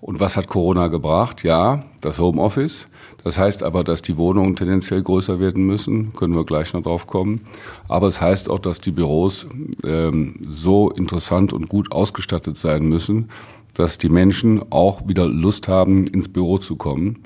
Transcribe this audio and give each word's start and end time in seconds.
Und 0.00 0.20
was 0.20 0.36
hat 0.36 0.48
Corona 0.48 0.88
gebracht? 0.88 1.42
Ja, 1.42 1.80
das 2.00 2.18
Homeoffice. 2.18 2.86
Das 3.24 3.38
heißt 3.38 3.62
aber, 3.62 3.82
dass 3.82 4.00
die 4.00 4.16
Wohnungen 4.16 4.54
tendenziell 4.54 5.02
größer 5.02 5.40
werden 5.40 5.66
müssen, 5.66 6.12
können 6.12 6.34
wir 6.34 6.44
gleich 6.44 6.72
noch 6.72 6.82
drauf 6.82 7.06
kommen. 7.06 7.42
Aber 7.88 8.06
es 8.06 8.20
heißt 8.20 8.48
auch, 8.48 8.60
dass 8.60 8.80
die 8.80 8.92
Büros 8.92 9.46
ähm, 9.84 10.36
so 10.48 10.90
interessant 10.90 11.52
und 11.52 11.68
gut 11.68 11.90
ausgestattet 11.90 12.56
sein 12.56 12.88
müssen, 12.88 13.28
dass 13.74 13.98
die 13.98 14.08
Menschen 14.08 14.62
auch 14.70 15.06
wieder 15.06 15.26
Lust 15.26 15.68
haben, 15.68 16.06
ins 16.06 16.28
Büro 16.28 16.58
zu 16.58 16.76
kommen. 16.76 17.22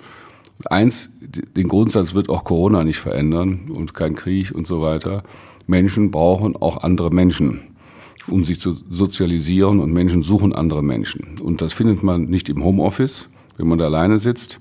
Eins, 0.65 1.11
den 1.21 1.69
Grundsatz 1.69 2.15
wird 2.15 2.29
auch 2.29 2.45
Corona 2.45 2.85
nicht 2.85 2.99
verändern 2.99 3.71
und 3.75 3.95
kein 3.95 4.15
Krieg 4.15 4.53
und 4.55 4.67
so 4.67 4.81
weiter. 4.81 5.25
Menschen 5.67 6.11
brauchen 6.11 6.57
auch 6.57 6.83
andere 6.83 7.11
Menschen 7.11 7.61
um 8.29 8.45
sich 8.45 8.61
zu 8.61 8.73
sozialisieren 8.91 9.81
und 9.81 9.93
Menschen 9.93 10.23
suchen 10.23 10.53
andere 10.53 10.83
Menschen. 10.83 11.39
Und 11.43 11.61
das 11.61 11.73
findet 11.73 12.03
man 12.03 12.25
nicht 12.25 12.49
im 12.49 12.65
Homeoffice, 12.65 13.29
wenn 13.57 13.69
man 13.69 13.79
da 13.79 13.87
alleine 13.87 14.19
sitzt. 14.19 14.61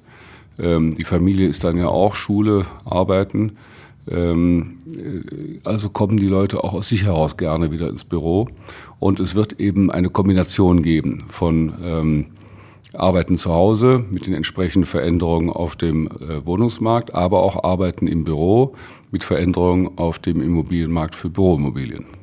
Ähm, 0.59 0.93
die 0.95 1.03
Familie 1.03 1.47
ist 1.47 1.63
dann 1.63 1.77
ja 1.77 1.87
auch 1.87 2.13
Schule, 2.13 2.65
Arbeiten. 2.85 3.53
Ähm, 4.09 4.77
äh, 4.87 5.59
also 5.63 5.89
kommen 5.89 6.17
die 6.17 6.27
Leute 6.27 6.63
auch 6.63 6.73
aus 6.73 6.89
sich 6.89 7.05
heraus 7.05 7.37
gerne 7.37 7.71
wieder 7.71 7.89
ins 7.89 8.03
Büro. 8.03 8.47
Und 8.99 9.19
es 9.19 9.35
wird 9.35 9.59
eben 9.59 9.91
eine 9.91 10.09
Kombination 10.09 10.81
geben 10.81 11.23
von 11.29 11.73
ähm, 11.83 12.25
Arbeiten 12.93 13.37
zu 13.37 13.53
Hause 13.53 14.03
mit 14.09 14.27
den 14.27 14.33
entsprechenden 14.33 14.85
Veränderungen 14.85 15.49
auf 15.49 15.75
dem 15.75 16.07
äh, 16.07 16.45
Wohnungsmarkt, 16.45 17.13
aber 17.13 17.41
auch 17.41 17.63
Arbeiten 17.63 18.07
im 18.07 18.23
Büro 18.23 18.73
mit 19.11 19.23
Veränderungen 19.23 19.97
auf 19.97 20.19
dem 20.19 20.41
Immobilienmarkt 20.41 21.15
für 21.15 21.29
Büroimmobilien. 21.29 22.20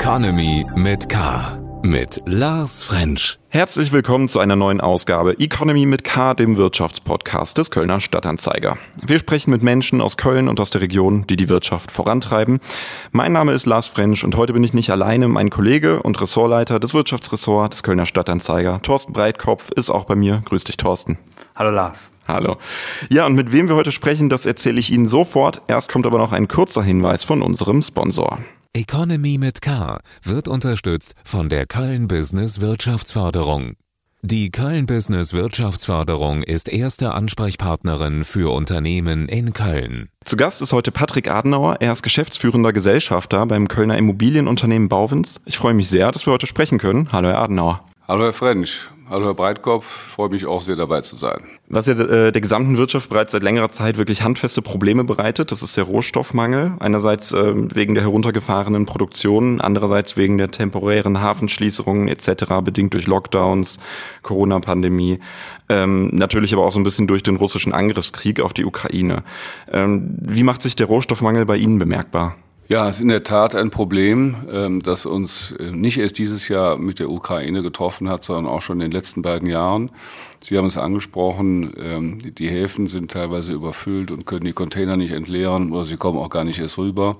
Economy 0.00 0.64
mit 0.76 1.10
K. 1.10 1.58
Mit 1.82 2.22
Lars 2.24 2.82
French. 2.84 3.38
Herzlich 3.50 3.92
willkommen 3.92 4.30
zu 4.30 4.40
einer 4.40 4.56
neuen 4.56 4.80
Ausgabe 4.80 5.38
Economy 5.38 5.84
mit 5.84 6.04
K, 6.04 6.32
dem 6.32 6.56
Wirtschaftspodcast 6.56 7.58
des 7.58 7.70
Kölner 7.70 8.00
Stadtanzeiger. 8.00 8.78
Wir 9.04 9.18
sprechen 9.18 9.50
mit 9.50 9.62
Menschen 9.62 10.00
aus 10.00 10.16
Köln 10.16 10.48
und 10.48 10.58
aus 10.58 10.70
der 10.70 10.80
Region, 10.80 11.26
die 11.28 11.36
die 11.36 11.50
Wirtschaft 11.50 11.90
vorantreiben. 11.90 12.60
Mein 13.12 13.32
Name 13.32 13.52
ist 13.52 13.66
Lars 13.66 13.88
French 13.88 14.24
und 14.24 14.38
heute 14.38 14.54
bin 14.54 14.64
ich 14.64 14.72
nicht 14.72 14.88
alleine. 14.88 15.28
Mein 15.28 15.50
Kollege 15.50 16.02
und 16.02 16.18
Ressortleiter 16.18 16.80
des 16.80 16.94
Wirtschaftsressorts 16.94 17.74
des 17.74 17.82
Kölner 17.82 18.06
Stadtanzeiger, 18.06 18.80
Thorsten 18.80 19.12
Breitkopf, 19.12 19.70
ist 19.72 19.90
auch 19.90 20.04
bei 20.04 20.14
mir. 20.14 20.40
Grüß 20.46 20.64
dich, 20.64 20.78
Thorsten. 20.78 21.18
Hallo 21.54 21.72
Lars. 21.72 22.10
Hallo. 22.26 22.56
Ja, 23.10 23.26
und 23.26 23.34
mit 23.34 23.52
wem 23.52 23.68
wir 23.68 23.76
heute 23.76 23.92
sprechen, 23.92 24.30
das 24.30 24.46
erzähle 24.46 24.80
ich 24.80 24.92
Ihnen 24.92 25.08
sofort. 25.08 25.60
Erst 25.68 25.92
kommt 25.92 26.06
aber 26.06 26.16
noch 26.16 26.32
ein 26.32 26.48
kurzer 26.48 26.82
Hinweis 26.82 27.22
von 27.22 27.42
unserem 27.42 27.82
Sponsor. 27.82 28.38
Economy 28.72 29.36
mit 29.36 29.62
K 29.62 29.98
wird 30.22 30.46
unterstützt 30.46 31.14
von 31.24 31.48
der 31.48 31.66
Köln 31.66 32.06
Business 32.06 32.60
Wirtschaftsförderung. 32.60 33.72
Die 34.22 34.52
Köln 34.52 34.86
Business 34.86 35.32
Wirtschaftsförderung 35.32 36.44
ist 36.44 36.68
erste 36.68 37.12
Ansprechpartnerin 37.12 38.22
für 38.22 38.54
Unternehmen 38.54 39.28
in 39.28 39.54
Köln. 39.54 40.08
Zu 40.24 40.36
Gast 40.36 40.62
ist 40.62 40.72
heute 40.72 40.92
Patrick 40.92 41.28
Adenauer. 41.28 41.78
Er 41.80 41.90
ist 41.90 42.04
geschäftsführender 42.04 42.72
Gesellschafter 42.72 43.44
beim 43.44 43.66
Kölner 43.66 43.98
Immobilienunternehmen 43.98 44.88
Bauwens. 44.88 45.40
Ich 45.46 45.56
freue 45.56 45.74
mich 45.74 45.88
sehr, 45.88 46.12
dass 46.12 46.28
wir 46.28 46.32
heute 46.32 46.46
sprechen 46.46 46.78
können. 46.78 47.08
Hallo, 47.10 47.26
Herr 47.26 47.40
Adenauer. 47.40 47.82
Hallo, 48.06 48.22
Herr 48.22 48.32
French. 48.32 48.88
Hallo 49.10 49.26
Herr 49.26 49.34
Breitkopf, 49.34 49.84
freue 49.84 50.28
mich 50.28 50.46
auch 50.46 50.60
sehr 50.60 50.76
dabei 50.76 51.00
zu 51.00 51.16
sein. 51.16 51.42
Was 51.68 51.86
ja 51.86 51.94
äh, 51.94 52.30
der 52.30 52.40
gesamten 52.40 52.76
Wirtschaft 52.76 53.08
bereits 53.08 53.32
seit 53.32 53.42
längerer 53.42 53.68
Zeit 53.68 53.98
wirklich 53.98 54.22
handfeste 54.22 54.62
Probleme 54.62 55.02
bereitet, 55.02 55.50
das 55.50 55.64
ist 55.64 55.76
der 55.76 55.82
Rohstoffmangel. 55.82 56.74
Einerseits 56.78 57.32
äh, 57.32 57.52
wegen 57.74 57.94
der 57.94 58.04
heruntergefahrenen 58.04 58.86
Produktion, 58.86 59.60
andererseits 59.60 60.16
wegen 60.16 60.38
der 60.38 60.52
temporären 60.52 61.20
Hafenschließungen 61.20 62.06
etc., 62.06 62.60
bedingt 62.62 62.94
durch 62.94 63.08
Lockdowns, 63.08 63.80
Corona-Pandemie. 64.22 65.18
Ähm, 65.68 66.10
natürlich 66.12 66.52
aber 66.52 66.64
auch 66.64 66.72
so 66.72 66.78
ein 66.78 66.84
bisschen 66.84 67.08
durch 67.08 67.24
den 67.24 67.34
russischen 67.34 67.72
Angriffskrieg 67.72 68.40
auf 68.40 68.52
die 68.52 68.64
Ukraine. 68.64 69.24
Ähm, 69.72 70.18
wie 70.20 70.44
macht 70.44 70.62
sich 70.62 70.76
der 70.76 70.86
Rohstoffmangel 70.86 71.46
bei 71.46 71.56
Ihnen 71.56 71.80
bemerkbar? 71.80 72.36
Ja, 72.70 72.88
es 72.88 72.96
ist 72.96 73.00
in 73.00 73.08
der 73.08 73.24
Tat 73.24 73.56
ein 73.56 73.70
Problem, 73.70 74.36
ähm, 74.52 74.80
das 74.80 75.04
uns 75.04 75.50
äh, 75.50 75.72
nicht 75.72 75.98
erst 75.98 76.20
dieses 76.20 76.46
Jahr 76.46 76.76
mit 76.76 77.00
der 77.00 77.10
Ukraine 77.10 77.62
getroffen 77.62 78.08
hat, 78.08 78.22
sondern 78.22 78.46
auch 78.46 78.62
schon 78.62 78.76
in 78.76 78.82
den 78.82 78.92
letzten 78.92 79.22
beiden 79.22 79.48
Jahren. 79.48 79.90
Sie 80.40 80.56
haben 80.56 80.68
es 80.68 80.78
angesprochen, 80.78 81.72
ähm, 81.82 82.18
die 82.20 82.48
Häfen 82.48 82.86
sind 82.86 83.10
teilweise 83.10 83.54
überfüllt 83.54 84.12
und 84.12 84.24
können 84.24 84.44
die 84.44 84.52
Container 84.52 84.96
nicht 84.96 85.10
entleeren 85.10 85.72
oder 85.72 85.84
sie 85.84 85.96
kommen 85.96 86.16
auch 86.16 86.30
gar 86.30 86.44
nicht 86.44 86.60
erst 86.60 86.78
rüber. 86.78 87.16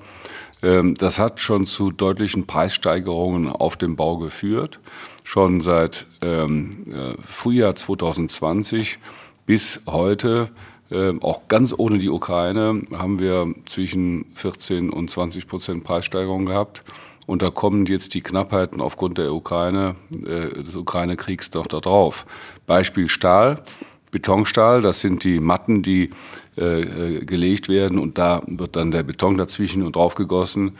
Ähm, 0.62 0.94
das 0.94 1.18
hat 1.18 1.40
schon 1.40 1.66
zu 1.66 1.90
deutlichen 1.90 2.46
Preissteigerungen 2.46 3.48
auf 3.48 3.76
dem 3.76 3.96
Bau 3.96 4.18
geführt. 4.18 4.78
Schon 5.24 5.60
seit 5.60 6.06
äh, 6.20 6.46
Frühjahr 7.26 7.74
2020 7.74 9.00
bis 9.46 9.80
heute 9.88 10.50
auch 11.20 11.42
ganz 11.46 11.72
ohne 11.76 11.98
die 11.98 12.10
Ukraine 12.10 12.82
haben 12.92 13.20
wir 13.20 13.54
zwischen 13.66 14.26
14 14.34 14.90
und 14.90 15.08
20 15.08 15.46
Prozent 15.46 15.84
Preissteigerung 15.84 16.46
gehabt. 16.46 16.82
Und 17.26 17.42
da 17.42 17.50
kommen 17.50 17.86
jetzt 17.86 18.14
die 18.14 18.22
Knappheiten 18.22 18.80
aufgrund 18.80 19.18
der 19.18 19.32
Ukraine, 19.32 19.94
äh, 20.12 20.62
des 20.62 20.74
Ukraine-Kriegs 20.74 21.52
noch 21.54 21.68
da 21.68 21.78
drauf. 21.78 22.26
Beispiel 22.66 23.08
Stahl, 23.08 23.62
Betonstahl, 24.10 24.82
das 24.82 25.00
sind 25.00 25.22
die 25.22 25.38
Matten, 25.38 25.82
die 25.82 26.10
äh, 26.58 26.80
äh, 26.80 27.24
gelegt 27.24 27.68
werden 27.68 27.98
und 27.98 28.18
da 28.18 28.42
wird 28.46 28.74
dann 28.74 28.90
der 28.90 29.04
Beton 29.04 29.38
dazwischen 29.38 29.82
und 29.84 29.94
drauf 29.94 30.16
gegossen. 30.16 30.72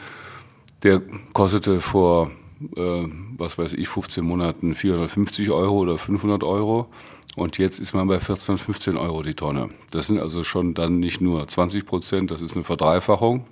Der 0.83 1.01
kostete 1.31 1.79
vor, 1.79 2.31
äh, 2.75 3.07
was 3.37 3.57
weiß 3.57 3.73
ich, 3.73 3.87
15 3.87 4.25
Monaten 4.25 4.75
450 4.75 5.51
Euro 5.51 5.77
oder 5.77 5.97
500 5.97 6.43
Euro. 6.43 6.87
Und 7.35 7.57
jetzt 7.57 7.79
ist 7.79 7.93
man 7.93 8.07
bei 8.07 8.19
14, 8.19 8.57
15 8.57 8.97
Euro 8.97 9.23
die 9.23 9.33
Tonne. 9.33 9.69
Das 9.91 10.07
sind 10.07 10.19
also 10.19 10.43
schon 10.43 10.73
dann 10.73 10.99
nicht 10.99 11.21
nur 11.21 11.47
20 11.47 11.85
Prozent, 11.85 12.31
das 12.31 12.41
ist 12.41 12.55
eine 12.55 12.65
Verdreifachung. 12.65 13.45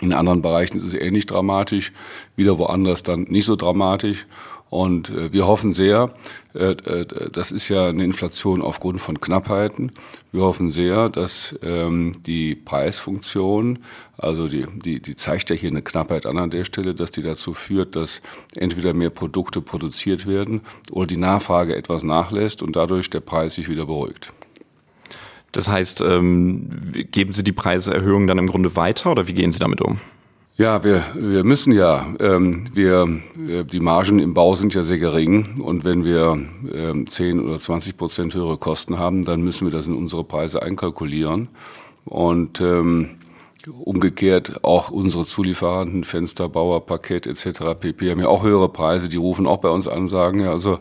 In 0.00 0.12
anderen 0.12 0.42
Bereichen 0.42 0.78
ist 0.78 0.84
es 0.84 0.94
ähnlich 0.94 1.26
dramatisch, 1.26 1.92
wieder 2.36 2.58
woanders 2.58 3.02
dann 3.02 3.22
nicht 3.24 3.44
so 3.44 3.56
dramatisch. 3.56 4.26
Und 4.72 5.10
äh, 5.10 5.34
wir 5.34 5.46
hoffen 5.46 5.70
sehr, 5.70 6.14
äh, 6.54 6.70
äh, 6.70 7.04
das 7.30 7.50
ist 7.50 7.68
ja 7.68 7.88
eine 7.88 8.04
Inflation 8.04 8.62
aufgrund 8.62 9.02
von 9.02 9.20
Knappheiten. 9.20 9.92
Wir 10.32 10.40
hoffen 10.40 10.70
sehr, 10.70 11.10
dass 11.10 11.54
ähm, 11.62 12.14
die 12.24 12.54
Preisfunktion, 12.54 13.80
also 14.16 14.48
die, 14.48 14.64
die, 14.74 15.02
die 15.02 15.14
zeigt 15.14 15.50
ja 15.50 15.56
hier 15.56 15.68
eine 15.68 15.82
Knappheit 15.82 16.24
an 16.24 16.38
an 16.38 16.48
der 16.48 16.64
Stelle, 16.64 16.94
dass 16.94 17.10
die 17.10 17.20
dazu 17.20 17.52
führt, 17.52 17.96
dass 17.96 18.22
entweder 18.56 18.94
mehr 18.94 19.10
Produkte 19.10 19.60
produziert 19.60 20.26
werden 20.26 20.62
oder 20.90 21.06
die 21.06 21.18
Nachfrage 21.18 21.76
etwas 21.76 22.02
nachlässt 22.02 22.62
und 22.62 22.74
dadurch 22.74 23.10
der 23.10 23.20
Preis 23.20 23.56
sich 23.56 23.68
wieder 23.68 23.84
beruhigt. 23.84 24.32
Das 25.52 25.68
heißt, 25.68 26.00
ähm, 26.00 26.70
geben 27.10 27.34
Sie 27.34 27.44
die 27.44 27.52
Preiserhöhung 27.52 28.26
dann 28.26 28.38
im 28.38 28.46
Grunde 28.46 28.74
weiter 28.74 29.10
oder 29.10 29.28
wie 29.28 29.34
gehen 29.34 29.52
Sie 29.52 29.58
damit 29.58 29.82
um? 29.82 30.00
Ja, 30.58 30.84
wir, 30.84 31.02
wir 31.14 31.44
müssen 31.44 31.72
ja. 31.72 32.14
Ähm, 32.20 32.66
wir, 32.74 33.08
äh, 33.48 33.64
die 33.64 33.80
Margen 33.80 34.18
im 34.18 34.34
Bau 34.34 34.54
sind 34.54 34.74
ja 34.74 34.82
sehr 34.82 34.98
gering 34.98 35.62
und 35.62 35.84
wenn 35.84 36.04
wir 36.04 36.38
ähm, 36.74 37.06
10 37.06 37.40
oder 37.40 37.58
20 37.58 37.96
Prozent 37.96 38.34
höhere 38.34 38.58
Kosten 38.58 38.98
haben, 38.98 39.24
dann 39.24 39.42
müssen 39.42 39.66
wir 39.66 39.72
das 39.72 39.86
in 39.86 39.94
unsere 39.94 40.24
Preise 40.24 40.62
einkalkulieren. 40.62 41.48
Und 42.04 42.60
ähm, 42.60 43.10
umgekehrt 43.70 44.62
auch 44.62 44.90
unsere 44.90 45.24
Zulieferanten, 45.24 46.04
Fensterbauer, 46.04 46.84
Parkett 46.84 47.26
etc. 47.26 47.78
pp. 47.80 48.10
haben 48.10 48.20
ja 48.20 48.28
auch 48.28 48.42
höhere 48.42 48.68
Preise, 48.68 49.08
die 49.08 49.16
rufen 49.16 49.46
auch 49.46 49.58
bei 49.58 49.70
uns 49.70 49.88
an 49.88 50.02
und 50.02 50.08
sagen, 50.08 50.40
ja, 50.40 50.50
also 50.50 50.80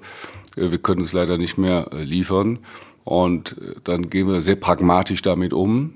äh, 0.58 0.70
wir 0.72 0.80
können 0.80 1.02
es 1.02 1.14
leider 1.14 1.38
nicht 1.38 1.58
mehr 1.58 1.88
äh, 1.94 2.04
liefern. 2.04 2.60
Und 3.06 3.56
äh, 3.62 3.76
dann 3.86 4.10
gehen 4.10 4.28
wir 4.28 4.42
sehr 4.42 4.56
pragmatisch 4.56 5.22
damit 5.22 5.54
um, 5.54 5.94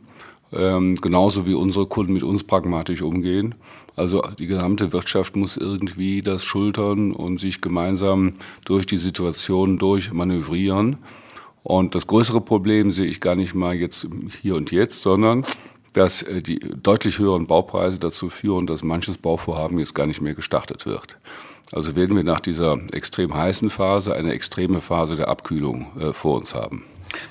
ähm, 0.56 0.96
genauso 0.96 1.46
wie 1.46 1.54
unsere 1.54 1.86
Kunden 1.86 2.14
mit 2.14 2.24
uns 2.24 2.44
pragmatisch 2.44 3.02
umgehen. 3.02 3.56
Also 3.96 4.22
die 4.40 4.48
gesamte 4.48 4.94
Wirtschaft 4.94 5.36
muss 5.36 5.58
irgendwie 5.58 6.22
das 6.22 6.44
schultern 6.44 7.12
und 7.12 7.40
sich 7.40 7.62
gemeinsam 7.62 8.34
durch 8.66 8.86
die 8.86 8.98
Situation 8.98 9.78
durchmanövrieren. 9.78 10.98
Und 11.64 11.96
das 11.96 12.08
größere 12.08 12.42
Problem 12.42 12.92
sehe 12.92 13.08
ich 13.08 13.22
gar 13.22 13.36
nicht 13.36 13.56
mal 13.56 13.74
jetzt 13.74 14.08
hier 14.42 14.56
und 14.56 14.72
jetzt, 14.72 15.02
sondern 15.02 15.44
dass 15.94 16.22
äh, 16.22 16.42
die 16.42 16.60
deutlich 16.60 17.20
höheren 17.20 17.48
Baupreise 17.48 18.00
dazu 18.00 18.30
führen, 18.30 18.68
dass 18.68 18.84
manches 18.84 19.18
Bauvorhaben 19.18 19.80
jetzt 19.80 19.96
gar 19.96 20.06
nicht 20.06 20.22
mehr 20.22 20.34
gestartet 20.34 20.86
wird. 20.86 21.18
Also 21.72 21.96
werden 21.96 22.16
wir 22.16 22.24
nach 22.24 22.40
dieser 22.40 22.78
extrem 22.94 23.34
heißen 23.34 23.70
Phase 23.70 24.14
eine 24.16 24.34
extreme 24.34 24.82
Phase 24.82 25.16
der 25.16 25.30
Abkühlung 25.30 25.88
äh, 26.00 26.14
vor 26.14 26.38
uns 26.38 26.54
haben. 26.54 26.84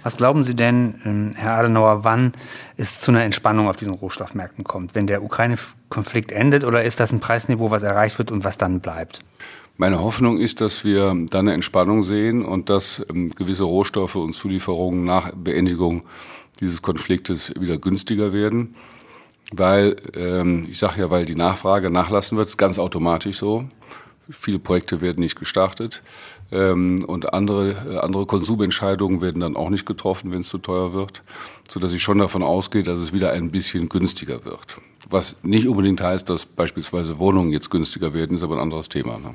Was 0.02 0.16
glauben 0.16 0.44
Sie 0.44 0.54
denn, 0.54 1.00
ähm, 1.04 1.32
Herr 1.36 1.54
Adenauer, 1.54 2.04
wann 2.04 2.32
es 2.76 3.00
zu 3.00 3.10
einer 3.10 3.24
Entspannung 3.24 3.68
auf 3.68 3.76
diesen 3.76 3.94
Rohstoffmärkten 3.94 4.64
kommt? 4.64 4.94
Wenn 4.94 5.06
der 5.06 5.22
Ukraine-Konflikt 5.22 6.32
endet 6.32 6.64
oder 6.64 6.84
ist 6.84 7.00
das 7.00 7.12
ein 7.12 7.20
Preisniveau, 7.20 7.70
was 7.70 7.82
erreicht 7.82 8.18
wird 8.18 8.30
und 8.30 8.44
was 8.44 8.58
dann 8.58 8.80
bleibt? 8.80 9.20
Meine 9.76 10.00
Hoffnung 10.00 10.38
ist, 10.38 10.60
dass 10.60 10.84
wir 10.84 11.08
dann 11.30 11.46
eine 11.46 11.54
Entspannung 11.54 12.04
sehen 12.04 12.44
und 12.44 12.70
dass 12.70 13.04
ähm, 13.10 13.30
gewisse 13.34 13.64
Rohstoffe 13.64 14.14
und 14.16 14.32
Zulieferungen 14.32 15.04
nach 15.04 15.32
Beendigung 15.34 16.04
dieses 16.60 16.80
Konfliktes 16.80 17.52
wieder 17.58 17.78
günstiger 17.78 18.32
werden. 18.32 18.76
Weil, 19.52 19.96
ähm, 20.16 20.66
ich 20.68 20.78
sage 20.78 21.00
ja, 21.00 21.10
weil 21.10 21.24
die 21.24 21.34
Nachfrage 21.34 21.90
nachlassen 21.90 22.38
wird, 22.38 22.48
ist 22.48 22.56
ganz 22.56 22.78
automatisch 22.78 23.38
so. 23.38 23.64
Viele 24.30 24.58
Projekte 24.58 25.00
werden 25.00 25.20
nicht 25.20 25.38
gestartet 25.38 26.02
ähm, 26.54 27.04
und 27.06 27.34
andere, 27.34 27.74
äh, 27.90 27.98
andere 27.98 28.26
Konsumentscheidungen 28.26 29.20
werden 29.20 29.40
dann 29.40 29.56
auch 29.56 29.68
nicht 29.68 29.84
getroffen, 29.84 30.30
wenn 30.30 30.40
es 30.40 30.48
zu 30.48 30.58
teuer 30.58 30.94
wird, 30.94 31.22
sodass 31.68 31.92
ich 31.92 32.02
schon 32.02 32.18
davon 32.18 32.42
ausgehe, 32.42 32.84
dass 32.84 33.00
es 33.00 33.12
wieder 33.12 33.32
ein 33.32 33.50
bisschen 33.50 33.88
günstiger 33.88 34.44
wird. 34.44 34.78
Was 35.10 35.36
nicht 35.42 35.68
unbedingt 35.68 36.00
heißt, 36.00 36.30
dass 36.30 36.46
beispielsweise 36.46 37.18
Wohnungen 37.18 37.50
jetzt 37.50 37.70
günstiger 37.70 38.14
werden, 38.14 38.36
ist 38.36 38.42
aber 38.42 38.54
ein 38.54 38.62
anderes 38.62 38.88
Thema. 38.88 39.18
Ne? 39.18 39.34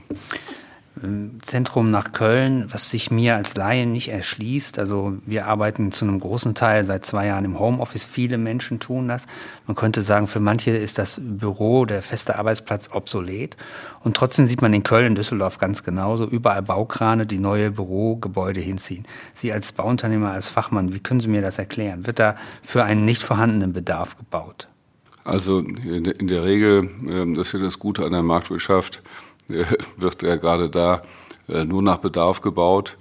Zentrum 1.42 1.92
nach 1.92 2.12
Köln, 2.12 2.68
was 2.72 2.90
sich 2.90 3.10
mir 3.12 3.36
als 3.36 3.56
Laie 3.56 3.86
nicht 3.86 4.10
erschließt. 4.10 4.80
Also 4.80 5.18
wir 5.26 5.48
arbeiten 5.48 5.92
zu 5.92 6.06
einem 6.06 6.20
großen 6.20 6.56
Teil 6.56 6.84
seit 6.84 7.06
zwei 7.06 7.28
Jahren 7.28 7.46
im 7.46 7.60
Homeoffice. 7.60 8.04
Viele 8.04 8.38
Menschen 8.38 8.80
tun 8.80 9.08
das. 9.08 9.26
Man 9.66 9.76
könnte 9.76 10.02
sagen, 10.02 10.28
für 10.28 10.40
manche 10.40 10.72
ist 10.72 10.98
das 10.98 11.22
Büro, 11.24 11.86
der 11.86 12.02
feste 12.02 12.38
Arbeitsplatz 12.38 12.90
obsolet. 12.92 13.56
Und 14.04 14.18
trotzdem 14.18 14.46
sieht 14.46 14.62
man 14.62 14.74
in 14.74 14.84
Köln, 14.84 15.16
Düsseldorf 15.16 15.58
ganz 15.58 15.84
genauso, 15.84 16.26
überall 16.26 16.64
Baukrane, 16.64 17.26
die 17.26 17.40
neue 17.40 17.72
Bürogebäude 17.72 18.60
hinziehen. 18.60 19.06
Sie 19.34 19.54
als 19.54 19.72
Bauunternehmer, 19.72 20.32
als 20.32 20.50
Fachmann, 20.50 20.94
wie 20.94 21.00
können 21.00 21.20
Sie 21.20 21.30
mir 21.30 21.42
das 21.42 21.60
erklären? 21.60 22.08
Wird 22.08 22.20
da 22.20 22.36
für 22.62 22.84
einen 22.84 23.06
nicht 23.06 23.22
vorhandenen 23.22 23.74
Bedarf 23.74 24.18
gebaut? 24.18 24.68
Also 25.24 25.60
in 25.60 26.28
der 26.28 26.44
Regel, 26.44 26.90
ähm, 27.08 27.36
das 27.36 27.48
ist 27.48 27.54
ja 27.54 27.60
das 27.60 27.78
Gute 27.78 28.04
an 28.06 28.12
der 28.12 28.24
Marktwirtschaft, 28.24 29.04
wird 29.98 30.24
ja 30.24 30.36
gerade 30.36 30.70
da 30.70 31.02
äh, 31.48 31.66
nur 31.66 31.82
nach 31.82 31.98
Bedarf 31.98 32.42
gebaut. 32.42 32.98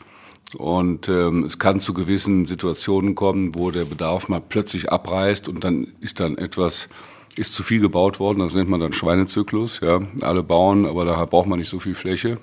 Und 0.56 1.08
ähm, 1.08 1.44
es 1.44 1.58
kann 1.58 1.78
zu 1.78 1.92
gewissen 1.92 2.46
Situationen 2.46 3.14
kommen, 3.14 3.54
wo 3.54 3.70
der 3.70 3.84
Bedarf 3.84 4.28
mal 4.28 4.40
plötzlich 4.40 4.90
abreißt 4.90 5.48
und 5.48 5.62
dann 5.62 5.88
ist 6.00 6.20
dann 6.20 6.38
etwas, 6.38 6.88
ist 7.36 7.54
zu 7.54 7.62
viel 7.62 7.80
gebaut 7.80 8.18
worden. 8.18 8.40
Das 8.40 8.54
nennt 8.54 8.70
man 8.70 8.80
dann 8.80 8.92
Schweinezyklus. 8.92 9.80
Ja, 9.80 10.00
alle 10.22 10.42
bauen, 10.42 10.86
aber 10.86 11.04
da 11.04 11.22
braucht 11.26 11.48
man 11.48 11.58
nicht 11.58 11.68
so 11.68 11.78
viel 11.78 11.94
Fläche. 11.94 12.38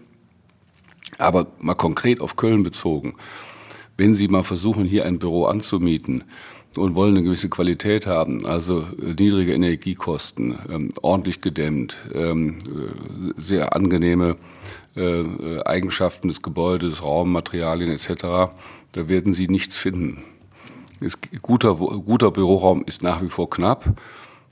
Aber 1.17 1.47
mal 1.59 1.75
konkret 1.75 2.21
auf 2.21 2.35
Köln 2.35 2.61
bezogen, 2.63 3.15
wenn 3.97 4.13
Sie 4.13 4.27
mal 4.27 4.43
versuchen, 4.43 4.83
hier 4.83 5.05
ein 5.05 5.19
Büro 5.19 5.45
anzumieten, 5.45 6.25
und 6.77 6.95
wollen 6.95 7.15
eine 7.15 7.23
gewisse 7.23 7.49
Qualität 7.49 8.07
haben, 8.07 8.45
also 8.45 8.85
äh, 9.01 9.13
niedrige 9.19 9.53
Energiekosten, 9.53 10.57
ähm, 10.69 10.89
ordentlich 11.01 11.41
gedämmt, 11.41 11.97
ähm, 12.13 12.57
äh, 12.67 13.41
sehr 13.41 13.75
angenehme 13.75 14.35
äh, 14.95 15.19
äh, 15.21 15.63
Eigenschaften 15.65 16.29
des 16.29 16.41
Gebäudes, 16.41 17.03
Raummaterialien 17.03 17.91
etc., 17.91 18.13
da 18.91 19.09
werden 19.09 19.33
Sie 19.33 19.47
nichts 19.47 19.77
finden. 19.77 20.23
Ist, 21.01 21.19
guter, 21.41 21.75
guter 21.75 22.31
Büroraum 22.31 22.83
ist 22.85 23.03
nach 23.03 23.21
wie 23.21 23.27
vor 23.29 23.49
knapp. 23.49 23.99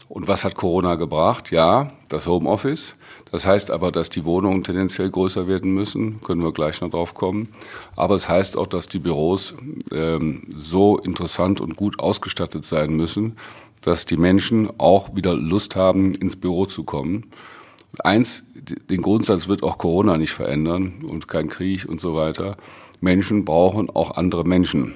Und 0.10 0.28
was 0.28 0.44
hat 0.44 0.56
Corona 0.56 0.96
gebracht? 0.96 1.50
Ja, 1.52 1.88
das 2.10 2.28
Homeoffice. 2.28 2.96
Das 3.34 3.48
heißt 3.48 3.72
aber, 3.72 3.92
dass 3.92 4.12
die 4.12 4.26
Wohnungen 4.26 4.64
tendenziell 4.64 5.10
größer 5.10 5.48
werden 5.48 5.74
müssen, 5.74 6.22
können 6.22 6.44
wir 6.44 6.52
gleich 6.52 6.82
noch 6.82 6.92
drauf 6.92 7.16
kommen. 7.16 7.50
Aber 7.96 8.14
es 8.14 8.30
heißt 8.30 8.56
auch, 8.56 8.68
dass 8.68 8.88
die 8.88 9.00
Büros 9.00 9.56
ähm, 9.92 10.44
so 10.56 11.00
interessant 11.00 11.60
und 11.60 11.76
gut 11.76 11.98
ausgestattet 11.98 12.64
sein 12.64 12.96
müssen, 12.96 13.36
dass 13.82 14.06
die 14.06 14.18
Menschen 14.18 14.70
auch 14.78 15.16
wieder 15.16 15.34
Lust 15.34 15.76
haben, 15.76 16.14
ins 16.14 16.36
Büro 16.36 16.68
zu 16.68 16.84
kommen. 16.84 17.26
eins, 18.04 18.44
den 18.92 19.02
Grundsatz 19.02 19.48
wird 19.48 19.64
auch 19.64 19.80
Corona 19.80 20.18
nicht 20.18 20.34
verändern 20.34 21.02
und 21.02 21.28
kein 21.28 21.50
Krieg 21.50 21.90
und 21.90 22.00
so 22.00 22.14
weiter. 22.14 22.56
Menschen 23.02 23.46
brauchen 23.46 23.90
auch 23.90 24.16
andere 24.16 24.44
Menschen 24.44 24.94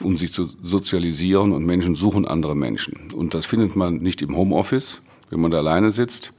um 0.00 0.16
sich 0.16 0.32
zu 0.32 0.46
sozialisieren 0.62 1.52
und 1.52 1.64
Menschen 1.64 1.94
suchen 1.94 2.26
andere 2.26 2.56
Menschen. 2.56 3.12
Und 3.14 3.34
das 3.34 3.46
findet 3.46 3.76
man 3.76 3.96
nicht 3.96 4.20
im 4.20 4.36
Homeoffice, 4.36 5.00
wenn 5.30 5.40
man 5.40 5.52
da 5.52 5.58
alleine 5.58 5.92
sitzt, 5.92 6.32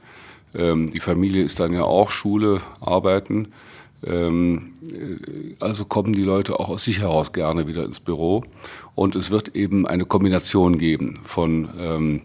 ähm, 0.54 0.90
die 0.90 1.00
Familie 1.00 1.42
ist 1.42 1.60
dann 1.60 1.72
ja 1.72 1.82
auch 1.82 2.10
Schule, 2.10 2.60
Arbeiten. 2.80 3.48
Ähm, 4.06 4.72
äh, 4.82 5.54
also 5.60 5.84
kommen 5.84 6.12
die 6.12 6.22
Leute 6.22 6.58
auch 6.60 6.68
aus 6.68 6.84
sich 6.84 7.00
heraus 7.00 7.32
gerne 7.32 7.66
wieder 7.66 7.84
ins 7.84 8.00
Büro. 8.00 8.44
Und 8.94 9.16
es 9.16 9.30
wird 9.30 9.56
eben 9.56 9.86
eine 9.86 10.04
Kombination 10.04 10.78
geben 10.78 11.20
von 11.24 11.68
ähm, 11.78 12.22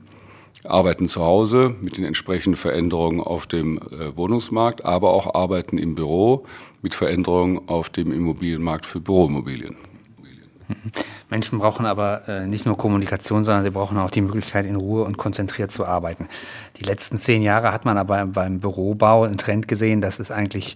Arbeiten 0.65 1.07
zu 1.07 1.21
Hause 1.21 1.75
mit 1.81 1.97
den 1.97 2.05
entsprechenden 2.05 2.57
Veränderungen 2.57 3.21
auf 3.21 3.47
dem 3.47 3.77
äh, 3.77 4.15
Wohnungsmarkt, 4.15 4.83
aber 4.83 5.11
auch 5.11 5.33
Arbeiten 5.33 5.77
im 5.77 5.95
Büro 5.95 6.45
mit 6.81 6.95
Veränderungen 6.95 7.61
auf 7.67 7.89
dem 7.89 8.11
Immobilienmarkt 8.11 8.85
für 8.85 8.99
Büroimmobilien. 8.99 9.77
Menschen 11.29 11.59
brauchen 11.59 11.85
aber 11.85 12.27
äh, 12.27 12.47
nicht 12.47 12.65
nur 12.65 12.77
Kommunikation, 12.77 13.43
sondern 13.43 13.63
sie 13.63 13.69
brauchen 13.69 13.97
auch 13.97 14.11
die 14.11 14.21
Möglichkeit, 14.21 14.65
in 14.65 14.75
Ruhe 14.75 15.03
und 15.03 15.17
konzentriert 15.17 15.71
zu 15.71 15.85
arbeiten. 15.85 16.27
Die 16.77 16.83
letzten 16.83 17.17
zehn 17.17 17.41
Jahre 17.41 17.71
hat 17.71 17.85
man 17.85 17.97
aber 17.97 18.25
beim 18.25 18.59
Bürobau 18.59 19.23
einen 19.23 19.37
Trend 19.37 19.67
gesehen, 19.67 20.01
dass 20.01 20.19
es 20.19 20.31
eigentlich 20.31 20.75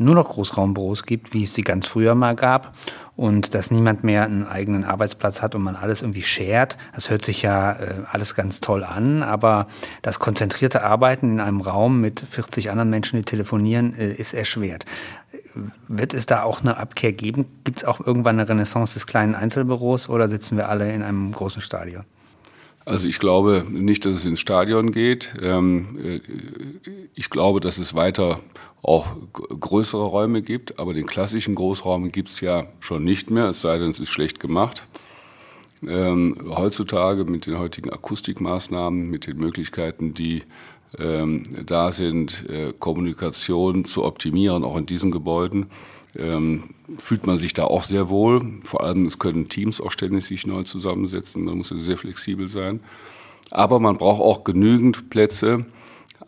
nur 0.00 0.14
noch 0.14 0.30
Großraumbüros 0.30 1.04
gibt, 1.04 1.34
wie 1.34 1.42
es 1.42 1.54
sie 1.54 1.62
ganz 1.62 1.86
früher 1.86 2.14
mal 2.14 2.34
gab 2.34 2.72
und 3.16 3.54
dass 3.54 3.70
niemand 3.70 4.02
mehr 4.02 4.24
einen 4.24 4.46
eigenen 4.46 4.84
Arbeitsplatz 4.84 5.42
hat 5.42 5.54
und 5.54 5.62
man 5.62 5.76
alles 5.76 6.00
irgendwie 6.00 6.22
shared. 6.22 6.78
Das 6.94 7.10
hört 7.10 7.22
sich 7.22 7.42
ja 7.42 7.72
äh, 7.72 7.94
alles 8.10 8.34
ganz 8.34 8.60
toll 8.60 8.82
an, 8.82 9.22
aber 9.22 9.66
das 10.00 10.18
konzentrierte 10.18 10.82
Arbeiten 10.82 11.32
in 11.32 11.40
einem 11.40 11.60
Raum 11.60 12.00
mit 12.00 12.18
40 12.18 12.70
anderen 12.70 12.88
Menschen, 12.88 13.18
die 13.18 13.24
telefonieren, 13.24 13.94
äh, 13.94 14.12
ist 14.12 14.32
erschwert. 14.32 14.86
Wird 15.88 16.14
es 16.14 16.26
da 16.26 16.42
auch 16.42 16.60
eine 16.60 16.76
Abkehr 16.76 17.12
geben? 17.12 17.46
Gibt 17.64 17.78
es 17.78 17.84
auch 17.84 18.00
irgendwann 18.00 18.38
eine 18.38 18.48
Renaissance 18.48 18.94
des 18.94 19.06
kleinen 19.06 19.34
Einzelbüros 19.34 20.08
oder 20.08 20.28
sitzen 20.28 20.56
wir 20.56 20.68
alle 20.68 20.92
in 20.92 21.02
einem 21.02 21.32
großen 21.32 21.62
Stadion? 21.62 22.04
Also 22.84 23.06
ich 23.08 23.18
glaube 23.18 23.64
nicht, 23.68 24.04
dass 24.04 24.14
es 24.14 24.26
ins 24.26 24.40
Stadion 24.40 24.90
geht. 24.90 25.34
Ähm, 25.42 25.98
äh, 26.02 26.20
ich 27.14 27.30
glaube, 27.30 27.60
dass 27.60 27.78
es 27.78 27.94
weiter 27.94 28.40
auch 28.82 29.06
größere 29.32 30.04
Räume 30.04 30.42
gibt, 30.42 30.78
aber 30.78 30.94
den 30.94 31.06
klassischen 31.06 31.54
Großraum 31.54 32.10
gibt 32.10 32.30
es 32.30 32.40
ja 32.40 32.66
schon 32.80 33.04
nicht 33.04 33.30
mehr, 33.30 33.50
es 33.50 33.60
sei 33.60 33.78
denn, 33.78 33.90
es 33.90 34.00
ist 34.00 34.08
schlecht 34.08 34.40
gemacht. 34.40 34.86
Ähm, 35.86 36.36
heutzutage 36.48 37.24
mit 37.24 37.46
den 37.46 37.58
heutigen 37.58 37.90
Akustikmaßnahmen, 37.90 39.08
mit 39.08 39.26
den 39.26 39.36
Möglichkeiten, 39.36 40.12
die 40.12 40.42
ähm, 40.98 41.44
da 41.66 41.92
sind, 41.92 42.48
äh, 42.48 42.72
Kommunikation 42.78 43.84
zu 43.84 44.04
optimieren, 44.04 44.64
auch 44.64 44.76
in 44.76 44.86
diesen 44.86 45.10
Gebäuden, 45.10 45.66
ähm, 46.16 46.70
fühlt 46.98 47.26
man 47.26 47.38
sich 47.38 47.54
da 47.54 47.64
auch 47.64 47.84
sehr 47.84 48.08
wohl. 48.08 48.40
Vor 48.64 48.82
allem, 48.82 49.06
es 49.06 49.18
können 49.18 49.48
Teams 49.48 49.80
auch 49.80 49.92
ständig 49.92 50.24
sich 50.24 50.46
neu 50.46 50.64
zusammensetzen. 50.64 51.44
Man 51.44 51.58
muss 51.58 51.68
sehr 51.68 51.96
flexibel 51.96 52.48
sein. 52.48 52.80
Aber 53.50 53.80
man 53.80 53.96
braucht 53.96 54.20
auch 54.20 54.44
genügend 54.44 55.10
Plätze, 55.10 55.66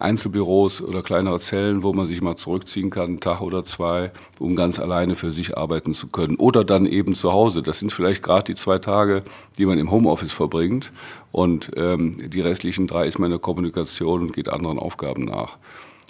Einzelbüros 0.02 0.82
oder 0.82 1.02
kleinere 1.02 1.38
Zellen, 1.38 1.82
wo 1.82 1.92
man 1.92 2.06
sich 2.06 2.20
mal 2.20 2.36
zurückziehen 2.36 2.90
kann, 2.90 3.04
einen 3.04 3.20
Tag 3.20 3.40
oder 3.40 3.64
zwei, 3.64 4.12
um 4.38 4.56
ganz 4.56 4.78
alleine 4.78 5.14
für 5.14 5.32
sich 5.32 5.56
arbeiten 5.56 5.94
zu 5.94 6.08
können. 6.08 6.36
Oder 6.36 6.64
dann 6.64 6.86
eben 6.86 7.14
zu 7.14 7.32
Hause. 7.32 7.62
Das 7.62 7.78
sind 7.78 7.92
vielleicht 7.92 8.22
gerade 8.22 8.44
die 8.44 8.54
zwei 8.54 8.78
Tage, 8.78 9.22
die 9.58 9.66
man 9.66 9.78
im 9.78 9.90
Homeoffice 9.90 10.32
verbringt. 10.32 10.92
Und 11.30 11.70
ähm, 11.76 12.30
die 12.30 12.40
restlichen 12.40 12.86
drei 12.86 13.06
ist 13.06 13.18
man 13.18 13.26
in 13.26 13.32
der 13.32 13.40
Kommunikation 13.40 14.22
und 14.22 14.32
geht 14.32 14.48
anderen 14.48 14.78
Aufgaben 14.78 15.24
nach. 15.24 15.58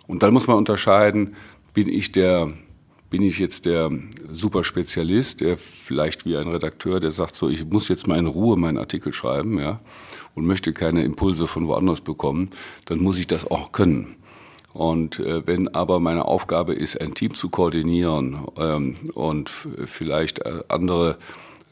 Und 0.07 0.23
dann 0.23 0.33
muss 0.33 0.47
man 0.47 0.57
unterscheiden, 0.57 1.37
bin 1.75 1.89
ich 1.89 2.13
der 2.13 2.53
bin 3.13 3.23
ich 3.23 3.39
jetzt 3.39 3.67
der 3.67 3.91
Superspezialist, 4.31 5.43
der 5.43 5.59
vielleicht 5.59 6.25
wie 6.25 6.35
ein 6.39 6.49
Redakteur, 6.49 6.99
der 6.99 7.11
sagt 7.11 7.35
so, 7.35 7.51
ich 7.51 7.63
muss 7.67 7.89
jetzt 7.89 8.07
mal 8.07 8.19
in 8.19 8.27
Ruhe 8.27 8.57
meinen 8.57 8.79
Artikel 8.79 9.13
schreiben, 9.13 9.59
ja, 9.59 9.81
und 10.35 10.47
möchte 10.47 10.73
keine 10.73 11.05
Impulse 11.05 11.47
von 11.47 11.69
woanders 11.69 12.01
bekommen, 12.01 12.49
dann 12.87 13.01
muss 13.01 13.19
ich 13.19 13.27
das 13.27 13.49
auch 13.51 13.71
können. 13.71 14.17
Und 14.73 15.21
äh, 15.21 15.47
wenn 15.47 15.69
aber 15.75 16.01
meine 16.01 16.25
Aufgabe 16.25 16.73
ist, 16.73 16.99
ein 17.03 17.13
Team 17.13 17.35
zu 17.35 17.51
koordinieren 17.51 18.47
ähm, 18.57 18.95
und 19.13 19.51
vielleicht 19.51 20.39
äh, 20.39 20.63
andere 20.69 21.19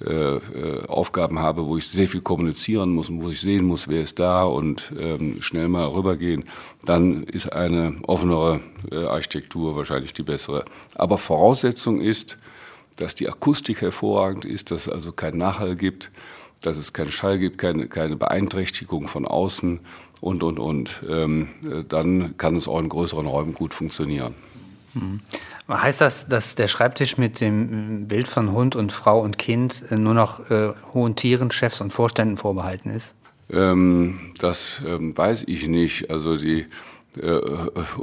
äh, 0.05 0.37
äh, 0.37 0.41
Aufgaben 0.89 1.41
habe, 1.41 1.67
wo 1.67 1.77
ich 1.77 1.87
sehr 1.87 2.09
viel 2.09 2.23
kommunizieren 2.23 2.91
muss 2.91 3.11
und 3.11 3.23
wo 3.23 3.29
ich 3.29 3.41
sehen 3.41 3.67
muss, 3.67 3.89
wer 3.89 4.01
ist 4.01 4.19
da 4.19 4.45
und 4.45 4.95
ähm, 4.99 5.43
schnell 5.43 5.69
mal 5.69 5.87
rübergehen, 5.87 6.45
dann 6.85 7.25
ist 7.25 7.53
eine 7.53 7.97
offenere 8.07 8.61
äh, 8.91 9.05
Architektur 9.05 9.77
wahrscheinlich 9.77 10.15
die 10.15 10.23
bessere. 10.23 10.65
Aber 10.95 11.19
Voraussetzung 11.19 12.01
ist, 12.01 12.39
dass 12.97 13.15
die 13.15 13.29
Akustik 13.29 13.83
hervorragend 13.83 14.45
ist, 14.45 14.71
dass 14.71 14.87
es 14.87 14.89
also 14.89 15.13
keinen 15.13 15.39
Nachhall 15.39 15.77
gibt, 15.77 16.11
dass 16.63 16.77
es 16.77 16.93
keinen 16.93 17.13
Schall 17.13 17.39
gibt, 17.39 17.59
keine, 17.59 17.89
keine 17.89 18.17
Beeinträchtigung 18.17 19.09
von 19.09 19.27
außen 19.27 19.81
und, 20.21 20.43
und, 20.43 20.59
und. 20.59 21.03
Ähm, 21.09 21.49
äh, 21.63 21.85
dann 21.87 22.37
kann 22.37 22.57
es 22.57 22.69
auch 22.69 22.79
in 22.79 22.89
größeren 22.89 23.27
Räumen 23.27 23.55
gut 23.55 23.75
funktionieren. 23.75 24.35
Mhm. 24.95 25.21
Heißt 25.69 26.01
das, 26.01 26.27
dass 26.27 26.57
der 26.57 26.69
Schreibtisch 26.69 27.17
mit 27.17 27.41
dem 27.41 28.09
Bild 28.09 28.27
von 28.27 28.53
Hund 28.53 28.75
und 28.75 28.93
Frau 28.93 29.21
und 29.21 29.39
Kind 29.39 29.85
äh, 29.91 29.97
nur 29.97 30.15
noch 30.15 30.51
äh, 30.51 30.73
hohen 30.93 31.15
Tieren, 31.17 31.51
Chefs 31.51 31.81
und 31.81 31.93
Vorständen 31.93 32.37
vorbehalten 32.37 32.91
ist? 32.91 33.15
Ähm, 33.53 34.33
das 34.39 34.83
ähm, 34.87 35.17
weiß 35.17 35.45
ich 35.47 35.67
nicht. 35.67 36.11
Also 36.11 36.37
die 36.37 36.67
äh, 37.17 37.41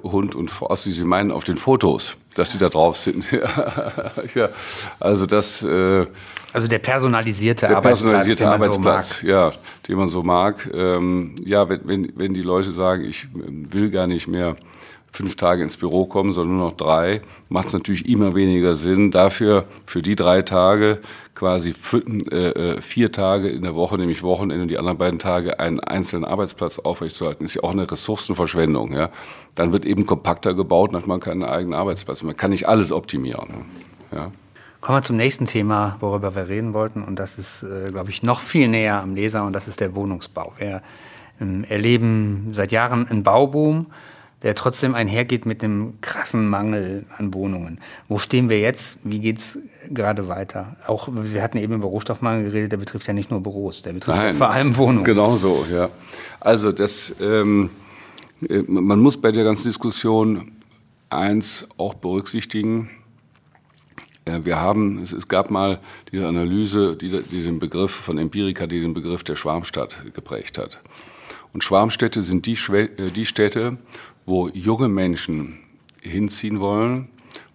Hund 0.03 0.35
und 0.35 0.51
Frau, 0.51 0.67
also 0.67 0.89
Sie 0.89 1.03
meinen 1.05 1.31
auf 1.31 1.45
den 1.45 1.57
Fotos, 1.57 2.17
dass 2.35 2.51
sie 2.51 2.57
da 2.57 2.67
drauf 2.67 2.97
sind. 2.97 3.25
ja, 4.35 4.49
also 4.99 5.25
das. 5.25 5.63
Äh, 5.63 6.05
also 6.51 6.67
der 6.67 6.79
personalisierte 6.79 7.67
der 7.67 7.77
Arbeitsplatz, 7.77 8.01
personalisierte 8.01 8.43
den 8.43 8.53
Arbeitsplatz, 8.53 9.19
so 9.19 9.27
ja, 9.27 9.53
den 9.87 9.97
man 9.97 10.07
so 10.07 10.23
mag. 10.23 10.69
Ähm, 10.73 11.35
ja, 11.45 11.69
wenn, 11.69 11.81
wenn, 11.85 12.13
wenn 12.15 12.33
die 12.33 12.41
Leute 12.41 12.73
sagen, 12.73 13.05
ich 13.05 13.27
will 13.33 13.89
gar 13.91 14.07
nicht 14.07 14.27
mehr 14.27 14.55
fünf 15.11 15.35
Tage 15.35 15.63
ins 15.63 15.77
Büro 15.77 16.05
kommen, 16.05 16.33
sondern 16.33 16.57
nur 16.57 16.67
noch 16.67 16.77
drei, 16.77 17.21
macht 17.49 17.67
es 17.67 17.73
natürlich 17.73 18.07
immer 18.07 18.35
weniger 18.35 18.75
Sinn, 18.75 19.09
dafür 19.11 19.65
für 19.85 20.01
die 20.01 20.15
drei 20.15 20.41
Tage 20.43 20.99
quasi 21.33 21.73
äh, 22.31 22.35
äh, 22.35 22.81
vier 22.81 23.11
Tage 23.11 23.49
in 23.49 23.61
der 23.61 23.75
Woche, 23.75 23.97
nämlich 23.97 24.23
Wochenende 24.23 24.63
und 24.63 24.69
die 24.69 24.79
anderen 24.79 24.97
beiden 24.97 25.19
Tage 25.19 25.59
einen 25.59 25.79
einzelnen 25.79 26.25
Arbeitsplatz 26.25 26.79
aufrechtzuerhalten, 26.79 27.45
ist 27.45 27.55
ja 27.55 27.63
auch 27.63 27.71
eine 27.71 27.89
Ressourcenverschwendung. 27.89 28.93
Ja? 28.93 29.09
Dann 29.55 29.71
wird 29.71 29.85
eben 29.85 30.05
kompakter 30.05 30.55
gebaut 30.55 30.89
und 30.89 30.97
hat 30.97 31.07
man 31.07 31.19
keinen 31.19 31.43
eigenen 31.43 31.73
Arbeitsplatz. 31.73 32.23
Man 32.23 32.35
kann 32.35 32.51
nicht 32.51 32.67
alles 32.67 32.91
optimieren. 32.91 33.65
Ja? 34.11 34.31
Kommen 34.81 34.99
wir 34.99 35.03
zum 35.03 35.17
nächsten 35.17 35.45
Thema, 35.45 35.97
worüber 35.99 36.35
wir 36.35 36.49
reden 36.49 36.73
wollten. 36.73 37.03
Und 37.03 37.19
das 37.19 37.37
ist, 37.37 37.63
äh, 37.63 37.91
glaube 37.91 38.09
ich, 38.09 38.23
noch 38.23 38.39
viel 38.39 38.67
näher 38.67 39.01
am 39.01 39.15
Leser 39.15 39.45
und 39.45 39.53
das 39.53 39.67
ist 39.67 39.79
der 39.79 39.95
Wohnungsbau. 39.95 40.53
Wir 40.57 40.81
ähm, 41.39 41.65
erleben 41.67 42.49
seit 42.53 42.71
Jahren 42.71 43.07
einen 43.07 43.23
Bauboom 43.23 43.87
der 44.43 44.53
trotzdem 44.53 44.93
einhergeht 44.93 45.45
mit 45.45 45.63
einem 45.63 45.99
krassen 46.01 46.47
Mangel 46.47 47.05
an 47.17 47.33
Wohnungen. 47.33 47.79
Wo 48.07 48.19
stehen 48.19 48.49
wir 48.49 48.59
jetzt? 48.59 48.99
Wie 49.03 49.19
geht 49.19 49.39
es 49.39 49.59
gerade 49.89 50.27
weiter? 50.27 50.75
Auch 50.85 51.09
wir 51.11 51.41
hatten 51.41 51.57
eben 51.57 51.73
über 51.73 51.87
Rohstoffmangel 51.87 52.45
geredet, 52.45 52.71
der 52.71 52.77
betrifft 52.77 53.07
ja 53.07 53.13
nicht 53.13 53.31
nur 53.31 53.41
Büros, 53.41 53.81
der 53.81 53.93
betrifft 53.93 54.17
Nein, 54.17 54.35
vor 54.35 54.51
allem 54.51 54.77
Wohnungen. 54.77 55.05
Genau 55.05 55.35
so, 55.35 55.65
ja. 55.71 55.89
Also 56.39 56.71
das, 56.71 57.15
ähm, 57.19 57.71
äh, 58.47 58.61
man 58.67 58.99
muss 58.99 59.19
bei 59.19 59.31
der 59.31 59.43
ganzen 59.43 59.69
Diskussion 59.69 60.51
eins 61.09 61.67
auch 61.77 61.95
berücksichtigen. 61.95 62.89
Äh, 64.25 64.41
wir 64.43 64.61
haben, 64.61 65.01
es, 65.01 65.13
es, 65.13 65.27
gab 65.27 65.49
mal 65.49 65.79
diese 66.11 66.27
Analyse, 66.27 66.95
die 66.95 67.09
diesen 67.23 67.57
Begriff 67.57 67.91
von 67.91 68.19
Empirica, 68.19 68.67
die 68.67 68.81
den 68.81 68.93
Begriff 68.93 69.23
der 69.23 69.35
Schwarmstadt 69.35 70.13
geprägt 70.13 70.59
hat. 70.59 70.79
Und 71.53 71.63
Schwarmstädte 71.63 72.21
sind 72.21 72.45
die, 72.45 72.57
äh, 72.71 73.09
die 73.09 73.25
Städte, 73.25 73.77
wo 74.27 74.49
junge 74.49 74.89
Menschen 74.89 75.57
hinziehen 76.01 76.59
wollen, 76.59 77.07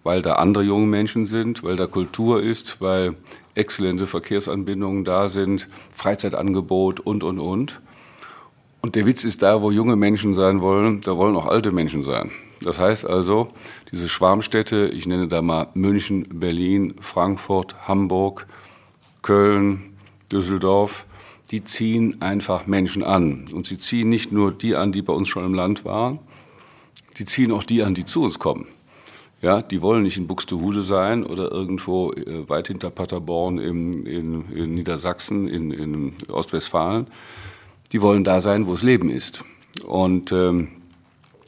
weil 0.03 0.21
da 0.21 0.33
andere 0.33 0.65
junge 0.65 0.87
Menschen 0.87 1.25
sind, 1.25 1.63
weil 1.63 1.77
da 1.77 1.87
Kultur 1.87 2.41
ist, 2.41 2.81
weil 2.81 3.15
exzellente 3.55 4.07
Verkehrsanbindungen 4.07 5.05
da 5.05 5.29
sind, 5.29 5.69
Freizeitangebot 5.95 6.99
und, 6.99 7.23
und, 7.23 7.39
und. 7.39 7.79
Und 8.81 8.95
der 8.95 9.05
Witz 9.05 9.23
ist 9.23 9.43
da, 9.43 9.61
wo 9.61 9.71
junge 9.71 9.95
Menschen 9.95 10.33
sein 10.33 10.61
wollen, 10.61 10.99
da 11.01 11.15
wollen 11.15 11.35
auch 11.35 11.45
alte 11.45 11.71
Menschen 11.71 12.01
sein. 12.01 12.31
Das 12.59 12.79
heißt 12.79 13.07
also, 13.07 13.49
diese 13.91 14.09
Schwarmstädte, 14.09 14.87
ich 14.87 15.05
nenne 15.05 15.27
da 15.27 15.41
mal 15.41 15.67
München, 15.75 16.27
Berlin, 16.39 16.95
Frankfurt, 16.99 17.87
Hamburg, 17.87 18.47
Köln, 19.21 19.93
Düsseldorf, 20.31 21.05
die 21.51 21.63
ziehen 21.63 22.21
einfach 22.21 22.65
Menschen 22.65 23.03
an. 23.03 23.45
Und 23.53 23.67
sie 23.67 23.77
ziehen 23.77 24.09
nicht 24.09 24.31
nur 24.31 24.51
die 24.51 24.75
an, 24.75 24.91
die 24.91 25.03
bei 25.03 25.13
uns 25.13 25.27
schon 25.27 25.45
im 25.45 25.53
Land 25.53 25.85
waren, 25.85 26.19
die 27.17 27.25
ziehen 27.25 27.51
auch 27.51 27.63
die 27.63 27.83
an, 27.83 27.93
die 27.93 28.05
zu 28.05 28.23
uns 28.23 28.39
kommen. 28.39 28.67
Ja, 29.41 29.61
die 29.61 29.81
wollen 29.81 30.03
nicht 30.03 30.17
in 30.17 30.25
Buxtehude 30.25 30.83
sein 30.83 31.25
oder 31.25 31.51
irgendwo 31.51 32.13
äh, 32.13 32.47
weit 32.47 32.69
hinter 32.69 32.89
Paderborn 32.89 33.57
im, 33.57 34.05
in, 34.05 34.49
in 34.53 34.73
Niedersachsen, 34.73 35.49
in, 35.49 35.71
in, 35.71 36.13
Ostwestfalen. 36.29 37.07
Die 37.91 38.01
wollen 38.01 38.23
da 38.23 38.39
sein, 38.39 38.67
wo 38.67 38.73
es 38.73 38.83
Leben 38.83 39.09
ist. 39.09 39.43
Und 39.85 40.31
ähm, 40.31 40.69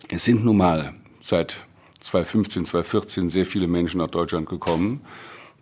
es 0.10 0.26
sind 0.26 0.44
nun 0.44 0.58
mal 0.58 0.94
seit 1.22 1.66
2015, 2.02 2.66
2014 2.66 3.30
sehr 3.30 3.46
viele 3.46 3.70
Menschen 3.70 4.00
nach 4.00 4.10
Deutschland 4.10 4.50
gekommen, 4.50 5.00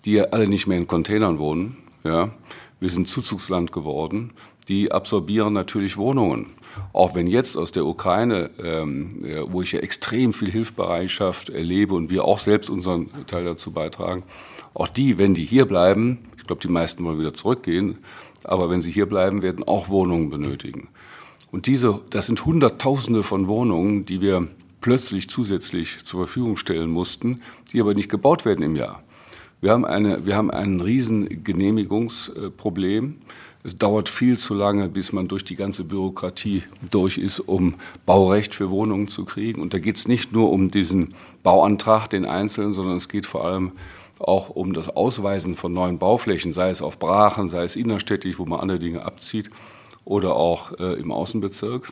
die 0.03 0.13
ja 0.13 0.24
alle 0.31 0.48
nicht 0.48 0.65
mehr 0.65 0.79
in 0.79 0.88
Containern 0.88 1.38
wohnen. 1.38 1.77
Ja, 2.03 2.31
wir 2.79 2.89
sind 2.89 3.07
Zuzugsland 3.07 3.72
geworden. 3.72 4.33
Die 4.67 4.91
absorbieren 4.91 5.53
natürlich 5.53 5.98
Wohnungen. 5.98 6.48
Auch 6.93 7.15
wenn 7.15 7.27
jetzt 7.27 7.58
aus 7.58 7.72
der 7.72 7.86
Ukraine, 7.86 8.50
ähm, 8.63 9.10
wo 9.48 9.62
ich 9.62 9.74
ja 9.74 9.79
extrem 9.79 10.34
viel 10.34 10.50
Hilfsbereitschaft 10.50 11.50
erlebe 11.50 11.96
und 11.96 12.10
wir 12.10 12.25
auch 12.25 12.39
selbst 12.39 12.70
unseren 12.70 13.10
Teil 13.27 13.43
dazu 13.46 13.72
beitragen, 13.72 14.24
auch 14.74 14.88
die, 14.88 15.20
wenn 15.20 15.34
die 15.34 15.46
hier 15.46 15.65
bleiben, 15.65 16.20
ich 16.38 16.48
glaube, 16.48 16.62
die 16.62 16.70
meisten 16.70 17.03
wollen 17.03 17.20
wieder 17.20 17.34
zurückgehen, 17.34 18.00
aber 18.43 18.70
wenn 18.70 18.82
sie 18.82 18.91
hier 18.91 19.05
bleiben, 19.05 19.41
werden 19.41 19.63
auch 19.63 19.89
Wohnungen 19.89 20.29
benötigen. 20.29 20.89
Und 21.51 21.67
diese, 21.67 22.00
das 22.10 22.25
sind 22.25 22.46
Hunderttausende 22.46 23.22
von 23.22 23.48
Wohnungen, 23.48 24.05
die 24.05 24.22
wir 24.22 24.48
plötzlich 24.82 25.29
zusätzlich 25.29 26.03
zur 26.03 26.22
Verfügung 26.22 26.58
stellen 26.58 26.89
mussten, 26.89 27.41
die 27.72 27.79
aber 27.79 27.93
nicht 27.93 28.10
gebaut 28.10 28.43
werden 28.43 28.63
im 28.63 28.75
Jahr. 28.75 29.03
Wir 29.62 29.72
haben, 29.72 29.86
eine, 29.86 30.25
wir 30.25 30.36
haben 30.36 30.51
ein 30.51 30.82
riesen 30.82 31.43
Genehmigungsproblem. 31.43 33.15
Es 33.65 33.75
dauert 33.75 34.10
viel 34.10 34.38
zu 34.38 34.53
lange, 34.53 34.89
bis 34.89 35.13
man 35.13 35.29
durch 35.29 35.46
die 35.46 35.55
ganze 35.55 35.86
Bürokratie 35.86 36.63
durch 36.91 37.17
ist, 37.17 37.39
um 37.39 37.75
Baurecht 38.05 38.53
für 38.53 38.70
Wohnungen 38.70 39.08
zu 39.08 39.24
kriegen. 39.24 39.62
Und 39.62 39.74
da 39.74 39.79
geht 39.79 39.96
es 39.96 40.08
nicht 40.08 40.34
nur 40.34 40.51
um 40.51 40.70
diesen 40.70 41.13
Bauantrag, 41.43 42.10
den 42.10 42.25
einzelnen, 42.25 42.74
sondern 42.74 42.98
es 42.98 43.08
geht 43.08 43.25
vor 43.25 43.46
allem 43.46 43.72
auch 44.20 44.50
um 44.50 44.74
das 44.74 44.89
Ausweisen 44.89 45.55
von 45.55 45.74
neuen 45.74 45.98
Bauflächen, 45.98 46.51
sei 46.51 46.70
es 46.70 46.82
auf 46.82 47.00
Brachen, 47.00 47.48
sei 47.48 47.63
es 47.63 47.77
innerstädtisch, 47.77 48.38
wo 48.38 48.46
man 48.46 48.60
andere 48.60 48.79
Dinge 48.79 49.05
abzieht, 49.05 49.50
oder 50.05 50.36
auch 50.36 50.77
äh, 50.79 51.00
im 51.00 51.12
Außenbezirk. 51.12 51.91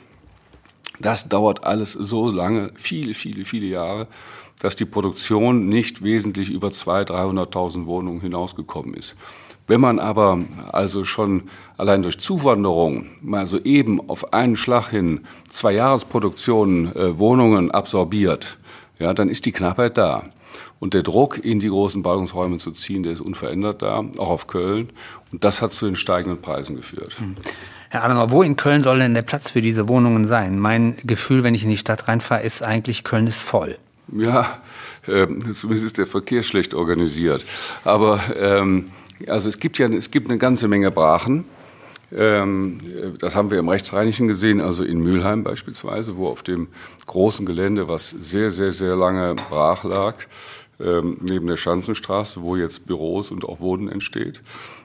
Das 1.00 1.30
dauert 1.30 1.64
alles 1.64 1.94
so 1.94 2.30
lange, 2.30 2.72
viele, 2.76 3.14
viele, 3.14 3.46
viele 3.46 3.68
Jahre, 3.68 4.08
dass 4.60 4.76
die 4.76 4.86
Produktion 4.86 5.70
nicht 5.70 6.04
wesentlich 6.04 6.50
über 6.50 6.68
200.000, 6.68 7.52
300.000 7.52 7.86
Wohnungen 7.86 8.22
hinausgekommen 8.22 8.94
ist. 8.94 9.16
Wenn 9.72 9.80
man 9.80 10.00
aber 10.00 10.38
also 10.74 11.06
schon 11.06 11.44
allein 11.78 12.04
durch 12.04 12.20
Zuwanderung 12.20 13.06
mal 13.22 13.48
so 13.48 13.58
eben 13.58 14.10
auf 14.10 14.34
einen 14.34 14.58
Schlag 14.58 14.90
hin 14.90 15.22
zwei 15.50 15.72
Jahresproduktionen 15.72 16.94
äh, 16.94 17.18
Wohnungen 17.18 17.72
absorbiert, 17.72 18.58
ja, 19.00 19.14
dann 19.14 19.30
ist 19.30 19.46
die 19.46 19.54
Knappheit 19.54 19.98
da. 19.98 20.24
Und 20.82 20.94
der 20.94 21.04
Druck, 21.04 21.38
in 21.38 21.62
die 21.62 21.70
großen 21.70 22.02
Ballungsräume 22.02 22.58
zu 22.58 22.72
ziehen, 22.72 23.04
der 23.04 23.14
ist 23.14 23.22
unverändert 23.22 23.82
da, 23.82 24.04
auch 24.18 24.30
auf 24.30 24.48
Köln. 24.48 24.90
Und 25.32 25.46
das 25.46 25.62
hat 25.62 25.72
zu 25.72 25.86
den 25.86 25.96
steigenden 25.96 26.42
Preisen 26.42 26.76
geführt. 26.76 27.16
Hm. 27.20 27.38
Herr 27.92 28.04
Adenauer, 28.04 28.32
wo 28.32 28.44
in 28.44 28.58
Köln 28.58 28.84
soll 28.84 29.00
denn 29.00 29.14
der 29.14 29.22
Platz 29.22 29.52
für 29.52 29.62
diese 29.62 29.88
Wohnungen 29.88 30.28
sein? 30.28 30.60
Mein 30.60 30.98
Gefühl, 31.06 31.46
wenn 31.46 31.56
ich 31.56 31.64
in 31.64 31.70
die 31.70 31.78
Stadt 31.78 32.10
reinfahre, 32.10 32.44
ist 32.44 32.62
eigentlich, 32.62 33.06
Köln 33.06 33.26
ist 33.26 33.42
voll. 33.42 33.78
Ja, 34.12 34.62
äh, 35.08 35.28
zumindest 35.54 35.86
ist 35.86 35.98
der 35.98 36.08
Verkehr 36.08 36.44
schlecht 36.44 36.74
organisiert. 36.74 37.46
Aber 37.86 38.20
ähm, 38.38 38.92
also 39.28 39.50
es 39.50 39.60
gibt 39.60 39.78
ja 39.78 39.88
es 39.88 40.12
gibt 40.12 40.30
eine 40.30 40.38
ganze 40.38 40.68
Menge 40.68 40.92
Brachen. 40.92 41.46
Ähm, 42.14 42.80
das 43.20 43.36
haben 43.36 43.52
wir 43.52 43.60
im 43.60 43.70
Rechtsrheinischen 43.70 44.28
gesehen, 44.28 44.60
also 44.60 44.84
in 44.84 45.00
Mülheim 45.00 45.44
beispielsweise, 45.44 46.18
wo 46.18 46.28
auf 46.28 46.44
dem 46.44 46.68
großen 47.06 47.46
Gelände, 47.46 47.88
was 47.88 48.10
sehr, 48.10 48.52
sehr, 48.52 48.74
sehr 48.74 48.96
lange 48.96 49.36
brach 49.36 49.84
lag, 49.84 50.18
ähm, 50.80 51.18
neben 51.22 51.48
der 51.48 51.58
Schanzenstraße, 51.58 52.42
wo 52.42 52.56
jetzt 52.56 52.86
Büros 52.86 53.32
und 53.32 53.46
auch 53.46 53.60
Wohnen 53.62 53.88
entsteht. 53.88 54.42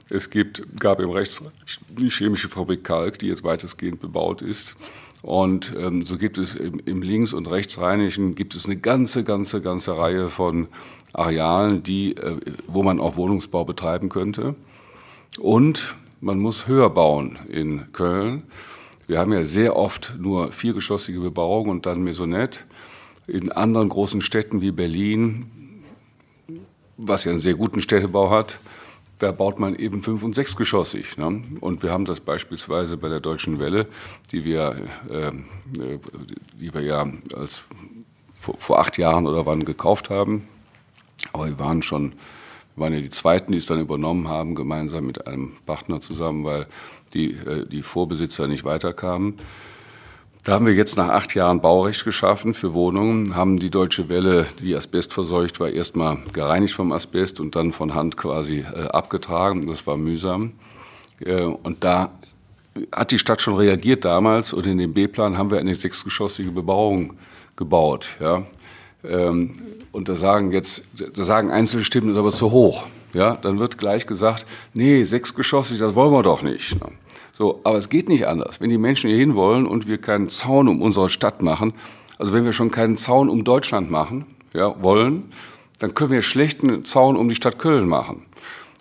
Es 0.09 0.31
gibt, 0.31 0.79
gab 0.79 1.01
im 1.01 1.11
Rechtsreich 1.11 1.51
die 1.89 2.11
chemische 2.11 2.49
Fabrik 2.49 2.85
Kalk, 2.85 3.19
die 3.19 3.27
jetzt 3.27 3.43
weitestgehend 3.43 4.01
bebaut 4.01 4.41
ist. 4.41 4.77
Und 5.23 5.75
ähm, 5.77 6.05
so 6.05 6.17
gibt 6.17 6.39
es 6.39 6.55
im, 6.55 6.81
im 6.85 7.03
Links- 7.03 7.33
und 7.33 7.51
Rechtsrheinischen 7.51 8.37
gibt 8.37 8.55
es 8.55 8.67
eine 8.67 8.77
ganze, 8.77 9.25
ganze, 9.25 9.61
ganze 9.61 9.99
Reihe 9.99 10.29
von 10.29 10.69
Arealen, 11.17 11.83
die, 11.83 12.17
äh, 12.17 12.37
wo 12.67 12.83
man 12.83 13.01
auch 13.01 13.17
Wohnungsbau 13.17 13.65
betreiben 13.65 14.09
könnte. 14.09 14.55
Und 15.39 15.97
man 16.21 16.39
muss 16.39 16.67
höher 16.67 16.91
bauen 16.91 17.39
in 17.49 17.93
Köln. 17.93 18.45
Wir 19.07 19.19
haben 19.19 19.33
ja 19.33 19.45
sehr 19.45 19.77
oft 19.77 20.17
nur 20.19 20.53
viergeschossige 20.53 21.21
Bebauung 21.21 21.69
und 21.69 21.87
dann 21.87 22.03
Maisonette. 22.03 22.61
In 23.27 23.53
anderen 23.53 23.89
großen 23.89 24.21
Städten 24.21 24.61
wie 24.61 24.71
Berlin, 24.71 25.47
was 26.97 27.25
ja 27.25 27.31
einen 27.31 27.41
sehr 27.41 27.55
guten 27.55 27.81
Städtebau 27.81 28.31
hat, 28.31 28.59
da 29.19 29.33
baut 29.33 29.59
man 29.59 29.75
eben 29.75 30.03
fünf- 30.03 30.23
und 30.23 30.35
sechsgeschossig. 30.35 31.17
Ne? 31.17 31.43
Und 31.61 31.83
wir 31.83 31.91
haben 31.91 32.05
das 32.05 32.21
beispielsweise 32.21 32.97
bei 32.97 33.09
der 33.09 33.21
Deutschen 33.21 33.59
Welle, 33.61 33.87
die 34.33 34.45
wir, 34.45 34.77
äh, 35.11 35.29
äh, 35.29 35.99
die 36.61 36.75
wir 36.75 36.83
ja 36.83 37.07
als 37.35 37.65
vor, 38.35 38.57
vor, 38.59 38.79
acht 38.81 38.99
Jahren 38.99 39.27
oder 39.27 39.47
wann 39.47 39.65
gekauft 39.65 40.11
haben. 40.11 40.47
Aber 41.33 41.47
wir 41.47 41.59
waren 41.59 41.83
schon, 41.83 42.13
wir 42.75 42.85
waren 42.85 42.93
ja 42.93 43.01
die 43.01 43.11
Zweiten, 43.11 43.53
die 43.53 43.59
es 43.59 43.67
dann 43.67 43.81
übernommen 43.81 44.29
haben, 44.29 44.55
gemeinsam 44.55 45.07
mit 45.07 45.27
einem 45.27 45.57
Partner 45.67 46.01
zusammen, 46.01 46.45
weil 46.45 46.67
die, 47.15 47.33
äh, 47.33 47.67
die 47.67 47.83
Vorbesitzer 47.83 48.47
nicht 48.47 48.65
weiterkamen. 48.65 49.35
Da 50.47 50.53
haben 50.53 50.67
wir 50.67 50.75
jetzt 50.75 50.97
nach 50.97 51.09
acht 51.09 51.35
Jahren 51.35 51.61
Baurecht 51.61 52.05
geschaffen 52.05 52.55
für 52.55 52.73
Wohnungen, 52.73 53.35
haben 53.35 53.59
die 53.59 53.69
Deutsche 53.69 54.09
Welle, 54.09 54.47
die 54.63 54.77
asbestverseucht 54.77 55.59
war, 55.59 55.71
erstmal 55.71 56.19
gereinigt 56.33 56.73
vom 56.73 56.93
Asbest 56.93 57.41
und 57.41 57.57
dann 57.57 57.73
von 57.73 57.95
Hand 57.95 58.17
quasi 58.17 58.61
äh, 58.61 58.85
abgetragen. 58.91 59.67
Das 59.67 59.89
war 59.89 59.97
mühsam. 59.97 60.53
Äh, 61.19 61.43
und 61.43 61.83
da 61.83 62.13
hat 62.93 63.11
die 63.11 63.19
Stadt 63.19 63.43
schon 63.43 63.57
reagiert 63.57 64.05
damals 64.05 64.53
und 64.53 64.67
in 64.67 64.79
dem 64.79 64.95
B-Plan 64.95 65.37
haben 65.37 65.51
wir 65.51 65.59
eine 65.59 65.75
sechsgeschossige 65.75 66.53
Bebauung 66.53 67.15
gebaut. 67.57 68.17
Ja. 68.21 68.45
Ähm, 69.09 69.53
und 69.93 70.09
da 70.09 70.15
sagen 70.15 70.53
jetzt, 70.53 70.85
da 71.15 71.23
sagen 71.23 71.51
einzelne 71.51 71.85
Stimmen, 71.85 72.09
das 72.09 72.17
ist 72.17 72.21
aber 72.21 72.33
zu 72.33 72.51
hoch. 72.51 72.87
Ja, 73.15 73.37
dann 73.37 73.59
wird 73.59 73.79
gleich 73.79 74.07
gesagt, 74.07 74.45
nee, 74.75 75.03
sechsgeschossig, 75.03 75.79
das 75.79 75.95
wollen 75.95 76.13
wir 76.13 76.23
doch 76.23 76.43
nicht. 76.43 76.77
So, 77.33 77.61
aber 77.65 77.79
es 77.79 77.89
geht 77.89 78.09
nicht 78.09 78.27
anders. 78.27 78.61
Wenn 78.61 78.71
die 78.71 78.79
Menschen 78.79 79.09
hier 79.09 79.19
hin 79.19 79.35
wollen 79.35 79.67
und 79.67 79.87
wir 79.89 79.99
keinen 79.99 80.29
Zaun 80.29 80.69
um 80.69 80.83
unsere 80.83 81.09
Stadt 81.09 81.43
machen, 81.43 81.73
Also 82.19 82.33
wenn 82.33 82.45
wir 82.45 82.53
schon 82.53 82.71
keinen 82.71 82.97
Zaun 82.97 83.29
um 83.29 83.45
Deutschland 83.45 83.91
machen, 83.91 84.25
ja, 84.55 84.75
wollen, 84.83 85.25
dann 85.79 85.95
können 85.95 86.11
wir 86.11 86.23
schlecht 86.23 86.63
einen 86.63 86.85
Zaun 86.85 87.17
um 87.17 87.29
die 87.29 87.35
Stadt 87.35 87.59
Köln 87.59 87.89
machen. 87.89 88.23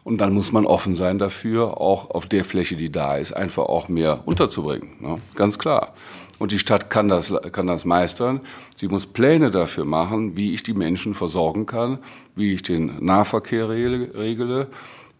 Und 0.03 0.19
dann 0.19 0.33
muss 0.33 0.51
man 0.51 0.65
offen 0.65 0.95
sein 0.95 1.17
dafür, 1.17 1.81
auch 1.81 2.11
auf 2.11 2.27
der 2.27 2.45
Fläche, 2.45 2.75
die 2.75 2.91
da 2.91 3.17
ist, 3.17 3.33
einfach 3.33 3.63
auch 3.63 3.89
mehr 3.89 4.21
unterzubringen. 4.25 4.89
Ne? 4.99 5.19
Ganz 5.33 5.57
klar. 5.57 5.93
Und 6.37 6.51
die 6.51 6.59
Stadt 6.59 6.89
kann 6.89 7.07
das, 7.07 7.33
kann 7.51 7.67
das 7.67 7.85
meistern. 7.85 8.41
Sie 8.75 8.87
muss 8.87 9.07
Pläne 9.07 9.51
dafür 9.51 9.85
machen, 9.85 10.35
wie 10.35 10.53
ich 10.53 10.63
die 10.63 10.73
Menschen 10.73 11.13
versorgen 11.13 11.65
kann, 11.65 11.99
wie 12.35 12.53
ich 12.53 12.61
den 12.61 12.93
Nahverkehr 12.99 13.69
regle, 13.69 14.67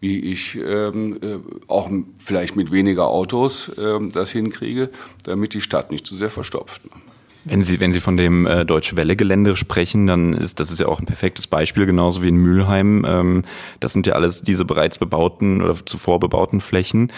wie 0.00 0.20
ich 0.20 0.56
ähm, 0.56 1.18
äh, 1.22 1.38
auch 1.68 1.90
vielleicht 2.18 2.54
mit 2.54 2.70
weniger 2.70 3.06
Autos 3.06 3.72
ähm, 3.78 4.12
das 4.12 4.30
hinkriege, 4.30 4.90
damit 5.24 5.54
die 5.54 5.62
Stadt 5.62 5.90
nicht 5.90 6.06
zu 6.06 6.16
sehr 6.16 6.30
verstopft. 6.30 6.82
Wenn 7.48 7.62
Sie, 7.62 7.78
wenn 7.78 7.92
Sie 7.92 8.00
von 8.00 8.16
dem 8.16 8.44
äh, 8.44 8.64
Deutsche 8.64 8.96
Welle-Gelände 8.96 9.56
sprechen, 9.56 10.08
dann 10.08 10.32
ist 10.32 10.58
das 10.58 10.72
ist 10.72 10.80
ja 10.80 10.88
auch 10.88 10.98
ein 10.98 11.06
perfektes 11.06 11.46
Beispiel, 11.46 11.86
genauso 11.86 12.22
wie 12.22 12.28
in 12.28 12.36
Mülheim. 12.36 13.06
Ähm, 13.08 13.44
das 13.78 13.92
sind 13.92 14.06
ja 14.06 14.14
alles 14.14 14.42
diese 14.42 14.64
bereits 14.64 14.98
bebauten 14.98 15.62
oder 15.62 15.76
zuvor 15.86 16.18
bebauten 16.18 16.60
Flächen. 16.60 17.12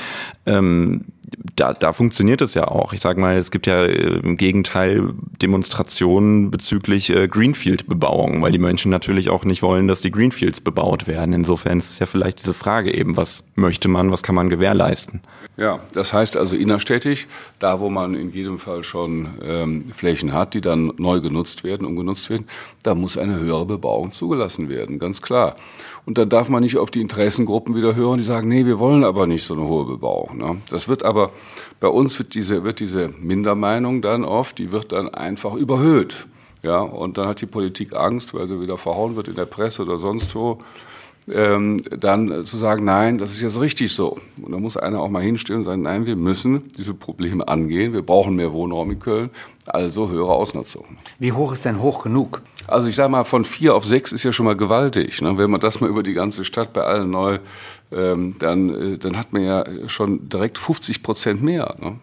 Ähm, 0.45 1.07
da, 1.57 1.73
da 1.73 1.93
funktioniert 1.93 2.41
es 2.41 2.55
ja 2.55 2.69
auch. 2.69 2.93
Ich 2.93 3.01
sage 3.01 3.21
mal, 3.21 3.37
es 3.37 3.51
gibt 3.51 3.67
ja 3.67 3.85
äh, 3.85 4.19
im 4.19 4.37
Gegenteil 4.37 5.13
Demonstrationen 5.43 6.51
bezüglich 6.51 7.11
äh, 7.11 7.29
Greenfield-Bebauung, 7.29 8.43
weil 8.43 8.53
die 8.53 8.59
Menschen 8.59 8.91
natürlich 8.91 9.29
auch 9.29 9.45
nicht 9.45 9.63
wollen, 9.63 9.89
dass 9.89 10.01
die 10.01 10.11
Greenfields 10.11 10.61
bebaut 10.61 11.07
werden. 11.07 11.33
Insofern 11.33 11.79
ist 11.79 11.91
es 11.91 11.99
ja 11.99 12.07
vielleicht 12.07 12.41
diese 12.41 12.55
Frage 12.55 12.95
eben, 12.95 13.17
was 13.17 13.45
möchte 13.57 13.89
man, 13.89 14.13
was 14.13 14.23
kann 14.23 14.35
man 14.35 14.51
gewährleisten? 14.51 15.21
Ja, 15.57 15.81
das 15.93 16.13
heißt 16.13 16.37
also 16.37 16.55
innerstädtisch, 16.55 17.27
da 17.59 17.81
wo 17.81 17.91
man 17.91 18.15
in 18.15 18.31
jedem 18.31 18.61
Fall 18.61 18.85
schon 18.85 19.29
ähm, 19.45 19.91
Flächen 19.93 20.33
hat, 20.33 20.55
die 20.55 20.61
dann 20.61 20.93
neu 20.99 21.21
genutzt 21.21 21.65
werden, 21.65 21.85
umgenutzt 21.85 22.31
werden, 22.31 22.47
da 22.85 22.95
muss 22.95 23.19
eine 23.19 23.41
höhere 23.41 23.67
Bebauung 23.67 24.13
zugelassen 24.13 24.69
werden, 24.69 25.01
ganz 25.01 25.21
klar. 25.21 25.57
Und 26.09 26.17
dann 26.17 26.31
darf 26.31 26.49
man 26.49 26.63
nicht 26.63 26.79
auf 26.79 26.91
die 26.91 27.03
Interessengruppen 27.03 27.75
wieder 27.77 27.95
hören, 27.95 28.17
die 28.17 28.23
sagen, 28.23 28.49
nee, 28.49 28.65
wir 28.65 28.79
wollen 28.79 29.05
aber 29.05 29.27
nicht 29.27 29.45
so 29.45 29.53
eine 29.53 29.69
hohe 29.69 29.85
Bebauung. 29.85 30.39
Ne? 30.39 30.57
Das 30.71 30.89
wird 30.89 31.03
aber, 31.03 31.33
bei 31.81 31.89
uns 31.89 32.19
wird 32.19 32.33
diese, 32.33 32.65
wird 32.65 32.81
diese 32.81 33.11
Mindermeinung 33.21 34.01
dann 34.01 34.25
oft, 34.25 34.57
die 34.57 34.73
wird 34.73 34.93
dann 34.93 35.11
einfach 35.11 35.53
überhöht. 35.53 36.27
Ja, 36.63 36.79
und 36.81 37.19
dann 37.19 37.29
hat 37.29 37.43
die 37.43 37.47
Politik 37.47 37.95
Angst, 37.95 38.33
weil 38.33 38.49
sie 38.49 38.59
wieder 38.59 38.79
verhauen 38.79 39.17
wird 39.17 39.29
in 39.29 39.35
der 39.35 39.45
Presse 39.45 39.83
oder 39.83 39.99
sonst 39.99 40.35
wo 40.35 40.61
ähm, 41.33 41.83
dann 41.91 42.47
zu 42.47 42.57
sagen, 42.57 42.85
nein, 42.85 43.19
das 43.19 43.33
ist 43.33 43.43
jetzt 43.43 43.61
richtig 43.61 43.93
so. 43.93 44.19
Und 44.41 44.53
da 44.53 44.59
muss 44.59 44.77
einer 44.77 45.01
auch 45.01 45.09
mal 45.09 45.23
hinstellen 45.23 45.61
und 45.61 45.65
sagen, 45.65 45.83
nein, 45.83 46.07
wir 46.07 46.17
müssen 46.17 46.71
diese 46.77 46.95
Probleme 46.95 47.47
angehen. 47.49 47.93
Wir 47.93 48.03
brauchen 48.03 48.37
mehr 48.37 48.53
Wohnraum 48.53 48.91
in 48.91 48.99
Köln, 48.99 49.31
also 49.67 50.09
höhere 50.09 50.33
Ausnutzung. 50.33 50.85
Wie 51.19 51.33
hoch 51.33 51.53
ist 51.53 51.65
denn 51.65 51.81
hoch 51.81 52.03
genug? 52.03 52.43
Also 52.67 52.89
ich 52.89 52.97
sage 52.97 53.11
mal, 53.11 53.25
von 53.25 53.45
vier 53.45 53.75
auf 53.75 53.85
sechs 53.85 54.13
ist 54.13 54.25
ja 54.25 54.33
schon 54.33 54.47
mal 54.47 54.57
gewaltig. 54.57 55.23
Ne? 55.23 55.39
Wenn 55.39 55.51
man 55.51 55.61
das 55.61 55.81
mal 55.81 55.89
über 55.89 56.03
die 56.03 56.15
ganze 56.15 56.45
Stadt 56.45 56.73
bei 56.73 56.83
allen 56.83 57.11
neu, 57.11 57.39
ähm, 57.91 58.37
dann, 58.39 58.95
äh, 58.95 58.99
dann 58.99 59.17
hat 59.17 59.33
man 59.33 59.45
ja 59.45 59.65
schon 59.87 60.29
direkt 60.29 60.59
50 60.59 61.03
Prozent 61.03 61.43
mehr. 61.43 61.75
Ne? 61.81 61.97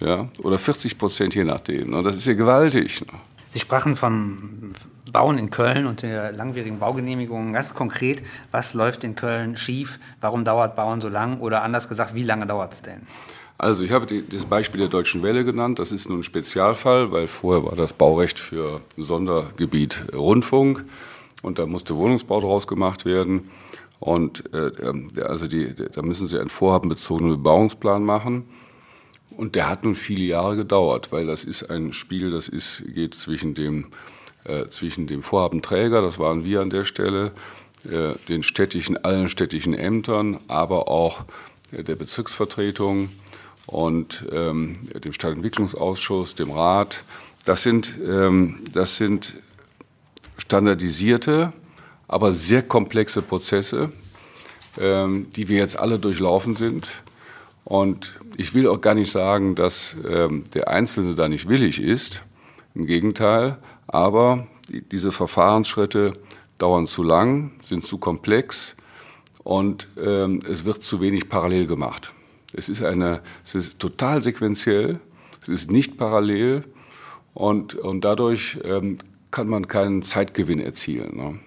Ja? 0.00 0.28
Oder 0.42 0.58
40 0.58 0.98
Prozent 0.98 1.34
je 1.34 1.44
nachdem. 1.44 1.90
Ne? 1.90 2.02
Das 2.02 2.16
ist 2.16 2.26
ja 2.26 2.34
gewaltig. 2.34 3.00
Ne? 3.00 3.18
Sie 3.50 3.60
sprachen 3.60 3.96
von 3.96 4.74
Bauen 5.12 5.38
in 5.38 5.50
Köln 5.50 5.86
und 5.86 6.02
der 6.02 6.32
langwierigen 6.32 6.78
Baugenehmigung. 6.78 7.52
Ganz 7.52 7.74
konkret, 7.74 8.22
was 8.50 8.74
läuft 8.74 9.04
in 9.04 9.14
Köln 9.14 9.56
schief? 9.56 10.00
Warum 10.20 10.44
dauert 10.44 10.74
Bauen 10.74 11.00
so 11.00 11.08
lang? 11.08 11.40
Oder 11.40 11.62
anders 11.62 11.88
gesagt, 11.88 12.14
wie 12.14 12.24
lange 12.24 12.46
dauert 12.46 12.72
es 12.72 12.82
denn? 12.82 13.02
Also 13.58 13.84
ich 13.84 13.92
habe 13.92 14.06
die, 14.06 14.26
das 14.28 14.46
Beispiel 14.46 14.80
der 14.80 14.88
Deutschen 14.88 15.22
Welle 15.22 15.44
genannt. 15.44 15.78
Das 15.78 15.92
ist 15.92 16.08
nun 16.08 16.20
ein 16.20 16.22
Spezialfall, 16.24 17.12
weil 17.12 17.28
vorher 17.28 17.64
war 17.64 17.76
das 17.76 17.92
Baurecht 17.92 18.40
für 18.40 18.80
Sondergebiet 18.96 20.04
Rundfunk 20.14 20.84
und 21.42 21.58
da 21.58 21.66
musste 21.66 21.96
Wohnungsbau 21.96 22.40
draus 22.40 22.66
gemacht 22.66 23.04
werden. 23.04 23.50
Und 24.00 24.52
äh, 24.52 24.66
ähm, 24.82 25.08
also 25.24 25.46
die, 25.46 25.74
da 25.74 26.02
müssen 26.02 26.26
Sie 26.26 26.40
einen 26.40 26.48
vorhabenbezogenen 26.48 27.36
Bebauungsplan 27.36 28.02
machen. 28.02 28.48
Und 29.36 29.54
der 29.54 29.68
hat 29.70 29.84
nun 29.84 29.94
viele 29.94 30.24
Jahre 30.24 30.56
gedauert, 30.56 31.12
weil 31.12 31.26
das 31.26 31.44
ist 31.44 31.70
ein 31.70 31.92
Spiel, 31.92 32.30
das 32.30 32.48
ist, 32.48 32.82
geht 32.94 33.14
zwischen 33.14 33.54
dem, 33.54 33.86
äh, 34.44 34.66
zwischen 34.66 35.06
dem 35.06 35.22
Vorhabenträger, 35.22 36.02
das 36.02 36.18
waren 36.18 36.44
wir 36.44 36.60
an 36.60 36.70
der 36.70 36.84
Stelle, 36.84 37.32
äh, 37.84 38.14
den 38.28 38.42
städtischen, 38.42 39.02
allen 39.04 39.28
städtischen 39.28 39.74
Ämtern, 39.74 40.40
aber 40.48 40.88
auch 40.88 41.24
äh, 41.72 41.82
der 41.82 41.96
Bezirksvertretung 41.96 43.10
und 43.66 44.26
ähm, 44.32 44.74
dem 45.04 45.12
Stadtentwicklungsausschuss, 45.12 46.34
dem 46.34 46.50
Rat. 46.50 47.04
Das 47.44 47.62
sind, 47.62 47.94
ähm, 48.06 48.60
das 48.72 48.96
sind 48.96 49.34
standardisierte, 50.36 51.52
aber 52.08 52.32
sehr 52.32 52.62
komplexe 52.62 53.22
Prozesse, 53.22 53.90
ähm, 54.78 55.28
die 55.34 55.48
wir 55.48 55.58
jetzt 55.58 55.78
alle 55.78 55.98
durchlaufen 55.98 56.54
sind. 56.54 57.02
Und 57.64 58.18
ich 58.36 58.54
will 58.54 58.68
auch 58.68 58.80
gar 58.80 58.94
nicht 58.94 59.10
sagen, 59.10 59.54
dass 59.54 59.96
ähm, 60.08 60.44
der 60.54 60.68
Einzelne 60.68 61.14
da 61.14 61.28
nicht 61.28 61.48
willig 61.48 61.80
ist. 61.80 62.22
Im 62.74 62.86
Gegenteil. 62.86 63.58
Aber 63.92 64.48
die, 64.68 64.82
diese 64.82 65.12
Verfahrensschritte 65.12 66.14
dauern 66.58 66.88
zu 66.88 67.04
lang, 67.04 67.52
sind 67.60 67.84
zu 67.84 67.98
komplex 67.98 68.74
und 69.44 69.86
ähm, 69.96 70.40
es 70.48 70.64
wird 70.64 70.82
zu 70.82 71.00
wenig 71.00 71.28
parallel 71.28 71.66
gemacht. 71.66 72.14
Es 72.52 72.68
ist, 72.68 72.82
eine, 72.82 73.22
es 73.44 73.54
ist 73.54 73.78
total 73.78 74.22
sequenziell, 74.22 75.00
es 75.40 75.48
ist 75.48 75.70
nicht 75.70 75.96
parallel 75.96 76.64
und, 77.34 77.74
und 77.74 78.04
dadurch 78.04 78.58
ähm, 78.64 78.98
kann 79.30 79.48
man 79.48 79.68
keinen 79.68 80.02
Zeitgewinn 80.02 80.60
erzielen. 80.60 81.16
Ne? 81.16 81.38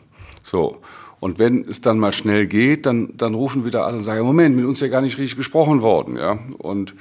So. 0.45 0.77
Und 1.19 1.39
wenn 1.39 1.67
es 1.67 1.81
dann 1.81 1.97
mal 1.97 2.11
schnell 2.11 2.45
geht, 2.45 2.85
dann, 2.85 3.13
dann 3.17 3.33
rufen 3.33 3.65
wieder 3.65 3.85
alle 3.85 3.97
und 3.97 4.03
sagen, 4.03 4.25
Moment, 4.25 4.55
mit 4.55 4.65
uns 4.65 4.77
ist 4.77 4.81
ja 4.81 4.87
gar 4.89 5.01
nicht 5.01 5.17
richtig 5.17 5.37
gesprochen 5.37 5.81
worden. 5.81 6.17
Ja? 6.17 6.37
Und 6.59 6.93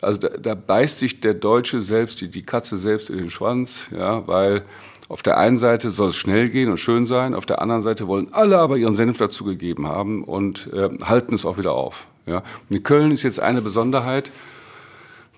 also 0.00 0.18
da, 0.18 0.28
da 0.28 0.54
beißt 0.54 0.98
sich 0.98 1.20
der 1.20 1.34
Deutsche 1.34 1.80
selbst, 1.82 2.20
die, 2.20 2.28
die 2.28 2.42
Katze 2.42 2.76
selbst 2.76 3.10
in 3.10 3.18
den 3.18 3.30
Schwanz, 3.30 3.86
ja, 3.96 4.26
weil 4.26 4.64
auf 5.08 5.22
der 5.22 5.38
einen 5.38 5.58
Seite 5.58 5.90
soll 5.90 6.10
es 6.10 6.16
schnell 6.16 6.48
gehen 6.48 6.70
und 6.70 6.78
schön 6.78 7.06
sein, 7.06 7.34
auf 7.34 7.46
der 7.46 7.62
anderen 7.62 7.82
Seite 7.82 8.06
wollen 8.06 8.32
alle 8.32 8.58
aber 8.58 8.76
ihren 8.76 8.94
Senf 8.94 9.16
dazu 9.18 9.44
gegeben 9.44 9.86
haben 9.86 10.24
und 10.24 10.70
äh, 10.72 10.88
halten 11.04 11.34
es 11.34 11.46
auch 11.46 11.58
wieder 11.58 11.72
auf. 11.72 12.06
Ja? 12.26 12.42
In 12.68 12.82
Köln 12.82 13.12
ist 13.12 13.22
jetzt 13.22 13.40
eine 13.40 13.62
Besonderheit, 13.62 14.32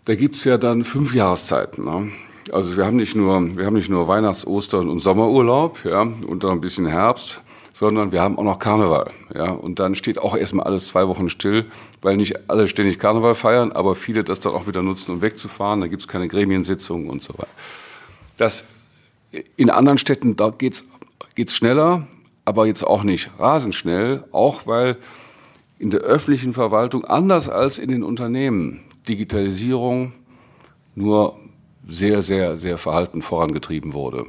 da 0.07 0.15
gibt's 0.15 0.45
ja 0.45 0.57
dann 0.57 0.85
fünf 0.85 1.15
Jahreszeiten. 1.15 1.85
Ne? 1.85 2.11
Also 2.53 2.77
wir 2.77 2.87
haben 2.87 2.97
nicht 2.97 3.15
nur, 3.15 3.57
wir 3.57 3.67
haben 3.67 3.75
nicht 3.75 3.91
nur 3.91 4.09
Weihnachts-, 4.09 4.47
Ostern 4.47 4.89
und 4.89 4.99
Sommerurlaub 4.99 5.85
ja, 5.85 6.03
und 6.03 6.43
dann 6.43 6.53
ein 6.53 6.61
bisschen 6.61 6.87
Herbst, 6.87 7.43
sondern 7.73 8.13
wir 8.13 8.23
haben 8.23 8.39
auch 8.39 8.45
noch 8.45 8.59
Karneval. 8.59 9.11
Ja? 9.35 9.51
Und 9.51 9.79
dann 9.79 9.95
steht 9.95 10.19
auch 10.19 10.37
erstmal 10.37 10.67
alles 10.67 10.89
zwei 10.89 11.09
Wochen 11.09 11.31
still, 11.31 11.67
weil 12.03 12.17
nicht 12.17 12.51
alle 12.51 12.69
ständig 12.69 12.99
Karneval 12.99 13.35
feiern, 13.35 13.73
aber 13.73 13.95
viele 13.95 14.25
das 14.25 14.41
dann 14.41 14.55
auch 14.55 14.67
wieder 14.67 14.83
nutzen, 14.83 15.13
um 15.13 15.23
wegzufahren. 15.23 15.81
Da 15.81 15.87
gibt 15.87 16.03
es 16.03 16.09
keine 16.09 16.29
Gremiensitzungen 16.29 17.09
und 17.09 17.23
so 17.23 17.35
weiter. 17.35 17.49
Das, 18.37 18.65
in 19.57 19.71
anderen 19.71 19.99
Städten 19.99 20.37
da 20.37 20.51
geht's 20.51 20.87
geht's 21.35 21.55
schneller, 21.55 22.07
aber 22.45 22.67
jetzt 22.67 22.87
auch 22.87 23.03
nicht 23.03 23.31
rasend 23.39 23.75
schnell, 23.75 24.25
auch 24.33 24.67
weil 24.67 24.97
in 25.79 25.91
der 25.91 26.01
öffentlichen 26.01 26.53
Verwaltung 26.53 27.05
anders 27.05 27.49
als 27.49 27.79
in 27.79 27.91
den 27.91 28.03
Unternehmen 28.03 28.83
Digitalisierung 29.09 30.13
nur 30.95 31.39
sehr, 31.89 32.23
sehr, 32.23 32.57
sehr 32.57 32.77
verhalten 32.77 33.23
vorangetrieben 33.23 33.95
wurde. 33.95 34.27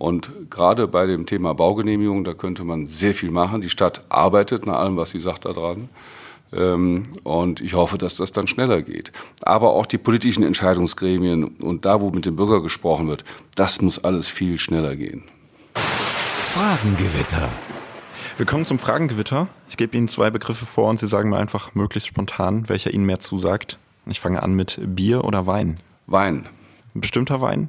Und 0.00 0.30
gerade 0.48 0.88
bei 0.88 1.04
dem 1.04 1.26
Thema 1.26 1.52
Baugenehmigung, 1.52 2.24
da 2.24 2.32
könnte 2.32 2.64
man 2.64 2.86
sehr 2.86 3.12
viel 3.12 3.30
machen. 3.30 3.60
Die 3.60 3.68
Stadt 3.68 4.02
arbeitet 4.08 4.64
nach 4.64 4.78
allem, 4.78 4.96
was 4.96 5.10
sie 5.10 5.20
sagt, 5.20 5.44
daran. 5.44 5.90
Ähm, 6.54 7.04
und 7.22 7.60
ich 7.60 7.74
hoffe, 7.74 7.98
dass 7.98 8.16
das 8.16 8.32
dann 8.32 8.46
schneller 8.46 8.80
geht. 8.80 9.12
Aber 9.42 9.74
auch 9.74 9.84
die 9.84 9.98
politischen 9.98 10.42
Entscheidungsgremien 10.42 11.44
und 11.44 11.84
da, 11.84 12.00
wo 12.00 12.10
mit 12.10 12.24
dem 12.24 12.34
Bürger 12.34 12.62
gesprochen 12.62 13.08
wird, 13.08 13.24
das 13.56 13.82
muss 13.82 14.02
alles 14.02 14.26
viel 14.26 14.58
schneller 14.58 14.96
gehen. 14.96 15.24
Fragengewitter. 15.74 17.50
Willkommen 18.38 18.64
zum 18.64 18.78
Fragengewitter. 18.78 19.48
Ich 19.68 19.76
gebe 19.76 19.94
Ihnen 19.98 20.08
zwei 20.08 20.30
Begriffe 20.30 20.64
vor 20.64 20.88
und 20.88 20.98
Sie 20.98 21.08
sagen 21.08 21.28
mir 21.28 21.36
einfach 21.36 21.74
möglichst 21.74 22.08
spontan, 22.08 22.70
welcher 22.70 22.90
Ihnen 22.90 23.04
mehr 23.04 23.20
zusagt. 23.20 23.78
Ich 24.06 24.18
fange 24.18 24.42
an 24.42 24.54
mit 24.54 24.80
Bier 24.82 25.24
oder 25.24 25.46
Wein. 25.46 25.76
Wein. 26.06 26.46
Ein 26.94 27.02
bestimmter 27.02 27.42
Wein? 27.42 27.68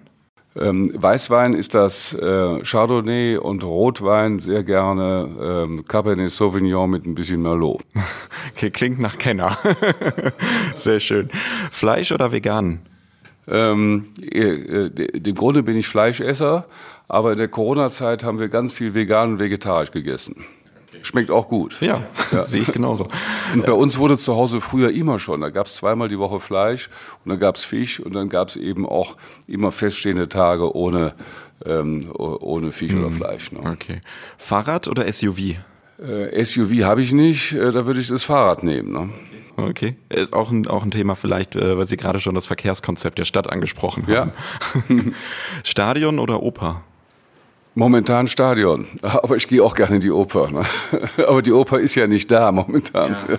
Ähm, 0.55 0.91
Weißwein 0.93 1.53
ist 1.53 1.73
das 1.75 2.13
äh, 2.13 2.61
Chardonnay 2.63 3.37
und 3.37 3.63
Rotwein 3.63 4.39
sehr 4.39 4.63
gerne 4.63 5.29
ähm, 5.41 5.85
Cabernet 5.87 6.29
Sauvignon 6.29 6.89
mit 6.89 7.05
ein 7.05 7.15
bisschen 7.15 7.41
Merlot. 7.41 7.81
Okay, 8.53 8.69
klingt 8.69 8.99
nach 8.99 9.17
Kenner. 9.17 9.57
sehr 10.75 10.99
schön. 10.99 11.29
Fleisch 11.71 12.11
oder 12.11 12.31
vegan? 12.31 12.79
Ähm, 13.47 14.09
äh, 14.21 14.87
Im 14.87 15.35
Grunde 15.35 15.63
bin 15.63 15.77
ich 15.77 15.87
Fleischesser, 15.87 16.65
aber 17.07 17.31
in 17.31 17.37
der 17.37 17.47
Corona-Zeit 17.47 18.23
haben 18.23 18.39
wir 18.39 18.49
ganz 18.49 18.73
viel 18.73 18.93
vegan 18.93 19.33
und 19.33 19.39
vegetarisch 19.39 19.91
gegessen. 19.91 20.35
Schmeckt 21.03 21.31
auch 21.31 21.47
gut. 21.47 21.79
Ja, 21.81 22.03
ja. 22.31 22.45
sehe 22.47 22.61
ich 22.61 22.71
genauso. 22.71 23.07
Und 23.53 23.65
bei 23.65 23.73
uns 23.73 23.97
wurde 23.97 24.17
zu 24.17 24.35
Hause 24.35 24.61
früher 24.61 24.91
immer 24.91 25.19
schon. 25.19 25.41
Da 25.41 25.49
gab 25.49 25.65
es 25.65 25.75
zweimal 25.75 26.07
die 26.07 26.19
Woche 26.19 26.39
Fleisch 26.39 26.89
und 27.23 27.29
dann 27.29 27.39
gab 27.39 27.55
es 27.55 27.63
Fisch 27.63 27.99
und 27.99 28.13
dann 28.13 28.29
gab 28.29 28.49
es 28.49 28.55
eben 28.55 28.85
auch 28.85 29.17
immer 29.47 29.71
feststehende 29.71 30.29
Tage 30.29 30.75
ohne, 30.75 31.13
ähm, 31.65 32.11
ohne 32.15 32.71
Fisch 32.71 32.93
mhm. 32.93 33.05
oder 33.05 33.11
Fleisch. 33.11 33.51
Ne? 33.51 33.59
Okay. 33.59 34.01
Fahrrad 34.37 34.87
oder 34.87 35.11
SUV? 35.11 35.55
Äh, 36.01 36.43
SUV 36.43 36.83
habe 36.83 37.01
ich 37.01 37.13
nicht, 37.13 37.53
äh, 37.53 37.71
da 37.71 37.85
würde 37.85 37.99
ich 37.99 38.07
das 38.07 38.23
Fahrrad 38.23 38.63
nehmen. 38.63 38.91
Ne? 38.91 39.09
Okay. 39.57 39.95
Ist 40.09 40.33
auch 40.33 40.51
ein, 40.51 40.67
auch 40.67 40.83
ein 40.83 40.91
Thema 40.91 41.15
vielleicht, 41.15 41.55
äh, 41.55 41.77
weil 41.77 41.85
Sie 41.85 41.97
gerade 41.97 42.19
schon 42.19 42.35
das 42.35 42.47
Verkehrskonzept 42.47 43.19
der 43.19 43.25
Stadt 43.25 43.51
angesprochen 43.51 44.07
haben. 44.07 44.31
Ja. 44.89 44.95
Stadion 45.63 46.19
oder 46.19 46.41
Oper? 46.41 46.83
Momentan 47.73 48.27
Stadion, 48.27 48.85
aber 49.01 49.37
ich 49.37 49.47
gehe 49.47 49.63
auch 49.63 49.75
gerne 49.75 49.95
in 49.95 50.01
die 50.01 50.11
Oper. 50.11 50.51
Ne? 50.51 50.65
Aber 51.25 51.41
die 51.41 51.53
Oper 51.53 51.79
ist 51.79 51.95
ja 51.95 52.05
nicht 52.05 52.29
da 52.29 52.51
momentan. 52.51 53.11
Ja. 53.11 53.37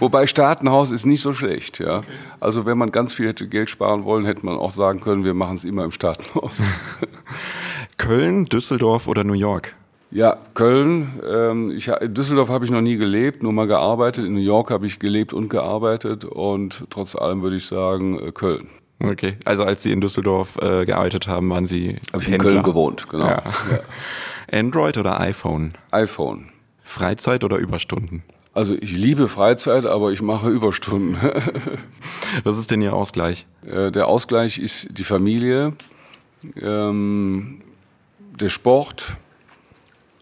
Wobei 0.00 0.26
Staatenhaus 0.26 0.90
ist 0.90 1.06
nicht 1.06 1.20
so 1.20 1.32
schlecht. 1.32 1.78
Ja? 1.78 1.98
Okay. 1.98 2.06
Also 2.40 2.66
wenn 2.66 2.76
man 2.76 2.90
ganz 2.90 3.12
viel 3.12 3.28
hätte 3.28 3.46
Geld 3.46 3.70
sparen 3.70 4.04
wollen, 4.04 4.24
hätte 4.24 4.44
man 4.44 4.56
auch 4.56 4.72
sagen 4.72 5.00
können, 5.00 5.24
wir 5.24 5.34
machen 5.34 5.54
es 5.54 5.64
immer 5.64 5.84
im 5.84 5.92
Staatenhaus. 5.92 6.60
Köln, 7.96 8.46
Düsseldorf 8.46 9.06
oder 9.06 9.22
New 9.22 9.34
York? 9.34 9.76
Ja, 10.10 10.38
Köln. 10.54 11.20
Ähm, 11.24 11.70
ich, 11.70 11.86
in 11.86 12.12
Düsseldorf 12.12 12.48
habe 12.48 12.64
ich 12.64 12.72
noch 12.72 12.80
nie 12.80 12.96
gelebt, 12.96 13.44
nur 13.44 13.52
mal 13.52 13.68
gearbeitet. 13.68 14.26
In 14.26 14.34
New 14.34 14.40
York 14.40 14.72
habe 14.72 14.86
ich 14.86 14.98
gelebt 14.98 15.32
und 15.32 15.48
gearbeitet 15.48 16.24
und 16.24 16.86
trotz 16.90 17.14
allem 17.14 17.42
würde 17.42 17.54
ich 17.54 17.66
sagen 17.66 18.18
äh, 18.18 18.32
Köln. 18.32 18.66
Okay, 19.02 19.36
also 19.44 19.64
als 19.64 19.82
Sie 19.82 19.92
in 19.92 20.00
Düsseldorf 20.00 20.56
äh, 20.60 20.84
gearbeitet 20.84 21.26
haben, 21.26 21.48
waren 21.50 21.66
Sie 21.66 21.96
Hab 22.12 22.22
ich 22.22 22.28
in 22.28 22.38
Köln 22.38 22.62
gewohnt, 22.62 23.08
genau. 23.08 23.26
Ja. 23.26 23.42
Ja. 23.70 24.58
Android 24.58 24.98
oder 24.98 25.20
iPhone? 25.20 25.72
iPhone. 25.90 26.50
Freizeit 26.82 27.44
oder 27.44 27.56
Überstunden? 27.56 28.22
Also 28.52 28.74
ich 28.74 28.96
liebe 28.96 29.28
Freizeit, 29.28 29.86
aber 29.86 30.10
ich 30.10 30.22
mache 30.22 30.50
Überstunden. 30.50 31.16
Was 32.44 32.58
ist 32.58 32.70
denn 32.70 32.82
Ihr 32.82 32.92
Ausgleich? 32.92 33.46
Äh, 33.64 33.90
der 33.92 34.08
Ausgleich 34.08 34.58
ist 34.58 34.88
die 34.90 35.04
Familie, 35.04 35.72
ähm, 36.60 37.62
der 38.18 38.48
Sport, 38.48 39.16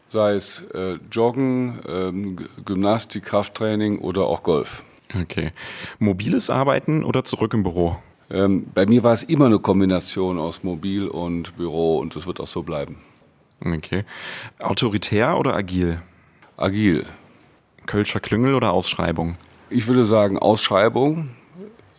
sei 0.08 0.34
es 0.34 0.62
äh, 0.74 0.98
Joggen, 1.10 1.80
ähm, 1.88 2.36
Gymnastik, 2.64 3.24
Krafttraining 3.24 3.98
oder 3.98 4.26
auch 4.26 4.42
Golf. 4.42 4.84
Okay. 5.22 5.52
Mobiles 5.98 6.50
Arbeiten 6.50 7.04
oder 7.04 7.24
zurück 7.24 7.54
im 7.54 7.62
Büro? 7.62 7.96
Ähm, 8.30 8.66
bei 8.74 8.86
mir 8.86 9.02
war 9.04 9.12
es 9.12 9.22
immer 9.22 9.46
eine 9.46 9.58
Kombination 9.58 10.38
aus 10.38 10.62
Mobil 10.62 11.08
und 11.08 11.56
Büro 11.56 11.98
und 11.98 12.14
das 12.14 12.26
wird 12.26 12.40
auch 12.40 12.46
so 12.46 12.62
bleiben. 12.62 12.96
Okay. 13.64 14.04
Autoritär 14.60 15.38
oder 15.38 15.56
agil? 15.56 16.00
Agil. 16.56 17.04
Kölscher 17.86 18.20
Klüngel 18.20 18.54
oder 18.54 18.72
Ausschreibung? 18.72 19.36
Ich 19.70 19.86
würde 19.86 20.04
sagen 20.04 20.38
Ausschreibung 20.38 21.30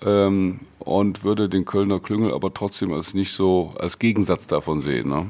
ähm, 0.06 0.60
und 0.80 1.24
würde 1.24 1.50
den 1.50 1.66
Kölner 1.66 2.00
Klüngel 2.00 2.34
aber 2.34 2.54
trotzdem 2.54 2.94
als 2.94 3.14
nicht 3.14 3.32
so 3.32 3.74
als 3.80 4.00
Gegensatz 4.00 4.48
davon 4.48 4.82
sehen. 4.82 5.10
Ne? 5.10 5.26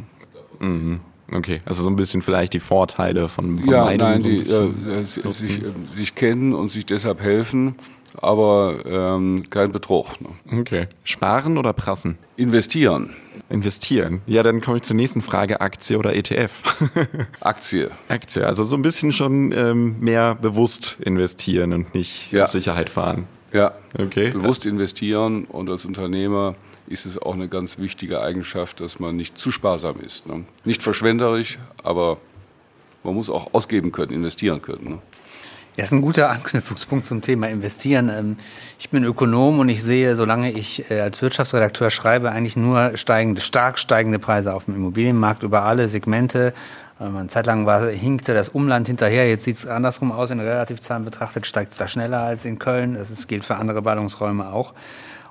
Mhm. 0.59 0.99
Okay, 1.31 1.59
also 1.65 1.83
so 1.83 1.89
ein 1.89 1.95
bisschen 1.95 2.21
vielleicht 2.23 2.53
die 2.53 2.59
Vorteile 2.59 3.29
von, 3.29 3.59
von 3.59 3.69
Ja, 3.69 3.95
nein, 3.95 4.23
die 4.23 4.39
äh, 4.39 5.01
äh 5.01 5.05
sich, 5.05 5.63
äh, 5.63 5.71
sich 5.93 6.15
kennen 6.15 6.53
und 6.53 6.69
sich 6.69 6.85
deshalb 6.87 7.21
helfen 7.21 7.75
aber 8.17 8.75
ähm, 8.85 9.49
kein 9.49 9.71
Betrug. 9.71 10.19
Ne? 10.21 10.59
Okay. 10.59 10.87
Sparen 11.03 11.57
oder 11.57 11.73
prassen? 11.73 12.17
Investieren. 12.35 13.15
Investieren. 13.49 14.21
Ja, 14.27 14.43
dann 14.43 14.61
komme 14.61 14.77
ich 14.77 14.83
zur 14.83 14.95
nächsten 14.95 15.21
Frage: 15.21 15.61
Aktie 15.61 15.97
oder 15.97 16.15
ETF? 16.15 16.51
Aktie. 17.41 17.89
Aktie. 18.07 18.45
Also 18.45 18.63
so 18.63 18.75
ein 18.75 18.81
bisschen 18.81 19.11
schon 19.11 19.51
ähm, 19.51 19.99
mehr 19.99 20.35
bewusst 20.35 20.97
investieren 21.01 21.73
und 21.73 21.95
nicht 21.95 22.31
ja. 22.31 22.45
auf 22.45 22.51
Sicherheit 22.51 22.89
fahren. 22.89 23.27
Ja. 23.51 23.73
Okay. 23.97 24.29
Bewusst 24.29 24.65
investieren 24.65 25.45
und 25.45 25.69
als 25.69 25.85
Unternehmer 25.85 26.55
ist 26.87 27.05
es 27.05 27.21
auch 27.21 27.33
eine 27.33 27.47
ganz 27.47 27.77
wichtige 27.77 28.21
Eigenschaft, 28.21 28.81
dass 28.81 28.99
man 28.99 29.15
nicht 29.15 29.37
zu 29.37 29.51
sparsam 29.51 29.99
ist. 29.99 30.27
Ne? 30.27 30.45
Nicht 30.65 30.83
verschwenderisch, 30.83 31.59
aber 31.83 32.17
man 33.03 33.15
muss 33.15 33.29
auch 33.29 33.53
ausgeben 33.53 33.91
können, 33.91 34.11
investieren 34.11 34.61
können. 34.61 34.89
Ne? 34.89 34.99
Ja, 35.79 35.85
ist 35.85 35.93
ein 35.93 36.01
guter 36.01 36.29
Anknüpfungspunkt 36.29 37.05
zum 37.05 37.21
Thema 37.21 37.47
Investieren. 37.47 38.09
Ähm, 38.09 38.35
ich 38.77 38.89
bin 38.89 39.05
Ökonom 39.05 39.59
und 39.59 39.69
ich 39.69 39.81
sehe, 39.81 40.17
solange 40.17 40.51
ich 40.51 40.91
äh, 40.91 40.99
als 40.99 41.21
Wirtschaftsredakteur 41.21 41.89
schreibe, 41.89 42.33
eigentlich 42.33 42.57
nur 42.57 42.97
steigende, 42.97 43.39
stark 43.39 43.79
steigende 43.79 44.19
Preise 44.19 44.53
auf 44.53 44.65
dem 44.65 44.75
Immobilienmarkt 44.75 45.41
über 45.41 45.63
alle 45.63 45.87
Segmente. 45.87 46.53
Ähm, 46.99 47.15
eine 47.15 47.27
Zeit 47.29 47.45
lang 47.45 47.65
war, 47.65 47.87
hinkte 47.87 48.33
das 48.33 48.49
Umland 48.49 48.87
hinterher, 48.87 49.29
jetzt 49.29 49.45
sieht 49.45 49.55
es 49.55 49.67
andersrum 49.67 50.11
aus. 50.11 50.31
In 50.31 50.41
Relativzahlen 50.41 51.05
betrachtet 51.05 51.47
steigt 51.47 51.71
es 51.71 51.77
da 51.77 51.87
schneller 51.87 52.19
als 52.23 52.43
in 52.43 52.59
Köln. 52.59 52.95
Das 52.95 53.27
gilt 53.27 53.45
für 53.45 53.55
andere 53.55 53.81
Ballungsräume 53.81 54.51
auch. 54.51 54.73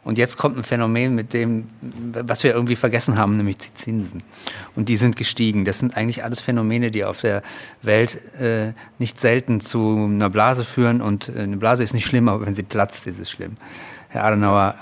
Und 0.08 0.16
jetzt 0.16 0.38
kommt 0.38 0.56
ein 0.56 0.64
Phänomen, 0.64 1.14
mit 1.14 1.34
dem, 1.34 1.66
was 1.82 2.42
wir 2.42 2.54
irgendwie 2.54 2.76
vergessen 2.76 3.18
haben, 3.18 3.36
nämlich 3.36 3.58
die 3.58 3.74
Zinsen. 3.74 4.22
Und 4.74 4.88
die 4.88 4.96
sind 4.96 5.16
gestiegen. 5.16 5.66
Das 5.66 5.80
sind 5.80 5.98
eigentlich 5.98 6.24
alles 6.24 6.40
Phänomene, 6.40 6.90
die 6.90 7.04
auf 7.04 7.20
der 7.20 7.42
Welt 7.82 8.18
äh, 8.40 8.72
nicht 8.98 9.20
selten 9.20 9.60
zu 9.60 10.08
einer 10.10 10.30
Blase 10.30 10.64
führen. 10.64 11.02
Und 11.02 11.28
äh, 11.28 11.40
eine 11.40 11.58
Blase 11.58 11.84
ist 11.84 11.92
nicht 11.92 12.06
schlimm, 12.06 12.30
aber 12.30 12.46
wenn 12.46 12.54
sie 12.54 12.62
platzt, 12.62 13.06
ist 13.06 13.20
es 13.20 13.30
schlimm. 13.30 13.56
Herr 14.08 14.24
Adenauer 14.24 14.76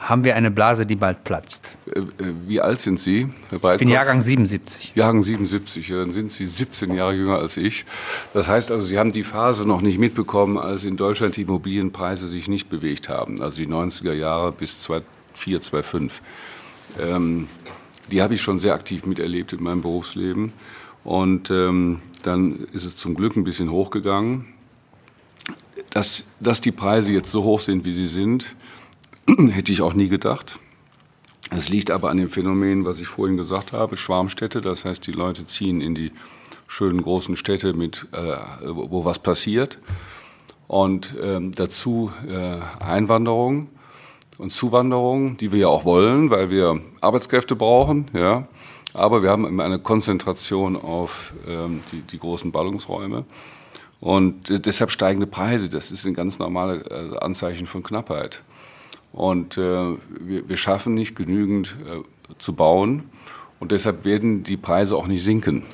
haben 0.00 0.24
wir 0.24 0.34
eine 0.34 0.50
Blase, 0.50 0.86
die 0.86 0.96
bald 0.96 1.24
platzt. 1.24 1.74
Äh, 1.86 2.00
äh, 2.00 2.04
wie 2.46 2.60
alt 2.60 2.80
sind 2.80 2.98
Sie, 2.98 3.28
Herr 3.50 3.58
Breitkopf? 3.58 3.74
Ich 3.74 3.78
bin 3.78 3.88
Jahrgang 3.88 4.20
77. 4.20 4.92
Jahrgang 4.94 5.22
77, 5.22 5.88
ja, 5.88 5.98
dann 5.98 6.10
sind 6.10 6.30
Sie 6.30 6.46
17 6.46 6.94
Jahre 6.94 7.14
jünger 7.14 7.38
als 7.38 7.58
ich. 7.58 7.84
Das 8.32 8.48
heißt 8.48 8.72
also, 8.72 8.86
Sie 8.86 8.98
haben 8.98 9.12
die 9.12 9.22
Phase 9.22 9.68
noch 9.68 9.82
nicht 9.82 9.98
mitbekommen, 9.98 10.56
als 10.56 10.84
in 10.84 10.96
Deutschland 10.96 11.36
die 11.36 11.42
Immobilienpreise 11.42 12.26
sich 12.26 12.48
nicht 12.48 12.70
bewegt 12.70 13.08
haben. 13.10 13.40
Also 13.42 13.62
die 13.62 13.68
90er 13.68 14.14
Jahre 14.14 14.52
bis 14.52 14.82
2004, 14.84 15.60
2005. 15.60 16.22
Ähm, 16.98 17.48
die 18.10 18.22
habe 18.22 18.34
ich 18.34 18.40
schon 18.40 18.58
sehr 18.58 18.74
aktiv 18.74 19.04
miterlebt 19.04 19.52
in 19.52 19.62
meinem 19.62 19.82
Berufsleben. 19.82 20.52
Und 21.04 21.50
ähm, 21.50 22.00
dann 22.22 22.66
ist 22.72 22.84
es 22.84 22.96
zum 22.96 23.14
Glück 23.14 23.36
ein 23.36 23.44
bisschen 23.44 23.70
hochgegangen. 23.70 24.46
Dass, 25.90 26.24
dass 26.38 26.60
die 26.60 26.72
Preise 26.72 27.12
jetzt 27.12 27.30
so 27.30 27.42
hoch 27.42 27.60
sind, 27.60 27.84
wie 27.84 27.92
sie 27.92 28.06
sind, 28.06 28.54
Hätte 29.50 29.72
ich 29.72 29.82
auch 29.82 29.94
nie 29.94 30.08
gedacht. 30.08 30.58
Es 31.50 31.68
liegt 31.68 31.90
aber 31.90 32.10
an 32.10 32.16
dem 32.16 32.30
Phänomen, 32.30 32.84
was 32.84 33.00
ich 33.00 33.08
vorhin 33.08 33.36
gesagt 33.36 33.72
habe, 33.72 33.96
Schwarmstädte. 33.96 34.60
Das 34.60 34.84
heißt, 34.84 35.06
die 35.06 35.12
Leute 35.12 35.44
ziehen 35.44 35.80
in 35.80 35.94
die 35.94 36.12
schönen 36.68 37.02
großen 37.02 37.36
Städte, 37.36 37.72
mit, 37.72 38.06
äh, 38.12 38.36
wo 38.64 39.04
was 39.04 39.18
passiert. 39.18 39.78
Und 40.68 41.14
ähm, 41.20 41.52
dazu 41.52 42.12
äh, 42.28 42.58
Einwanderung 42.82 43.68
und 44.38 44.50
Zuwanderung, 44.52 45.36
die 45.36 45.50
wir 45.50 45.60
ja 45.60 45.68
auch 45.68 45.84
wollen, 45.84 46.30
weil 46.30 46.50
wir 46.50 46.80
Arbeitskräfte 47.00 47.56
brauchen. 47.56 48.06
Ja. 48.12 48.46
Aber 48.94 49.22
wir 49.22 49.30
haben 49.30 49.46
immer 49.46 49.64
eine 49.64 49.80
Konzentration 49.80 50.76
auf 50.76 51.32
ähm, 51.48 51.80
die, 51.90 52.02
die 52.02 52.18
großen 52.18 52.52
Ballungsräume. 52.52 53.24
Und 54.00 54.66
deshalb 54.66 54.90
steigende 54.90 55.26
Preise. 55.26 55.68
Das 55.68 55.90
ist 55.90 56.06
ein 56.06 56.14
ganz 56.14 56.38
normales 56.38 56.82
äh, 56.86 57.18
Anzeichen 57.20 57.66
von 57.66 57.82
Knappheit. 57.82 58.42
Und 59.12 59.58
äh, 59.58 59.60
wir, 60.20 60.48
wir, 60.48 60.56
schaffen 60.56 60.94
nicht 60.94 61.16
genügend 61.16 61.76
äh, 61.86 62.34
zu 62.38 62.54
bauen 62.54 63.04
und 63.58 63.72
deshalb 63.72 64.04
werden 64.04 64.44
die 64.44 64.56
Preise 64.56 64.96
auch 64.96 65.08
nicht 65.08 65.24
sinken. 65.24 65.64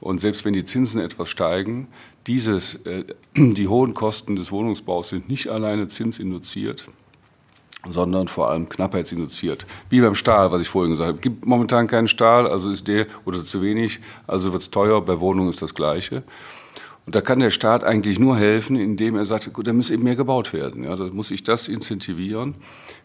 Und 0.00 0.20
selbst 0.20 0.44
wenn 0.44 0.52
die 0.52 0.64
Zinsen 0.64 1.00
etwas 1.00 1.28
steigen, 1.28 1.88
dieses, 2.26 2.76
äh, 2.86 3.04
die 3.36 3.68
hohen 3.68 3.94
Kosten 3.94 4.36
des 4.36 4.52
Wohnungsbaus 4.52 5.08
sind 5.08 5.28
nicht 5.28 5.48
alleine 5.48 5.88
zinsinduziert, 5.88 6.88
sondern 7.88 8.28
vor 8.28 8.50
allem 8.50 8.68
knappheitsinduziert. 8.68 9.66
Wie 9.90 10.00
beim 10.00 10.14
Stahl, 10.14 10.52
was 10.52 10.62
ich 10.62 10.68
vorhin 10.68 10.92
gesagt 10.92 11.08
habe. 11.08 11.16
Es 11.16 11.22
gibt 11.22 11.46
momentan 11.46 11.88
keinen 11.88 12.08
Stahl, 12.08 12.46
also 12.46 12.70
ist 12.70 12.86
der 12.86 13.06
oder 13.24 13.44
zu 13.44 13.60
wenig, 13.60 14.00
also 14.26 14.52
wird 14.52 14.62
es 14.62 14.70
teuer, 14.70 15.04
bei 15.04 15.18
Wohnungen 15.18 15.50
ist 15.50 15.62
das 15.62 15.74
Gleiche. 15.74 16.22
Und 17.04 17.16
da 17.16 17.20
kann 17.20 17.40
der 17.40 17.50
Staat 17.50 17.82
eigentlich 17.82 18.20
nur 18.20 18.36
helfen, 18.36 18.76
indem 18.76 19.16
er 19.16 19.26
sagt, 19.26 19.52
gut, 19.52 19.66
da 19.66 19.72
muss 19.72 19.90
eben 19.90 20.04
mehr 20.04 20.14
gebaut 20.14 20.52
werden. 20.52 20.84
Ja, 20.84 20.94
da 20.94 21.04
muss 21.06 21.30
ich 21.30 21.42
das 21.42 21.66
incentivieren. 21.68 22.54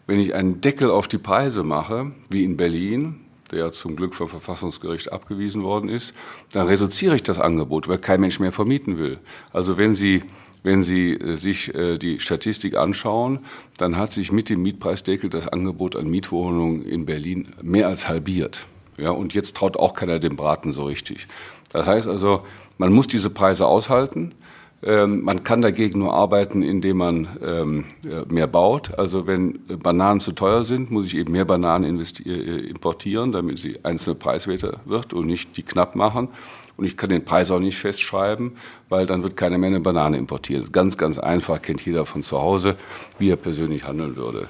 Wenn 0.06 0.20
ich 0.20 0.34
einen 0.34 0.60
Deckel 0.60 0.90
auf 0.90 1.08
die 1.08 1.18
Preise 1.18 1.64
mache, 1.64 2.12
wie 2.28 2.44
in 2.44 2.56
Berlin, 2.56 3.16
der 3.50 3.72
zum 3.72 3.96
Glück 3.96 4.14
vom 4.14 4.28
Verfassungsgericht 4.28 5.12
abgewiesen 5.12 5.62
worden 5.62 5.88
ist, 5.88 6.14
dann 6.52 6.66
reduziere 6.66 7.16
ich 7.16 7.22
das 7.22 7.40
Angebot, 7.40 7.88
weil 7.88 7.98
kein 7.98 8.20
Mensch 8.20 8.38
mehr 8.40 8.52
vermieten 8.52 8.98
will. 8.98 9.18
Also 9.52 9.78
wenn 9.78 9.94
Sie, 9.94 10.22
wenn 10.62 10.82
Sie 10.82 11.14
äh, 11.14 11.34
sich 11.34 11.74
äh, 11.74 11.98
die 11.98 12.20
Statistik 12.20 12.76
anschauen, 12.76 13.40
dann 13.78 13.96
hat 13.96 14.12
sich 14.12 14.30
mit 14.30 14.48
dem 14.50 14.62
Mietpreisdeckel 14.62 15.30
das 15.30 15.48
Angebot 15.48 15.96
an 15.96 16.08
Mietwohnungen 16.08 16.84
in 16.84 17.06
Berlin 17.06 17.48
mehr 17.62 17.88
als 17.88 18.08
halbiert. 18.08 18.66
Ja, 18.96 19.10
und 19.10 19.32
jetzt 19.34 19.56
traut 19.56 19.76
auch 19.76 19.94
keiner 19.94 20.18
dem 20.18 20.36
Braten 20.36 20.72
so 20.72 20.84
richtig. 20.84 21.26
Das 21.72 21.86
heißt 21.86 22.08
also, 22.08 22.44
man 22.78 22.92
muss 22.92 23.06
diese 23.06 23.30
Preise 23.30 23.66
aushalten. 23.66 24.32
Ähm, 24.80 25.22
man 25.22 25.42
kann 25.42 25.60
dagegen 25.60 25.98
nur 25.98 26.14
arbeiten, 26.14 26.62
indem 26.62 26.98
man 26.98 27.28
ähm, 27.44 27.84
mehr 28.28 28.46
baut. 28.46 28.96
Also 28.96 29.26
wenn 29.26 29.58
Bananen 29.66 30.20
zu 30.20 30.32
teuer 30.32 30.62
sind, 30.62 30.90
muss 30.90 31.06
ich 31.06 31.16
eben 31.16 31.32
mehr 31.32 31.44
Bananen 31.44 32.00
äh, 32.00 32.30
importieren, 32.60 33.32
damit 33.32 33.58
sie 33.58 33.84
einzelne 33.84 34.14
preiswerter 34.14 34.80
wird 34.84 35.12
und 35.12 35.26
nicht 35.26 35.56
die 35.56 35.64
knapp 35.64 35.96
machen. 35.96 36.28
Und 36.76 36.84
ich 36.84 36.96
kann 36.96 37.10
den 37.10 37.24
Preis 37.24 37.50
auch 37.50 37.58
nicht 37.58 37.76
festschreiben, 37.76 38.52
weil 38.88 39.04
dann 39.04 39.24
wird 39.24 39.36
keine 39.36 39.58
Menge 39.58 39.80
Banane 39.80 40.16
importiert. 40.16 40.72
Ganz, 40.72 40.96
ganz 40.96 41.18
einfach, 41.18 41.60
kennt 41.60 41.84
jeder 41.84 42.06
von 42.06 42.22
zu 42.22 42.40
Hause, 42.40 42.76
wie 43.18 43.30
er 43.30 43.36
persönlich 43.36 43.84
handeln 43.84 44.14
würde. 44.14 44.48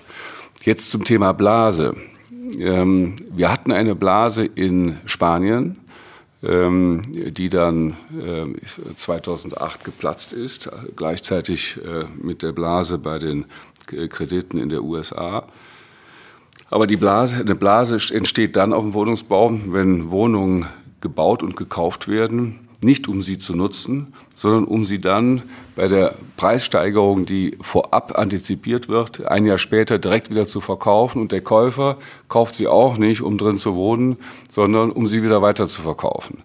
Jetzt 0.63 0.91
zum 0.91 1.05
Thema 1.05 1.33
Blase. 1.33 1.97
Ähm, 2.59 3.17
wir 3.35 3.51
hatten 3.51 3.73
eine 3.73 3.95
Blase 3.95 4.45
in 4.45 4.99
Spanien 5.07 5.79
ähm, 6.43 7.03
die 7.11 7.49
dann 7.49 7.97
2008 8.95 9.81
ähm, 9.81 9.85
geplatzt 9.85 10.33
ist, 10.33 10.71
gleichzeitig 10.95 11.79
äh, 11.79 12.05
mit 12.23 12.43
der 12.43 12.53
Blase 12.53 12.99
bei 12.99 13.19
den 13.19 13.47
Krediten 13.87 14.59
in 14.59 14.69
der 14.69 14.85
USA. 14.85 15.47
Aber 16.71 16.87
die 16.87 16.97
Blase, 16.97 17.39
eine 17.41 17.55
Blase 17.55 17.97
entsteht 18.15 18.57
dann 18.57 18.73
auf 18.73 18.83
dem 18.83 18.93
Wohnungsbau, 18.93 19.59
wenn 19.67 20.11
Wohnungen 20.11 20.67
gebaut 21.01 21.43
und 21.43 21.57
gekauft 21.57 22.09
werden, 22.09 22.68
nicht 22.81 23.09
um 23.09 23.23
sie 23.23 23.39
zu 23.39 23.57
nutzen, 23.57 24.13
sondern 24.35 24.65
um 24.65 24.85
sie 24.85 25.01
dann 25.01 25.43
bei 25.75 25.89
der 25.89 26.15
Preissteigerung, 26.37 27.27
die 27.27 27.57
vorab 27.61 28.17
antizipiert 28.19 28.89
wird, 28.89 29.27
ein 29.27 29.47
Jahr 29.47 29.59
später 29.59 29.99
direkt 29.99 30.31
wieder 30.31 30.47
zu 30.47 30.61
verkaufen. 30.61 31.21
Und 31.21 31.33
der 31.33 31.41
Käufer 31.41 31.97
kauft 32.29 32.55
sie 32.55 32.69
auch 32.69 32.97
nicht, 32.97 33.23
um 33.23 33.37
drin 33.37 33.57
zu 33.57 33.75
wohnen, 33.75 34.17
sondern 34.49 34.91
um 34.93 35.07
sie 35.07 35.23
wieder 35.23 35.43
weiter 35.43 35.67
zu 35.67 35.83
verkaufen. 35.83 36.43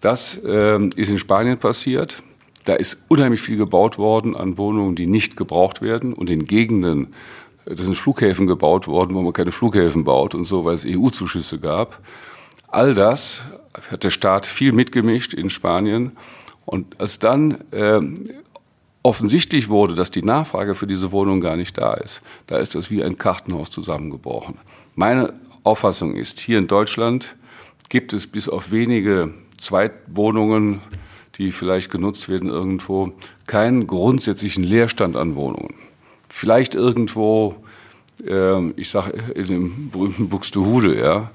Das 0.00 0.38
äh, 0.44 0.78
ist 0.96 1.10
in 1.10 1.18
Spanien 1.18 1.58
passiert. 1.58 2.22
Da 2.64 2.74
ist 2.74 3.02
unheimlich 3.08 3.40
viel 3.40 3.56
gebaut 3.56 3.98
worden 3.98 4.36
an 4.36 4.56
Wohnungen, 4.56 4.94
die 4.94 5.06
nicht 5.06 5.36
gebraucht 5.36 5.82
werden 5.82 6.12
und 6.12 6.30
in 6.30 6.46
Gegenden, 6.46 7.14
da 7.66 7.74
sind 7.74 7.96
Flughäfen 7.96 8.46
gebaut 8.46 8.86
worden, 8.86 9.14
wo 9.14 9.22
man 9.22 9.32
keine 9.32 9.52
Flughäfen 9.52 10.04
baut 10.04 10.34
und 10.34 10.44
so, 10.44 10.64
weil 10.64 10.74
es 10.74 10.86
EU-Zuschüsse 10.86 11.58
gab. 11.58 12.00
All 12.68 12.94
das 12.94 13.42
hat 13.90 14.04
der 14.04 14.10
Staat 14.10 14.46
viel 14.46 14.72
mitgemischt 14.72 15.34
in 15.34 15.50
Spanien. 15.50 16.12
Und 16.64 17.00
als 17.00 17.18
dann 17.18 17.58
äh, 17.72 18.00
offensichtlich 19.02 19.68
wurde, 19.68 19.94
dass 19.94 20.10
die 20.10 20.22
Nachfrage 20.22 20.74
für 20.74 20.86
diese 20.86 21.12
Wohnung 21.12 21.40
gar 21.40 21.56
nicht 21.56 21.76
da 21.76 21.94
ist, 21.94 22.22
da 22.46 22.56
ist 22.56 22.74
das 22.74 22.90
wie 22.90 23.04
ein 23.04 23.18
Kartenhaus 23.18 23.70
zusammengebrochen. 23.70 24.56
Meine 24.94 25.34
Auffassung 25.62 26.14
ist, 26.14 26.40
hier 26.40 26.58
in 26.58 26.66
Deutschland 26.66 27.36
gibt 27.88 28.12
es 28.12 28.26
bis 28.26 28.48
auf 28.48 28.72
wenige 28.72 29.34
Zweitwohnungen, 29.58 30.80
die 31.36 31.52
vielleicht 31.52 31.90
genutzt 31.90 32.28
werden 32.28 32.48
irgendwo, 32.48 33.12
keinen 33.46 33.86
grundsätzlichen 33.86 34.64
Leerstand 34.64 35.16
an 35.16 35.34
Wohnungen. 35.34 35.74
Vielleicht 36.28 36.74
irgendwo, 36.74 37.56
äh, 38.26 38.70
ich 38.70 38.90
sage 38.90 39.12
in 39.34 39.46
dem 39.46 39.90
berühmten 39.90 40.28
Buxtehude, 40.28 40.98
ja, 40.98 41.30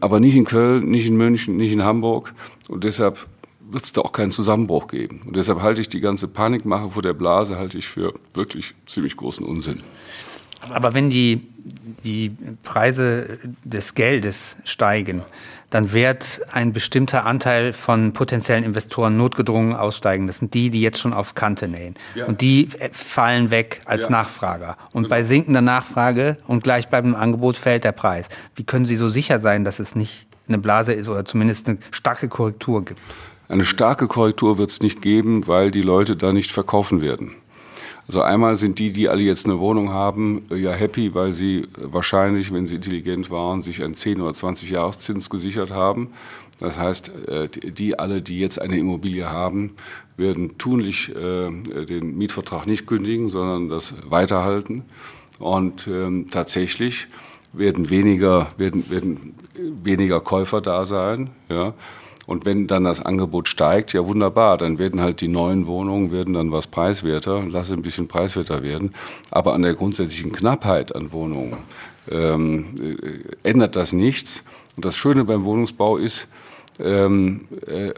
aber 0.00 0.20
nicht 0.20 0.36
in 0.36 0.44
Köln, 0.44 0.90
nicht 0.90 1.06
in 1.06 1.16
München, 1.16 1.56
nicht 1.56 1.72
in 1.72 1.84
Hamburg. 1.84 2.32
Und 2.68 2.84
deshalb 2.84 3.26
wird 3.70 3.84
es 3.84 3.92
da 3.92 4.00
auch 4.00 4.12
keinen 4.12 4.32
Zusammenbruch 4.32 4.88
geben. 4.88 5.22
Und 5.26 5.36
deshalb 5.36 5.62
halte 5.62 5.80
ich 5.80 5.88
die 5.88 6.00
ganze 6.00 6.28
Panikmache 6.28 6.90
vor 6.90 7.02
der 7.02 7.12
Blase 7.14 7.58
halte 7.58 7.78
ich 7.78 7.88
für 7.88 8.14
wirklich 8.34 8.74
ziemlich 8.86 9.16
großen 9.16 9.44
Unsinn. 9.44 9.82
Aber 10.68 10.94
wenn 10.94 11.10
die, 11.10 11.46
die 12.04 12.36
Preise 12.62 13.38
des 13.64 13.94
Geldes 13.94 14.56
steigen, 14.64 15.22
dann 15.70 15.92
wird 15.92 16.40
ein 16.52 16.72
bestimmter 16.72 17.24
Anteil 17.24 17.72
von 17.72 18.12
potenziellen 18.12 18.64
Investoren 18.64 19.16
notgedrungen 19.16 19.74
aussteigen. 19.74 20.26
Das 20.26 20.38
sind 20.38 20.52
die, 20.52 20.68
die 20.70 20.80
jetzt 20.80 20.98
schon 20.98 21.12
auf 21.12 21.36
Kante 21.36 21.68
nähen. 21.68 21.94
Ja. 22.16 22.26
Und 22.26 22.40
die 22.40 22.68
fallen 22.90 23.50
weg 23.50 23.80
als 23.84 24.04
ja. 24.04 24.10
Nachfrager. 24.10 24.76
Und 24.92 25.04
genau. 25.04 25.14
bei 25.14 25.22
sinkender 25.22 25.60
Nachfrage 25.60 26.38
und 26.46 26.64
gleichbleibendem 26.64 27.18
Angebot 27.20 27.56
fällt 27.56 27.84
der 27.84 27.92
Preis. 27.92 28.28
Wie 28.56 28.64
können 28.64 28.84
Sie 28.84 28.96
so 28.96 29.08
sicher 29.08 29.38
sein, 29.38 29.64
dass 29.64 29.78
es 29.78 29.94
nicht 29.94 30.26
eine 30.48 30.58
Blase 30.58 30.92
ist 30.92 31.08
oder 31.08 31.24
zumindest 31.24 31.68
eine 31.68 31.78
starke 31.92 32.28
Korrektur 32.28 32.84
gibt? 32.84 33.00
Eine 33.48 33.64
starke 33.64 34.08
Korrektur 34.08 34.58
wird 34.58 34.70
es 34.70 34.80
nicht 34.80 35.02
geben, 35.02 35.46
weil 35.46 35.70
die 35.70 35.82
Leute 35.82 36.16
da 36.16 36.32
nicht 36.32 36.50
verkaufen 36.50 37.00
werden. 37.00 37.32
Also 38.10 38.22
einmal 38.22 38.56
sind 38.56 38.80
die, 38.80 38.92
die 38.92 39.08
alle 39.08 39.22
jetzt 39.22 39.46
eine 39.46 39.60
Wohnung 39.60 39.90
haben, 39.90 40.42
äh, 40.50 40.56
ja 40.56 40.72
happy, 40.72 41.14
weil 41.14 41.32
sie 41.32 41.68
wahrscheinlich, 41.76 42.52
wenn 42.52 42.66
sie 42.66 42.74
intelligent 42.74 43.30
waren, 43.30 43.62
sich 43.62 43.84
einen 43.84 43.94
10 43.94 44.20
oder 44.20 44.34
20 44.34 44.68
Jahreszins 44.68 45.30
gesichert 45.30 45.70
haben. 45.70 46.08
Das 46.58 46.76
heißt, 46.76 47.28
äh, 47.28 47.48
die 47.48 48.00
alle, 48.00 48.20
die 48.20 48.40
jetzt 48.40 48.60
eine 48.60 48.76
Immobilie 48.78 49.30
haben, 49.30 49.74
werden 50.16 50.58
tunlich 50.58 51.14
äh, 51.14 51.50
den 51.84 52.18
Mietvertrag 52.18 52.66
nicht 52.66 52.88
kündigen, 52.88 53.30
sondern 53.30 53.68
das 53.68 53.94
weiterhalten. 54.10 54.82
Und 55.38 55.86
ähm, 55.86 56.26
tatsächlich 56.32 57.06
werden 57.52 57.90
weniger, 57.90 58.48
werden, 58.56 58.90
werden 58.90 59.34
weniger 59.84 60.20
Käufer 60.20 60.60
da 60.60 60.84
sein. 60.84 61.30
Ja. 61.48 61.74
Und 62.26 62.44
wenn 62.44 62.66
dann 62.66 62.84
das 62.84 63.04
Angebot 63.04 63.48
steigt, 63.48 63.92
ja 63.92 64.06
wunderbar, 64.06 64.56
dann 64.56 64.78
werden 64.78 65.00
halt 65.00 65.20
die 65.20 65.28
neuen 65.28 65.66
Wohnungen 65.66 66.12
werden 66.12 66.34
dann 66.34 66.52
was 66.52 66.66
preiswerter, 66.66 67.42
lasse 67.42 67.74
ein 67.74 67.82
bisschen 67.82 68.08
preiswerter 68.08 68.62
werden. 68.62 68.94
Aber 69.30 69.54
an 69.54 69.62
der 69.62 69.74
grundsätzlichen 69.74 70.32
Knappheit 70.32 70.94
an 70.94 71.12
Wohnungen 71.12 71.56
ähm, 72.10 72.66
äh, 72.80 73.48
ändert 73.48 73.76
das 73.76 73.92
nichts. 73.92 74.44
Und 74.76 74.84
das 74.84 74.96
Schöne 74.96 75.24
beim 75.24 75.44
Wohnungsbau 75.44 75.96
ist, 75.96 76.28
ähm, 76.78 77.46
äh, 77.66 77.92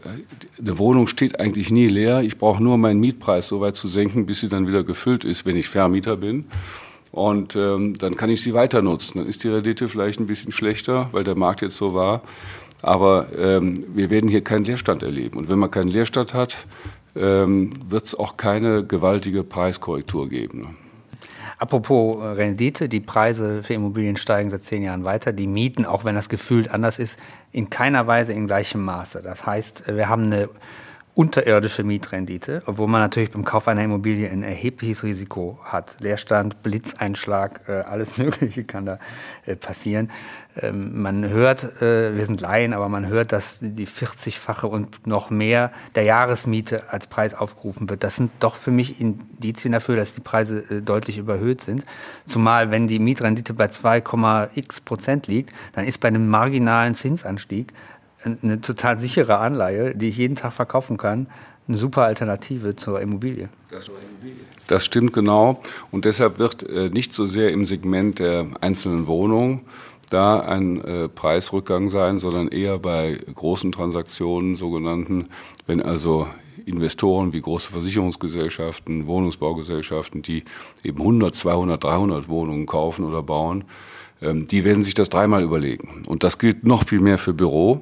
eine 0.58 0.78
Wohnung 0.78 1.06
steht 1.06 1.38
eigentlich 1.38 1.70
nie 1.70 1.86
leer. 1.86 2.22
Ich 2.22 2.38
brauche 2.38 2.62
nur 2.62 2.78
meinen 2.78 3.00
Mietpreis 3.00 3.48
so 3.48 3.60
weit 3.60 3.76
zu 3.76 3.88
senken, 3.88 4.26
bis 4.26 4.40
sie 4.40 4.48
dann 4.48 4.66
wieder 4.66 4.82
gefüllt 4.82 5.24
ist, 5.24 5.46
wenn 5.46 5.56
ich 5.56 5.68
Vermieter 5.68 6.16
bin. 6.16 6.46
Und 7.12 7.56
ähm, 7.56 7.96
dann 7.98 8.16
kann 8.16 8.30
ich 8.30 8.42
sie 8.42 8.54
weiter 8.54 8.80
nutzen. 8.82 9.18
Dann 9.18 9.28
ist 9.28 9.44
die 9.44 9.48
Rendite 9.48 9.88
vielleicht 9.88 10.18
ein 10.18 10.26
bisschen 10.26 10.50
schlechter, 10.50 11.10
weil 11.12 11.24
der 11.24 11.36
Markt 11.36 11.60
jetzt 11.60 11.76
so 11.76 11.94
war. 11.94 12.22
Aber 12.82 13.26
ähm, 13.38 13.74
wir 13.94 14.10
werden 14.10 14.28
hier 14.28 14.42
keinen 14.42 14.64
Leerstand 14.64 15.02
erleben. 15.02 15.38
Und 15.38 15.48
wenn 15.48 15.58
man 15.58 15.70
keinen 15.70 15.88
Leerstand 15.88 16.34
hat, 16.34 16.66
ähm, 17.14 17.70
wird 17.88 18.06
es 18.06 18.18
auch 18.18 18.36
keine 18.36 18.84
gewaltige 18.84 19.44
Preiskorrektur 19.44 20.28
geben. 20.28 20.62
Ne? 20.62 20.66
Apropos 21.58 22.20
äh, 22.20 22.26
Rendite, 22.26 22.88
die 22.88 22.98
Preise 22.98 23.62
für 23.62 23.74
Immobilien 23.74 24.16
steigen 24.16 24.50
seit 24.50 24.64
zehn 24.64 24.82
Jahren 24.82 25.04
weiter. 25.04 25.32
Die 25.32 25.46
Mieten, 25.46 25.86
auch 25.86 26.04
wenn 26.04 26.16
das 26.16 26.28
gefühlt 26.28 26.72
anders 26.72 26.98
ist, 26.98 27.20
in 27.52 27.70
keiner 27.70 28.08
Weise 28.08 28.32
in 28.32 28.48
gleichem 28.48 28.82
Maße. 28.82 29.22
Das 29.22 29.46
heißt, 29.46 29.84
wir 29.86 30.08
haben 30.08 30.24
eine 30.24 30.48
unterirdische 31.14 31.84
Mietrendite, 31.84 32.62
obwohl 32.64 32.88
man 32.88 33.02
natürlich 33.02 33.30
beim 33.30 33.44
Kauf 33.44 33.68
einer 33.68 33.82
Immobilie 33.82 34.30
ein 34.30 34.42
erhebliches 34.42 35.04
Risiko 35.04 35.58
hat. 35.62 35.96
Leerstand, 36.00 36.62
Blitzeinschlag, 36.62 37.68
äh, 37.68 37.72
alles 37.72 38.16
Mögliche 38.18 38.64
kann 38.64 38.86
da 38.86 38.98
äh, 39.44 39.54
passieren. 39.54 40.10
Ähm, 40.56 41.02
man 41.02 41.28
hört, 41.28 41.82
äh, 41.82 42.16
wir 42.16 42.24
sind 42.24 42.40
Laien, 42.40 42.72
aber 42.72 42.88
man 42.88 43.06
hört, 43.08 43.32
dass 43.32 43.58
die 43.60 43.86
40-fache 43.86 44.64
und 44.64 45.06
noch 45.06 45.28
mehr 45.28 45.70
der 45.94 46.04
Jahresmiete 46.04 46.90
als 46.90 47.06
Preis 47.08 47.34
aufgerufen 47.34 47.90
wird. 47.90 48.04
Das 48.04 48.16
sind 48.16 48.30
doch 48.40 48.56
für 48.56 48.70
mich 48.70 48.98
Indizien 48.98 49.72
dafür, 49.72 49.96
dass 49.96 50.14
die 50.14 50.20
Preise 50.20 50.82
deutlich 50.82 51.18
überhöht 51.18 51.60
sind. 51.60 51.84
Zumal, 52.24 52.70
wenn 52.70 52.86
die 52.86 52.98
Mietrendite 52.98 53.52
bei 53.52 53.66
2,x 53.66 54.80
Prozent 54.84 55.26
liegt, 55.26 55.52
dann 55.72 55.84
ist 55.84 56.00
bei 56.00 56.08
einem 56.08 56.28
marginalen 56.28 56.94
Zinsanstieg 56.94 57.72
eine 58.24 58.60
total 58.60 58.98
sichere 58.98 59.38
Anleihe, 59.38 59.94
die 59.94 60.08
ich 60.08 60.16
jeden 60.16 60.36
Tag 60.36 60.52
verkaufen 60.52 60.96
kann, 60.96 61.26
eine 61.68 61.76
super 61.76 62.02
Alternative 62.02 62.76
zur 62.76 63.00
Immobilie. 63.00 63.48
Das 64.66 64.84
stimmt 64.84 65.12
genau. 65.12 65.60
Und 65.90 66.04
deshalb 66.04 66.38
wird 66.38 66.68
äh, 66.68 66.90
nicht 66.90 67.12
so 67.12 67.26
sehr 67.26 67.50
im 67.50 67.64
Segment 67.64 68.18
der 68.18 68.46
einzelnen 68.60 69.06
Wohnungen 69.06 69.62
da 70.10 70.40
ein 70.40 70.84
äh, 70.84 71.08
Preisrückgang 71.08 71.88
sein, 71.88 72.18
sondern 72.18 72.48
eher 72.48 72.78
bei 72.78 73.18
großen 73.34 73.72
Transaktionen, 73.72 74.56
sogenannten, 74.56 75.28
wenn 75.66 75.80
also 75.80 76.26
Investoren 76.66 77.32
wie 77.32 77.40
große 77.40 77.72
Versicherungsgesellschaften, 77.72 79.06
Wohnungsbaugesellschaften, 79.06 80.22
die 80.22 80.44
eben 80.84 80.98
100, 80.98 81.34
200, 81.34 81.82
300 81.82 82.28
Wohnungen 82.28 82.66
kaufen 82.66 83.04
oder 83.04 83.22
bauen, 83.22 83.64
ähm, 84.20 84.44
die 84.46 84.64
werden 84.64 84.82
sich 84.82 84.94
das 84.94 85.08
dreimal 85.08 85.42
überlegen. 85.42 86.02
Und 86.06 86.24
das 86.24 86.38
gilt 86.38 86.64
noch 86.64 86.86
viel 86.86 87.00
mehr 87.00 87.18
für 87.18 87.32
Büro. 87.32 87.80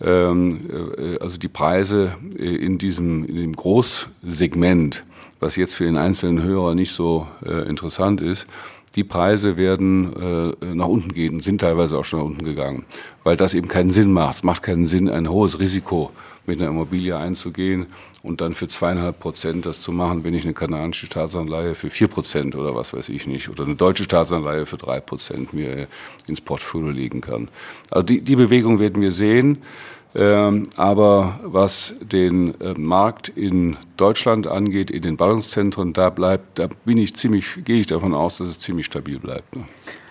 Ähm, 0.00 0.60
äh, 0.98 1.18
also 1.18 1.38
die 1.38 1.48
Preise 1.48 2.14
äh, 2.38 2.44
in 2.44 2.78
diesem, 2.78 3.24
in 3.24 3.36
dem 3.36 3.52
Großsegment, 3.54 5.04
was 5.40 5.56
jetzt 5.56 5.74
für 5.74 5.84
den 5.84 5.96
einzelnen 5.96 6.42
Hörer 6.42 6.74
nicht 6.74 6.92
so 6.92 7.26
äh, 7.44 7.68
interessant 7.68 8.20
ist, 8.20 8.46
die 8.94 9.04
Preise 9.04 9.58
werden 9.58 10.54
nach 10.72 10.86
unten 10.86 11.12
gehen, 11.12 11.40
sind 11.40 11.60
teilweise 11.60 11.98
auch 11.98 12.04
schon 12.06 12.20
nach 12.20 12.26
unten 12.26 12.44
gegangen, 12.46 12.86
weil 13.24 13.36
das 13.36 13.52
eben 13.52 13.68
keinen 13.68 13.90
Sinn 13.90 14.10
macht. 14.10 14.36
Es 14.36 14.42
macht 14.42 14.62
keinen 14.62 14.86
Sinn, 14.86 15.10
ein 15.10 15.28
hohes 15.28 15.60
Risiko 15.60 16.12
mit 16.46 16.60
einer 16.60 16.70
Immobilie 16.70 17.16
einzugehen 17.16 17.86
und 18.22 18.40
dann 18.40 18.54
für 18.54 18.68
zweieinhalb 18.68 19.18
Prozent 19.18 19.66
das 19.66 19.82
zu 19.82 19.92
machen, 19.92 20.24
wenn 20.24 20.34
ich 20.34 20.44
eine 20.44 20.54
kanadische 20.54 21.06
Staatsanleihe 21.06 21.74
für 21.74 21.90
vier 21.90 22.08
Prozent 22.08 22.56
oder 22.56 22.74
was 22.74 22.92
weiß 22.92 23.08
ich 23.08 23.26
nicht 23.26 23.48
oder 23.48 23.64
eine 23.64 23.76
deutsche 23.76 24.04
Staatsanleihe 24.04 24.66
für 24.66 24.76
drei 24.76 25.00
Prozent 25.00 25.52
mir 25.52 25.86
ins 26.26 26.40
Portfolio 26.40 26.90
legen 26.90 27.20
kann. 27.20 27.48
Also 27.90 28.06
die, 28.06 28.20
die 28.20 28.36
Bewegung 28.36 28.78
werden 28.78 29.02
wir 29.02 29.12
sehen. 29.12 29.58
Ähm, 30.14 30.62
aber 30.76 31.40
was 31.42 31.94
den 32.00 32.58
äh, 32.62 32.72
Markt 32.72 33.28
in 33.28 33.76
Deutschland 33.98 34.46
angeht, 34.46 34.90
in 34.90 35.02
den 35.02 35.18
Ballungszentren, 35.18 35.92
da 35.92 36.08
bleibt, 36.08 36.58
da 36.58 36.68
bin 36.86 36.96
ich 36.96 37.14
ziemlich, 37.14 37.64
gehe 37.64 37.80
ich 37.80 37.86
davon 37.86 38.14
aus, 38.14 38.38
dass 38.38 38.48
es 38.48 38.58
ziemlich 38.58 38.86
stabil 38.86 39.18
bleibt. 39.18 39.54
Ne? 39.54 39.64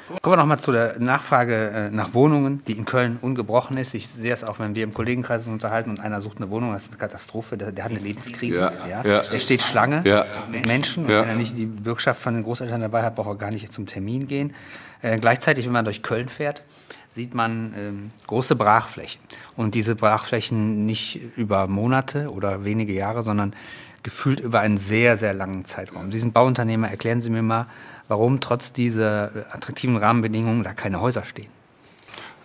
Kommen 0.08 0.34
wir 0.34 0.38
nochmal 0.38 0.60
zu 0.60 0.72
der 0.72 1.00
Nachfrage 1.00 1.70
äh, 1.70 1.90
nach 1.90 2.14
Wohnungen, 2.14 2.64
die 2.68 2.74
in 2.74 2.86
Köln 2.86 3.18
ungebrochen 3.22 3.78
ist. 3.78 3.96
Ich 3.96 4.08
sehe 4.08 4.32
es 4.32 4.44
auch, 4.44 4.60
wenn 4.60 4.76
wir 4.76 4.84
im 4.84 4.94
Kollegenkreis 4.94 5.46
uns 5.46 5.54
unterhalten 5.54 5.90
und 5.90 6.00
einer 6.00 6.22
sucht 6.22 6.38
eine 6.38 6.50
Wohnung, 6.52 6.74
das 6.74 6.84
ist 6.84 6.90
eine 6.92 7.00
Katastrophe. 7.00 7.58
Der, 7.58 7.72
der 7.72 7.86
hat 7.86 7.92
eine 7.92 8.00
Lebenskrise. 8.00 8.60
Ja, 8.60 8.72
ja. 8.88 9.04
ja. 9.04 9.22
Der 9.22 9.40
steht 9.40 9.64
Schlange 9.64 10.04
ja. 10.06 10.26
mit 10.52 10.68
Menschen. 10.68 11.06
Und 11.06 11.10
wenn 11.10 11.28
er 11.28 11.36
nicht 11.36 11.58
die 11.58 11.66
Bürgschaft 11.66 12.22
von 12.22 12.36
den 12.36 12.44
Großeltern 12.44 12.82
dabei 12.82 13.02
hat, 13.02 13.16
braucht 13.16 13.30
er 13.30 13.36
gar 13.36 13.52
nicht 13.52 13.74
zum 13.74 13.88
Termin 13.88 14.28
gehen. 14.28 14.54
Äh, 15.02 15.18
gleichzeitig, 15.18 15.66
wenn 15.66 15.74
man 15.74 15.86
durch 15.86 16.04
Köln 16.04 16.30
fährt, 16.30 16.64
sieht 17.10 17.34
man 17.34 17.74
ähm, 17.78 18.12
große 18.28 18.56
Brachflächen. 18.56 19.22
Und 19.56 19.74
diese 19.74 19.96
Brachflächen 19.96 20.86
nicht 20.86 21.20
über 21.36 21.68
Monate 21.68 22.30
oder 22.32 22.64
wenige 22.64 22.94
Jahre, 22.94 23.24
sondern 23.24 23.56
gefühlt 24.04 24.40
über 24.40 24.60
einen 24.60 24.78
sehr, 24.78 25.18
sehr 25.18 25.34
langen 25.34 25.66
Zeitraum. 25.66 26.12
Sie 26.12 26.20
sind 26.20 26.34
Bauunternehmer, 26.34 26.90
erklären 26.90 27.22
Sie 27.22 27.32
mir 27.32 27.42
mal, 27.42 27.66
warum 28.08 28.40
trotz 28.40 28.74
dieser 28.74 29.32
attraktiven 29.52 29.98
Rahmenbedingungen 29.98 30.64
da 30.64 30.74
keine 30.74 31.02
Häuser 31.02 31.24
stehen. 31.24 31.50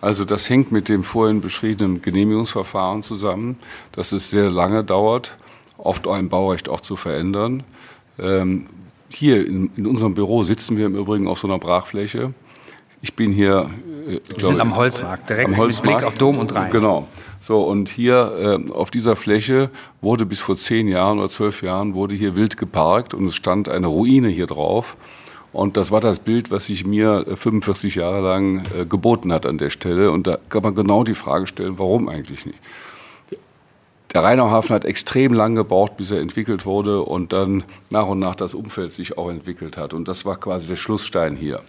Also 0.01 0.25
das 0.25 0.49
hängt 0.49 0.71
mit 0.71 0.89
dem 0.89 1.03
vorhin 1.03 1.41
beschriebenen 1.41 2.01
Genehmigungsverfahren 2.01 3.03
zusammen, 3.03 3.57
dass 3.91 4.11
es 4.11 4.31
sehr 4.31 4.49
lange 4.49 4.83
dauert, 4.83 5.37
oft 5.77 6.07
ein 6.07 6.27
Baurecht 6.27 6.69
auch 6.69 6.79
zu 6.79 6.95
verändern. 6.95 7.63
Ähm, 8.17 8.65
hier 9.09 9.45
in, 9.45 9.69
in, 9.75 9.85
unserem 9.85 10.15
Büro 10.15 10.43
sitzen 10.43 10.77
wir 10.77 10.87
im 10.87 10.95
Übrigen 10.95 11.27
auf 11.27 11.37
so 11.37 11.47
einer 11.47 11.59
Brachfläche. 11.59 12.33
Ich 13.03 13.15
bin 13.15 13.31
hier. 13.31 13.69
Äh, 14.07 14.19
wir 14.37 14.47
sind 14.47 14.59
am 14.59 14.75
Holzmarkt, 14.75 15.29
direkt 15.29 15.49
am 15.49 15.57
Holzmarkt. 15.57 15.85
mit 15.85 15.97
Blick 15.97 16.07
auf 16.07 16.15
Dom 16.15 16.39
und 16.39 16.55
Rhein. 16.55 16.71
Genau. 16.71 17.07
So, 17.39 17.63
und 17.63 17.89
hier 17.89 18.59
äh, 18.67 18.71
auf 18.71 18.91
dieser 18.91 19.15
Fläche 19.15 19.69
wurde 19.99 20.25
bis 20.25 20.39
vor 20.39 20.55
zehn 20.55 20.87
Jahren 20.87 21.19
oder 21.19 21.29
zwölf 21.29 21.61
Jahren 21.63 21.93
wurde 21.93 22.15
hier 22.15 22.35
wild 22.35 22.57
geparkt 22.57 23.13
und 23.13 23.25
es 23.25 23.35
stand 23.35 23.69
eine 23.69 23.87
Ruine 23.87 24.29
hier 24.29 24.47
drauf. 24.47 24.95
Und 25.53 25.75
das 25.75 25.91
war 25.91 25.99
das 25.99 26.19
Bild, 26.19 26.49
was 26.49 26.67
sich 26.67 26.85
mir 26.85 27.25
45 27.35 27.95
äh, 27.95 27.99
Jahre 27.99 28.21
lang 28.21 28.63
äh, 28.73 28.85
geboten 28.85 29.33
hat 29.33 29.45
an 29.45 29.57
der 29.57 29.69
Stelle. 29.69 30.11
Und 30.11 30.27
da 30.27 30.37
kann 30.49 30.63
man 30.63 30.75
genau 30.75 31.03
die 31.03 31.15
Frage 31.15 31.47
stellen, 31.47 31.77
warum 31.77 32.07
eigentlich 32.07 32.45
nicht? 32.45 32.59
Der 34.13 34.23
Rheinauhafen 34.23 34.75
hat 34.75 34.83
extrem 34.83 35.33
lang 35.33 35.55
gebraucht, 35.55 35.95
bis 35.95 36.11
er 36.11 36.19
entwickelt 36.19 36.65
wurde 36.65 37.01
und 37.01 37.31
dann 37.31 37.63
nach 37.89 38.07
und 38.07 38.19
nach 38.19 38.35
das 38.35 38.53
Umfeld 38.53 38.91
sich 38.91 39.17
auch 39.17 39.29
entwickelt 39.29 39.77
hat. 39.77 39.93
Und 39.93 40.07
das 40.07 40.25
war 40.25 40.35
quasi 40.35 40.67
der 40.67 40.75
Schlussstein 40.75 41.35
hier. 41.35 41.61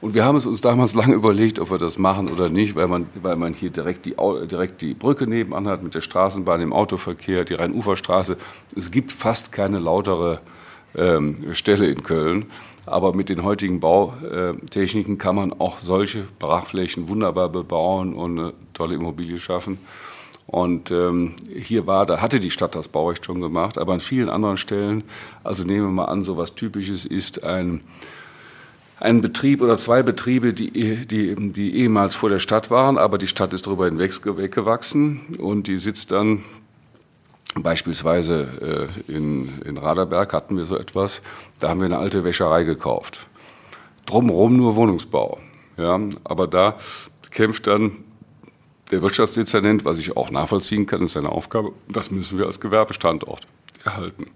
Und 0.00 0.12
wir 0.14 0.24
haben 0.24 0.36
es 0.36 0.46
uns 0.46 0.60
damals 0.60 0.94
lange 0.94 1.14
überlegt, 1.14 1.58
ob 1.58 1.70
wir 1.70 1.78
das 1.78 1.98
machen 1.98 2.30
oder 2.30 2.48
nicht, 2.48 2.74
weil 2.74 2.88
man, 2.88 3.06
weil 3.22 3.36
man 3.36 3.54
hier 3.54 3.70
direkt 3.70 4.06
die, 4.06 4.16
direkt 4.50 4.82
die 4.82 4.94
Brücke 4.94 5.26
nebenan 5.26 5.66
hat 5.66 5.82
mit 5.82 5.94
der 5.94 6.02
Straßenbahn, 6.02 6.60
dem 6.60 6.72
Autoverkehr, 6.72 7.44
die 7.44 7.54
Rhein-Ufer-Straße. 7.54 8.36
Es 8.76 8.90
gibt 8.90 9.12
fast 9.12 9.52
keine 9.52 9.78
lautere 9.78 10.40
ähm, 10.94 11.36
Stelle 11.52 11.86
in 11.86 12.02
Köln. 12.02 12.46
Aber 12.86 13.14
mit 13.14 13.28
den 13.28 13.42
heutigen 13.42 13.80
Bautechniken 13.80 15.18
kann 15.18 15.36
man 15.36 15.52
auch 15.52 15.78
solche 15.78 16.24
Brachflächen 16.38 17.08
wunderbar 17.08 17.48
bebauen 17.48 18.14
und 18.14 18.38
eine 18.38 18.52
tolle 18.72 18.94
Immobilie 18.94 19.38
schaffen. 19.38 19.78
Und 20.46 20.90
ähm, 20.90 21.34
hier 21.54 21.86
war, 21.86 22.04
da 22.04 22.20
hatte 22.20 22.38
die 22.38 22.50
Stadt 22.50 22.74
das 22.74 22.88
Baurecht 22.88 23.24
schon 23.24 23.40
gemacht, 23.40 23.78
aber 23.78 23.94
an 23.94 24.00
vielen 24.00 24.28
anderen 24.28 24.56
Stellen, 24.56 25.04
also 25.42 25.64
nehmen 25.64 25.86
wir 25.86 25.92
mal 25.92 26.04
an, 26.04 26.22
so 26.22 26.36
was 26.36 26.54
Typisches 26.54 27.06
ist 27.06 27.44
ein, 27.44 27.80
ein 29.00 29.22
Betrieb 29.22 29.62
oder 29.62 29.78
zwei 29.78 30.02
Betriebe, 30.02 30.52
die, 30.52 31.06
die, 31.06 31.34
die 31.50 31.76
ehemals 31.76 32.14
vor 32.14 32.28
der 32.28 32.40
Stadt 32.40 32.70
waren, 32.70 32.98
aber 32.98 33.16
die 33.16 33.26
Stadt 33.26 33.54
ist 33.54 33.66
darüber 33.66 33.86
hinweg 33.86 34.12
weggewachsen 34.24 35.22
und 35.38 35.66
die 35.66 35.78
sitzt 35.78 36.12
dann 36.12 36.44
Beispielsweise 37.62 38.88
äh, 39.08 39.12
in, 39.12 39.60
in 39.64 39.78
Raderberg 39.78 40.32
hatten 40.32 40.56
wir 40.56 40.64
so 40.64 40.76
etwas, 40.76 41.22
da 41.60 41.68
haben 41.68 41.80
wir 41.80 41.86
eine 41.86 41.98
alte 41.98 42.24
Wäscherei 42.24 42.64
gekauft. 42.64 43.26
Drumherum 44.06 44.56
nur 44.56 44.76
Wohnungsbau. 44.76 45.38
Ja, 45.76 45.98
aber 46.24 46.46
da 46.46 46.76
kämpft 47.30 47.66
dann 47.66 47.92
der 48.90 49.02
Wirtschaftsdezernent, 49.02 49.84
was 49.84 49.98
ich 49.98 50.16
auch 50.16 50.30
nachvollziehen 50.30 50.86
kann, 50.86 51.02
ist 51.02 51.14
seine 51.14 51.30
Aufgabe, 51.30 51.72
das 51.88 52.10
müssen 52.10 52.38
wir 52.38 52.46
als 52.46 52.60
Gewerbestandort 52.60 53.46
erhalten. 53.84 54.26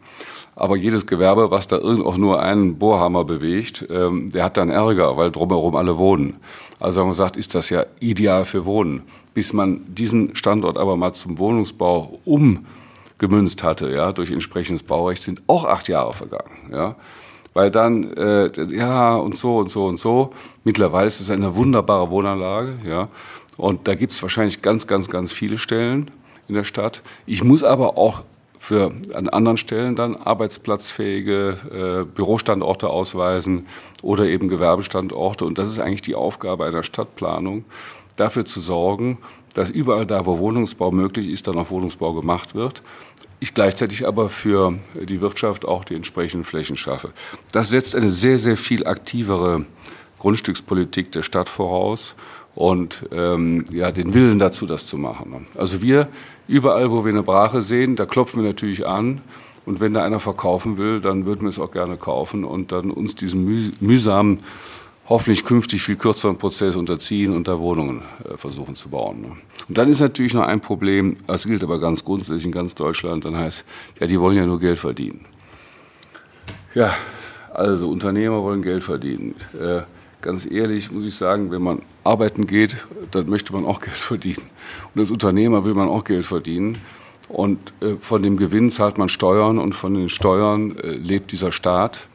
Aber 0.57 0.77
jedes 0.77 1.07
Gewerbe, 1.07 1.53
was 1.53 1.69
da 1.69 1.79
irgend 1.79 2.05
auch 2.05 2.17
nur 2.17 2.43
einen 2.43 2.79
Bohrhammer 2.79 3.25
bewegt, 3.25 3.87
ähm, 3.91 4.33
der 4.33 4.45
hat 4.45 4.57
dann 4.57 4.71
Ärger, 4.71 5.17
weil 5.17 5.31
drumherum 5.31 5.77
alle 5.77 5.99
wohnen. 5.99 6.37
Also 6.81 7.01
haben 7.01 7.09
wir 7.09 7.13
gesagt, 7.13 7.37
ist 7.37 7.55
das 7.55 7.71
ja 7.71 7.85
ideal 8.01 8.45
für 8.45 8.67
Wohnen. 8.67 9.03
Bis 9.35 9.53
man 9.53 9.83
diesen 9.95 10.35
Standort 10.35 10.77
aber 10.77 10.97
mal 10.97 11.13
zum 11.13 11.39
Wohnungsbau 11.39 12.19
um 12.25 12.67
gemünzt 13.19 13.63
hatte, 13.63 13.91
ja, 13.91 14.13
durch 14.13 14.31
entsprechendes 14.31 14.83
Baurecht, 14.83 15.23
sind 15.23 15.43
auch 15.47 15.65
acht 15.65 15.89
Jahre 15.89 16.13
vergangen, 16.13 16.71
ja. 16.73 16.97
Weil 17.55 17.71
dann, 17.71 18.13
äh, 18.13 18.51
ja, 18.71 19.17
und 19.17 19.37
so 19.37 19.57
und 19.57 19.69
so 19.69 19.87
und 19.87 19.99
so. 19.99 20.31
Mittlerweile 20.65 21.07
ist 21.09 21.21
es 21.21 21.31
eine 21.31 21.57
wunderbare 21.57 22.11
Wohnanlage, 22.11 22.77
ja. 22.87 23.09
Und 23.57 23.89
da 23.89 23.95
gibt 23.97 24.13
es 24.13 24.23
wahrscheinlich 24.23 24.63
ganz, 24.63 24.87
ganz, 24.87 25.09
ganz 25.09 25.33
viele 25.33 25.59
Stellen 25.59 26.11
in 26.47 26.55
der 26.55 26.65
Stadt. 26.65 27.03
Ich 27.27 27.43
muss 27.43 27.65
aber 27.65 27.99
auch 27.99 28.23
für 28.59 28.93
an 29.15 29.29
anderen 29.29 29.57
Stellen 29.57 29.97
dann 29.97 30.17
arbeitsplatzfähige 30.17 31.57
äh, 31.71 32.05
Bürostandorte 32.05 32.91
ausweisen 32.91 33.67
oder 34.03 34.27
eben 34.27 34.49
Gewerbestandorte. 34.49 35.45
Und 35.45 35.59
das 35.59 35.69
ist 35.69 35.79
eigentlich 35.79 36.03
die 36.03 36.15
Aufgabe 36.15 36.65
einer 36.65 36.83
Stadtplanung, 36.83 37.65
dafür 38.17 38.45
zu 38.45 38.61
sorgen, 38.61 39.19
dass 39.55 39.71
überall 39.71 40.07
da, 40.07 40.27
wo 40.27 40.39
Wohnungsbau 40.39 40.91
möglich 40.91 41.29
ist, 41.29 41.47
dann 41.49 41.59
auch 41.59 41.71
Wohnungsbau 41.71 42.13
gemacht 42.13 42.55
wird. 42.55 42.83
Ich 43.41 43.55
gleichzeitig 43.55 44.07
aber 44.07 44.29
für 44.29 44.75
die 44.95 45.21
Wirtschaft 45.21 45.67
auch 45.67 45.85
die 45.85 45.95
entsprechenden 45.95 46.45
Flächen 46.45 46.77
schaffe. 46.77 47.11
Das 47.53 47.69
setzt 47.69 47.95
eine 47.95 48.11
sehr, 48.11 48.39
sehr 48.39 48.57
viel 48.57 48.87
aktivere 48.87 49.67
Grundstückspolitik 50.19 51.13
der 51.13 51.23
Stadt 51.23 51.49
voraus 51.49 52.17
und 52.55 53.07
ähm, 53.13 53.65
ja, 53.71 53.93
den 53.93 54.15
Willen 54.15 54.39
dazu, 54.39 54.67
das 54.67 54.87
zu 54.87 54.97
machen. 54.97 55.47
Also 55.55 55.81
wir, 55.81 56.09
überall, 56.49 56.91
wo 56.91 57.05
wir 57.05 57.13
eine 57.13 57.23
Brache 57.23 57.63
sehen, 57.63 57.95
da 57.95 58.05
klopfen 58.05 58.43
wir 58.43 58.49
natürlich 58.49 58.87
an. 58.87 59.21
Und 59.65 59.81
wenn 59.81 59.93
da 59.93 60.03
einer 60.03 60.19
verkaufen 60.19 60.79
will, 60.79 61.01
dann 61.01 61.27
würden 61.27 61.43
wir 61.43 61.51
es 61.51 61.61
auch 61.61 61.71
gerne 61.71 61.99
kaufen 61.99 62.45
und 62.45 62.73
dann 62.73 62.91
uns 62.91 63.15
diesen 63.15 63.45
mühsamen 63.81 64.41
hoffentlich 65.09 65.44
künftig 65.44 65.83
viel 65.83 65.97
kürzeren 65.97 66.37
Prozess 66.37 66.77
unterziehen 66.77 67.33
und 67.35 67.49
da 67.49 67.59
Wohnungen 67.59 68.03
äh, 68.25 68.37
versuchen 68.37 68.75
zu 68.75 68.90
bauen. 68.90 69.23
Ne? 69.23 69.29
Und 69.68 69.79
dann 69.79 69.88
ist 69.88 70.01
natürlich 70.01 70.35
noch 70.35 70.47
ein 70.47 70.61
Problem, 70.61 71.16
das 71.27 71.44
gilt 71.44 71.64
aber 71.64 71.81
ganz 71.81 72.05
grundsätzlich 72.05 72.44
in 72.44 72.53
ganz 72.53 72.75
Deutschland, 72.75 73.25
dann 73.25 73.37
heißt, 73.37 73.64
ja, 74.01 74.07
die 74.07 74.21
wollen 74.21 74.37
ja 74.37 74.47
nur 74.47 74.59
Geld 74.59 74.79
verdienen. 74.79 75.25
Ja, 76.75 76.94
also 77.55 77.88
Unternehmer 77.88 78.42
wollen 78.42 78.62
Geld 78.62 78.85
verdienen. 78.85 79.35
Äh, 79.59 79.81
ganz 80.21 80.49
ehrlich 80.51 80.90
muss 80.90 81.05
ich 81.05 81.14
sagen, 81.14 81.51
wenn 81.51 81.62
man 81.62 81.83
arbeiten 82.05 82.47
geht, 82.47 82.77
dann 83.11 83.29
möchte 83.29 83.53
man 83.53 83.64
auch 83.64 83.81
Geld 83.81 83.97
verdienen. 83.97 84.42
Und 84.94 85.01
als 85.01 85.11
Unternehmer 85.11 85.64
will 85.64 85.75
man 85.75 85.88
auch 85.88 86.05
Geld 86.05 86.27
verdienen. 86.27 86.77
Und 87.29 87.73
äh, 87.81 87.94
von 88.01 88.23
dem 88.23 88.37
Gewinn 88.37 88.71
zahlt 88.71 88.99
man 88.99 89.09
Steuern 89.09 89.59
und 89.59 89.75
von 89.75 89.94
den 89.94 90.09
Steuern 90.09 90.77
lebt 90.83 91.33
dieser 91.33 91.53
Staat. 91.53 92.09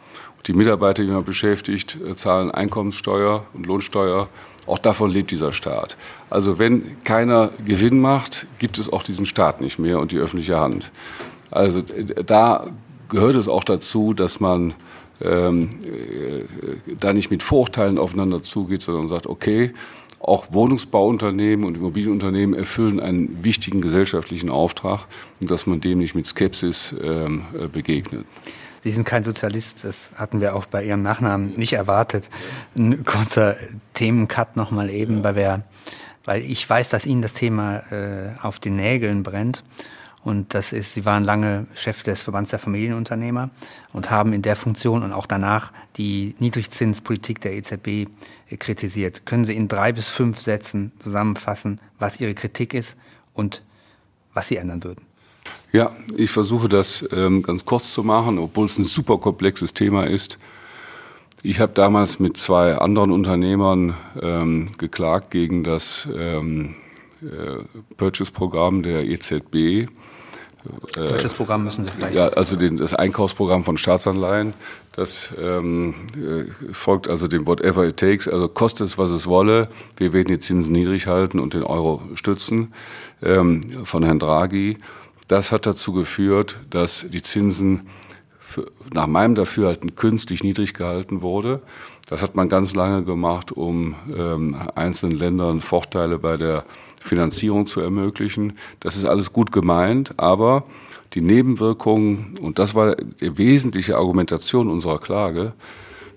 Die 0.45 0.53
Mitarbeiter, 0.53 1.03
die 1.03 1.11
man 1.11 1.23
beschäftigt, 1.23 1.97
äh, 2.05 2.15
zahlen 2.15 2.51
Einkommenssteuer 2.51 3.45
und 3.53 3.65
Lohnsteuer. 3.65 4.29
Auch 4.65 4.79
davon 4.79 5.11
lebt 5.11 5.31
dieser 5.31 5.53
Staat. 5.53 5.97
Also 6.29 6.59
wenn 6.59 7.03
keiner 7.03 7.51
Gewinn 7.65 7.99
macht, 7.99 8.47
gibt 8.59 8.77
es 8.77 8.91
auch 8.91 9.03
diesen 9.03 9.25
Staat 9.25 9.61
nicht 9.61 9.79
mehr 9.79 9.99
und 9.99 10.11
die 10.11 10.17
öffentliche 10.17 10.59
Hand. 10.59 10.91
Also 11.51 11.81
da 11.81 12.67
gehört 13.09 13.35
es 13.35 13.47
auch 13.47 13.63
dazu, 13.63 14.13
dass 14.13 14.39
man 14.39 14.73
ähm, 15.21 15.69
äh, 15.85 16.95
da 16.99 17.13
nicht 17.13 17.29
mit 17.29 17.43
Vorurteilen 17.43 17.97
aufeinander 17.97 18.41
zugeht, 18.41 18.81
sondern 18.81 19.07
sagt, 19.07 19.27
okay, 19.27 19.73
auch 20.19 20.47
Wohnungsbauunternehmen 20.51 21.65
und 21.65 21.77
Immobilienunternehmen 21.77 22.57
erfüllen 22.57 22.99
einen 22.99 23.43
wichtigen 23.43 23.81
gesellschaftlichen 23.81 24.49
Auftrag 24.49 25.05
und 25.41 25.51
dass 25.51 25.67
man 25.67 25.81
dem 25.81 25.99
nicht 25.99 26.15
mit 26.15 26.25
Skepsis 26.25 26.95
ähm, 27.03 27.43
äh, 27.59 27.67
begegnet. 27.67 28.25
Sie 28.83 28.91
sind 28.91 29.05
kein 29.05 29.23
Sozialist, 29.23 29.85
das 29.85 30.11
hatten 30.15 30.41
wir 30.41 30.55
auch 30.55 30.65
bei 30.65 30.83
Ihrem 30.83 31.03
Nachnamen 31.03 31.55
nicht 31.55 31.71
erwartet. 31.71 32.29
Ein 32.75 33.05
kurzer 33.05 33.55
Themencut 33.93 34.57
nochmal 34.57 34.89
eben, 34.89 35.23
weil, 35.23 35.35
wir, 35.37 35.63
weil 36.25 36.41
ich 36.41 36.69
weiß, 36.69 36.89
dass 36.89 37.05
Ihnen 37.05 37.21
das 37.21 37.31
Thema 37.31 37.77
äh, 37.93 38.33
auf 38.41 38.59
den 38.59 38.75
Nägeln 38.75 39.23
brennt. 39.23 39.63
Und 40.21 40.53
das 40.53 40.73
ist, 40.73 40.95
Sie 40.95 41.05
waren 41.05 41.23
lange 41.23 41.65
Chef 41.75 42.03
des 42.03 42.21
Verbands 42.21 42.49
der 42.49 42.59
Familienunternehmer 42.59 43.51
und 43.93 44.11
haben 44.11 44.33
in 44.33 44.41
der 44.41 44.57
Funktion 44.57 45.01
und 45.03 45.13
auch 45.13 45.27
danach 45.27 45.71
die 45.95 46.35
Niedrigzinspolitik 46.39 47.39
der 47.39 47.53
EZB 47.53 48.09
kritisiert. 48.59 49.25
Können 49.25 49.45
Sie 49.45 49.55
in 49.55 49.69
drei 49.69 49.93
bis 49.93 50.09
fünf 50.09 50.41
Sätzen 50.41 50.91
zusammenfassen, 50.99 51.79
was 51.99 52.19
Ihre 52.19 52.33
Kritik 52.33 52.73
ist 52.73 52.97
und 53.33 53.63
was 54.33 54.49
Sie 54.49 54.57
ändern 54.57 54.83
würden? 54.83 55.05
Ja, 55.73 55.91
ich 56.15 56.31
versuche 56.31 56.69
das 56.69 57.03
ähm, 57.11 57.41
ganz 57.41 57.65
kurz 57.65 57.93
zu 57.93 58.03
machen, 58.03 58.39
obwohl 58.39 58.67
es 58.67 58.77
ein 58.77 58.85
super 58.85 59.17
komplexes 59.17 59.73
Thema 59.73 60.05
ist. 60.05 60.37
Ich 61.41 61.59
habe 61.59 61.73
damals 61.73 62.19
mit 62.19 62.37
zwei 62.37 62.77
anderen 62.77 63.11
Unternehmern 63.11 63.95
ähm, 64.21 64.69
geklagt 64.77 65.31
gegen 65.31 65.63
das 65.63 66.07
ähm, 66.15 66.75
Purchase-Programm 67.97 68.83
der 68.83 69.05
EZB 69.05 69.89
welches 70.95 71.33
Programm 71.33 71.63
müssen 71.65 71.83
Sie 71.83 71.91
vielleicht? 71.91 72.15
Ja, 72.15 72.27
also 72.29 72.55
den, 72.55 72.77
das 72.77 72.93
Einkaufsprogramm 72.93 73.63
von 73.63 73.77
Staatsanleihen. 73.77 74.53
Das 74.93 75.33
ähm, 75.41 75.93
äh, 76.15 76.73
folgt 76.73 77.09
also 77.09 77.27
dem 77.27 77.45
Whatever 77.45 77.85
it 77.85 77.97
takes, 77.97 78.27
also 78.27 78.47
kostet 78.47 78.87
es, 78.87 78.97
was 78.97 79.09
es 79.09 79.27
wolle. 79.27 79.67
Wir 79.97 80.13
werden 80.13 80.29
die 80.29 80.39
Zinsen 80.39 80.71
niedrig 80.71 81.07
halten 81.07 81.39
und 81.39 81.53
den 81.53 81.63
Euro 81.63 82.01
stützen 82.13 82.73
ähm, 83.21 83.61
von 83.83 84.03
Herrn 84.03 84.19
Draghi. 84.19 84.77
Das 85.33 85.51
hat 85.51 85.65
dazu 85.65 85.93
geführt, 85.93 86.57
dass 86.69 87.07
die 87.09 87.23
Zinsen 87.23 87.87
nach 88.93 89.07
meinem 89.07 89.33
Dafürhalten 89.33 89.95
künstlich 89.95 90.43
niedrig 90.43 90.75
gehalten 90.75 91.23
wurde. 91.23 91.59
Das 92.07 92.21
hat 92.21 92.35
man 92.35 92.49
ganz 92.49 92.75
lange 92.75 93.03
gemacht, 93.03 93.51
um 93.51 93.95
ähm, 94.15 94.55
einzelnen 94.75 95.17
Ländern 95.17 95.59
Vorteile 95.59 96.19
bei 96.19 96.37
der 96.37 96.65
Finanzierung 97.01 97.65
zu 97.65 97.81
ermöglichen. 97.81 98.59
Das 98.79 98.95
ist 98.95 99.05
alles 99.05 99.33
gut 99.33 99.51
gemeint, 99.51 100.13
aber 100.17 100.65
die 101.15 101.21
Nebenwirkungen, 101.21 102.37
und 102.39 102.59
das 102.59 102.75
war 102.75 102.95
die 102.95 103.35
wesentliche 103.35 103.97
Argumentation 103.97 104.69
unserer 104.69 104.99
Klage, 104.99 105.53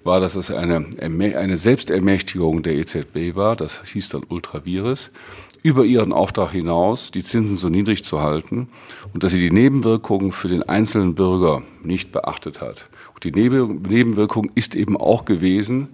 war, 0.05 0.21
dass 0.21 0.37
es 0.37 0.51
eine, 0.51 0.85
eine 1.01 1.57
Selbstermächtigung 1.57 2.63
der 2.63 2.75
EZB 2.77 3.35
war, 3.35 3.57
das 3.57 3.83
hieß 3.83 4.11
dann 4.11 4.25
Ultravirus, 4.29 5.11
über 5.67 5.85
ihren 5.85 6.13
Auftrag 6.13 6.53
hinaus 6.53 7.11
die 7.11 7.25
Zinsen 7.25 7.57
so 7.57 7.69
niedrig 7.69 8.05
zu 8.05 8.23
halten 8.23 8.69
und 9.13 9.25
dass 9.25 9.33
sie 9.33 9.41
die 9.41 9.51
Nebenwirkungen 9.51 10.31
für 10.31 10.47
den 10.47 10.63
einzelnen 10.63 11.17
Bürger 11.17 11.61
nicht 11.83 12.13
beachtet 12.13 12.61
hat. 12.61 12.89
Und 13.15 13.25
die 13.25 13.33
Nebenwirkung 13.33 14.49
ist 14.55 14.77
eben 14.77 14.97
auch 14.97 15.25
gewesen, 15.25 15.89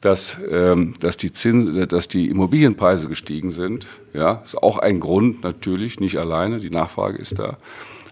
dass, 0.00 0.38
ähm, 0.50 0.94
dass, 1.00 1.18
die 1.18 1.30
Zins, 1.30 1.88
dass 1.88 2.08
die 2.08 2.28
Immobilienpreise 2.28 3.06
gestiegen 3.06 3.50
sind. 3.50 3.86
Ja, 4.14 4.40
ist 4.42 4.56
auch 4.56 4.78
ein 4.78 4.98
Grund 4.98 5.42
natürlich, 5.42 6.00
nicht 6.00 6.16
alleine, 6.16 6.58
die 6.58 6.70
Nachfrage 6.70 7.18
ist 7.18 7.38
da, 7.38 7.58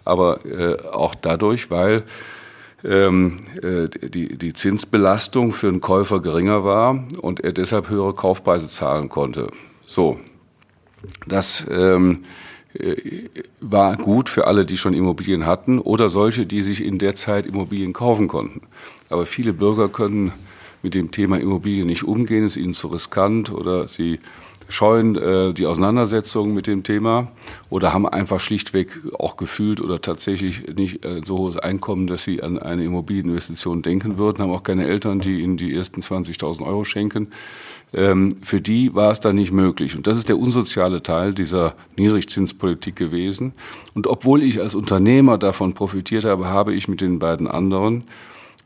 aber 0.05 0.45
äh, 0.45 0.77
auch 0.91 1.15
dadurch, 1.15 1.71
weil 1.71 2.05
ähm, 2.85 3.39
äh, 3.63 3.89
die, 3.89 4.37
die 4.37 4.53
Zinsbelastung 4.53 5.53
für 5.53 5.69
einen 5.69 5.81
Käufer 5.81 6.21
geringer 6.21 6.63
war 6.63 7.07
und 7.23 7.41
er 7.41 7.53
deshalb 7.53 7.89
höhere 7.89 8.13
Kaufpreise 8.13 8.69
zahlen 8.69 9.09
konnte. 9.09 9.47
So, 9.87 10.21
das 11.27 11.65
ähm, 11.71 12.23
äh, 12.75 12.97
war 13.61 13.97
gut 13.97 14.29
für 14.29 14.47
alle, 14.47 14.65
die 14.65 14.77
schon 14.77 14.95
Immobilien 14.95 15.47
hatten 15.47 15.79
oder 15.79 16.09
solche, 16.09 16.47
die 16.47 16.63
sich 16.63 16.85
in 16.85 16.99
der 16.99 17.15
Zeit 17.15 17.47
Immobilien 17.47 17.93
kaufen 17.93 18.29
konnten. 18.29 18.63
Aber 19.09 19.27
viele 19.27 19.53
Bürger 19.53 19.89
können 19.89 20.33
mit 20.83 20.95
dem 20.95 21.11
Thema 21.11 21.39
Immobilien 21.39 21.87
nicht 21.87 22.05
umgehen, 22.05 22.45
ist 22.45 22.57
ihnen 22.57 22.75
zu 22.75 22.89
riskant 22.89 23.51
oder 23.51 23.89
sie 23.89 24.21
scheuen 24.69 25.17
äh, 25.17 25.53
die 25.53 25.67
Auseinandersetzung 25.67 26.55
mit 26.55 26.67
dem 26.67 26.83
Thema 26.83 27.29
oder 27.71 27.93
haben 27.93 28.09
einfach 28.09 28.41
schlichtweg 28.41 28.99
auch 29.19 29.37
gefühlt 29.37 29.81
oder 29.81 30.01
tatsächlich 30.01 30.67
nicht 30.75 31.05
äh, 31.05 31.21
so 31.25 31.39
hohes 31.39 31.57
Einkommen, 31.57 32.07
dass 32.07 32.25
sie 32.25 32.43
an 32.43 32.59
eine 32.59 32.85
Immobilieninvestition 32.85 33.83
denken 33.83 34.19
würden, 34.19 34.43
haben 34.43 34.51
auch 34.51 34.63
keine 34.63 34.87
Eltern, 34.87 35.21
die 35.21 35.41
ihnen 35.41 35.57
die 35.57 35.75
ersten 35.75 36.01
20.000 36.01 36.67
Euro 36.67 36.85
schenken. 36.85 37.29
Ähm, 37.95 38.35
für 38.43 38.61
die 38.61 38.95
war 38.95 39.13
es 39.13 39.21
dann 39.21 39.37
nicht 39.37 39.53
möglich. 39.53 39.97
Und 39.97 40.07
das 40.07 40.19
ist 40.19 40.29
der 40.29 40.39
unsoziale 40.39 41.03
Teil 41.03 41.33
dieser 41.33 41.75
Niedrigzinspolitik 41.97 42.97
gewesen. 42.97 43.53
Und 43.95 44.07
obwohl 44.07 44.43
ich 44.43 44.61
als 44.61 44.75
Unternehmer 44.75 45.39
davon 45.39 45.75
profitiert 45.75 46.25
habe, 46.25 46.47
habe 46.47 46.75
ich 46.75 46.89
mit 46.89 47.01
den 47.01 47.19
beiden 47.19 47.47
anderen 47.47 48.05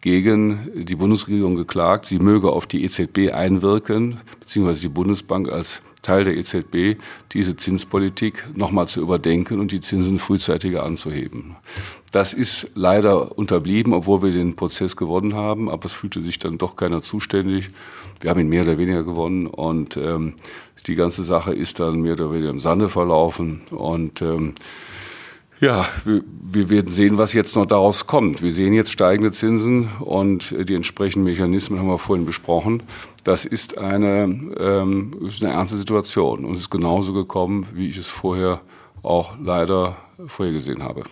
gegen 0.01 0.71
die 0.75 0.95
Bundesregierung 0.95 1.55
geklagt, 1.55 2.07
sie 2.07 2.19
möge 2.19 2.51
auf 2.51 2.67
die 2.67 2.85
EZB 2.85 3.33
einwirken, 3.33 4.21
beziehungsweise 4.41 4.81
die 4.81 4.89
Bundesbank 4.89 5.51
als 5.51 5.83
Teil 6.03 6.25
der 6.25 6.37
EZB, 6.37 7.01
diese 7.33 7.57
Zinspolitik 7.57 8.57
nochmal 8.57 8.89
zu 8.89 9.01
überdenken 9.01 9.61
und 9.61 9.73
die 9.73 9.81
Zinsen 9.81 10.19
frühzeitiger 10.19 10.85
anzuheben. 10.85 11.57
Das 12.13 12.33
ist 12.33 12.71
leider 12.75 13.39
unterblieben, 13.39 13.93
obwohl 13.93 14.23
wir 14.23 14.33
den 14.33 14.57
Prozess 14.57 14.97
gewonnen 14.97 15.35
haben, 15.35 15.69
aber 15.69 15.85
es 15.87 15.93
fühlte 15.93 16.23
sich 16.23 16.39
dann 16.39 16.59
doch 16.59 16.77
keiner 16.77 17.03
zuständig. 17.03 17.71
Wir 18.21 18.31
haben 18.31 18.41
ihn 18.41 18.49
mehr 18.49 18.63
oder 18.63 18.79
weniger 18.79 19.05
gewonnen 19.05 19.47
und 19.47 19.97
ähm, 19.97 20.35
die 20.87 20.95
ganze 20.95 21.23
Sache 21.23 21.53
ist 21.53 21.79
dann 21.79 22.01
mehr 22.01 22.15
oder 22.15 22.33
weniger 22.33 22.51
im 22.51 22.59
Sande 22.59 22.89
verlaufen 22.89 23.61
und 23.71 24.23
ähm, 24.23 24.55
ja, 25.61 25.87
wir, 26.05 26.71
werden 26.71 26.91
sehen, 26.91 27.19
was 27.19 27.33
jetzt 27.35 27.55
noch 27.55 27.67
daraus 27.67 28.07
kommt. 28.07 28.43
Wir 28.43 28.53
sehen 28.53 28.73
jetzt 28.73 28.93
steigende 28.93 29.31
Zinsen 29.31 29.89
und 30.01 30.55
die 30.69 30.75
entsprechenden 30.75 31.25
Mechanismen 31.25 31.79
haben 31.79 31.89
wir 31.89 31.99
vorhin 31.99 32.25
besprochen. 32.25 32.83
Das 33.25 33.45
ist 33.45 33.77
eine, 33.77 34.25
ähm, 34.59 35.13
ist 35.27 35.45
eine 35.45 35.53
ernste 35.53 35.77
Situation 35.77 36.47
und 36.47 36.55
es 36.55 36.63
ist 36.63 36.71
genauso 36.71 37.13
gekommen, 37.13 37.67
wie 37.75 37.89
ich 37.89 37.99
es 37.99 38.09
vorher 38.09 38.63
auch 39.03 39.37
leider 39.39 39.97
vorhergesehen 40.27 40.83
habe. 40.83 41.05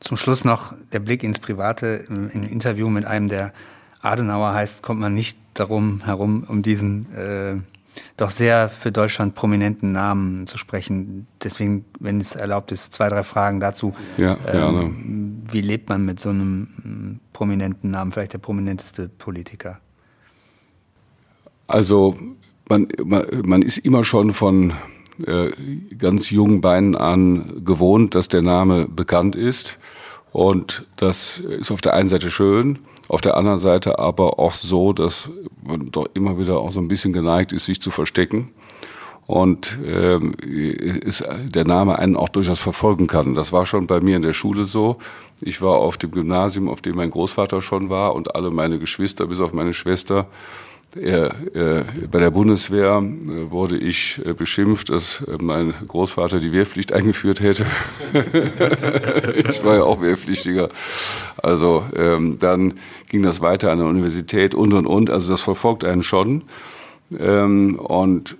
Zum 0.00 0.18
Schluss 0.18 0.44
noch 0.44 0.74
der 0.92 1.00
Blick 1.00 1.22
ins 1.22 1.38
Private. 1.38 2.04
Im 2.08 2.28
Interview 2.28 2.90
mit 2.90 3.06
einem, 3.06 3.28
der 3.28 3.54
Adenauer 4.02 4.52
heißt, 4.52 4.82
kommt 4.82 5.00
man 5.00 5.14
nicht 5.14 5.38
darum 5.54 6.02
herum, 6.04 6.44
um 6.46 6.62
diesen 6.62 7.12
äh, 7.14 7.56
doch 8.16 8.30
sehr 8.30 8.68
für 8.68 8.92
Deutschland 8.92 9.34
prominenten 9.34 9.92
Namen 9.92 10.46
zu 10.46 10.58
sprechen. 10.58 11.26
Deswegen, 11.42 11.84
wenn 11.98 12.20
es 12.20 12.34
erlaubt 12.34 12.72
ist, 12.72 12.92
zwei, 12.92 13.08
drei 13.08 13.22
Fragen 13.22 13.60
dazu. 13.60 13.94
Ja, 14.16 14.34
gerne. 14.34 14.82
Ähm, 14.82 15.42
wie 15.50 15.60
lebt 15.60 15.88
man 15.88 16.04
mit 16.04 16.20
so 16.20 16.30
einem 16.30 16.60
mm, 16.60 17.20
prominenten 17.32 17.90
Namen, 17.90 18.12
vielleicht 18.12 18.32
der 18.32 18.38
prominenteste 18.38 19.08
Politiker? 19.08 19.80
Also 21.66 22.16
man, 22.68 22.88
man, 23.04 23.24
man 23.44 23.62
ist 23.62 23.78
immer 23.78 24.04
schon 24.04 24.32
von 24.32 24.72
äh, 25.26 25.50
ganz 25.96 26.30
jungen 26.30 26.60
Beinen 26.60 26.94
an 26.94 27.62
gewohnt, 27.64 28.14
dass 28.14 28.28
der 28.28 28.42
Name 28.42 28.86
bekannt 28.88 29.36
ist. 29.36 29.78
Und 30.32 30.86
das 30.96 31.38
ist 31.38 31.70
auf 31.70 31.80
der 31.80 31.94
einen 31.94 32.08
Seite 32.08 32.30
schön. 32.30 32.78
Auf 33.08 33.20
der 33.20 33.36
anderen 33.36 33.58
Seite 33.58 33.98
aber 33.98 34.38
auch 34.38 34.52
so, 34.52 34.92
dass 34.92 35.30
man 35.66 35.90
doch 35.90 36.06
immer 36.14 36.38
wieder 36.38 36.58
auch 36.58 36.70
so 36.70 36.80
ein 36.80 36.88
bisschen 36.88 37.12
geneigt 37.12 37.52
ist, 37.52 37.66
sich 37.66 37.80
zu 37.80 37.90
verstecken 37.90 38.50
und 39.26 39.78
ähm, 39.84 40.34
ist 40.40 41.24
der 41.44 41.66
Name 41.66 41.98
einen 41.98 42.16
auch 42.16 42.28
durchaus 42.28 42.60
verfolgen 42.60 43.06
kann. 43.06 43.34
Das 43.34 43.52
war 43.52 43.66
schon 43.66 43.86
bei 43.86 44.00
mir 44.00 44.16
in 44.16 44.22
der 44.22 44.32
Schule 44.32 44.64
so. 44.64 44.98
Ich 45.40 45.60
war 45.60 45.72
auf 45.72 45.98
dem 45.98 46.12
Gymnasium, 46.12 46.68
auf 46.68 46.80
dem 46.80 46.96
mein 46.96 47.10
Großvater 47.10 47.60
schon 47.60 47.90
war 47.90 48.14
und 48.14 48.36
alle 48.36 48.50
meine 48.50 48.78
Geschwister, 48.78 49.26
bis 49.26 49.40
auf 49.40 49.52
meine 49.52 49.74
Schwester, 49.74 50.16
er, 50.18 50.26
er, 50.26 50.28
bei 50.94 52.18
der 52.18 52.30
Bundeswehr 52.30 53.02
äh, 53.02 53.50
wurde 53.50 53.76
ich 53.76 54.20
äh, 54.24 54.32
beschimpft, 54.32 54.88
dass 54.90 55.20
äh, 55.22 55.36
mein 55.40 55.74
Großvater 55.86 56.38
die 56.38 56.52
Wehrpflicht 56.52 56.92
eingeführt 56.92 57.40
hätte. 57.40 57.66
ich 59.48 59.62
war 59.64 59.76
ja 59.76 59.82
auch 59.82 60.00
Wehrpflichtiger. 60.00 60.68
Also 61.36 61.84
ähm, 61.94 62.38
dann 62.38 62.74
ging 63.08 63.22
das 63.22 63.40
weiter 63.40 63.72
an 63.72 63.78
der 63.78 63.88
Universität 63.88 64.54
und 64.54 64.72
und 64.74 64.86
und. 64.86 65.10
Also 65.10 65.30
das 65.30 65.42
verfolgt 65.42 65.84
einen 65.84 66.02
schon. 66.02 66.42
Ähm, 67.18 67.78
und 67.78 68.36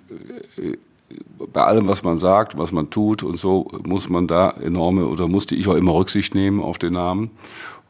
bei 1.53 1.63
allem, 1.63 1.87
was 1.87 2.03
man 2.03 2.17
sagt, 2.17 2.57
was 2.57 2.71
man 2.71 2.89
tut 2.89 3.23
und 3.23 3.37
so, 3.37 3.67
muss 3.83 4.09
man 4.09 4.27
da 4.27 4.51
enorme 4.51 5.05
oder 5.05 5.27
musste 5.27 5.55
ich 5.55 5.67
auch 5.67 5.75
immer 5.75 5.93
Rücksicht 5.93 6.35
nehmen 6.35 6.61
auf 6.61 6.77
den 6.77 6.93
Namen. 6.93 7.31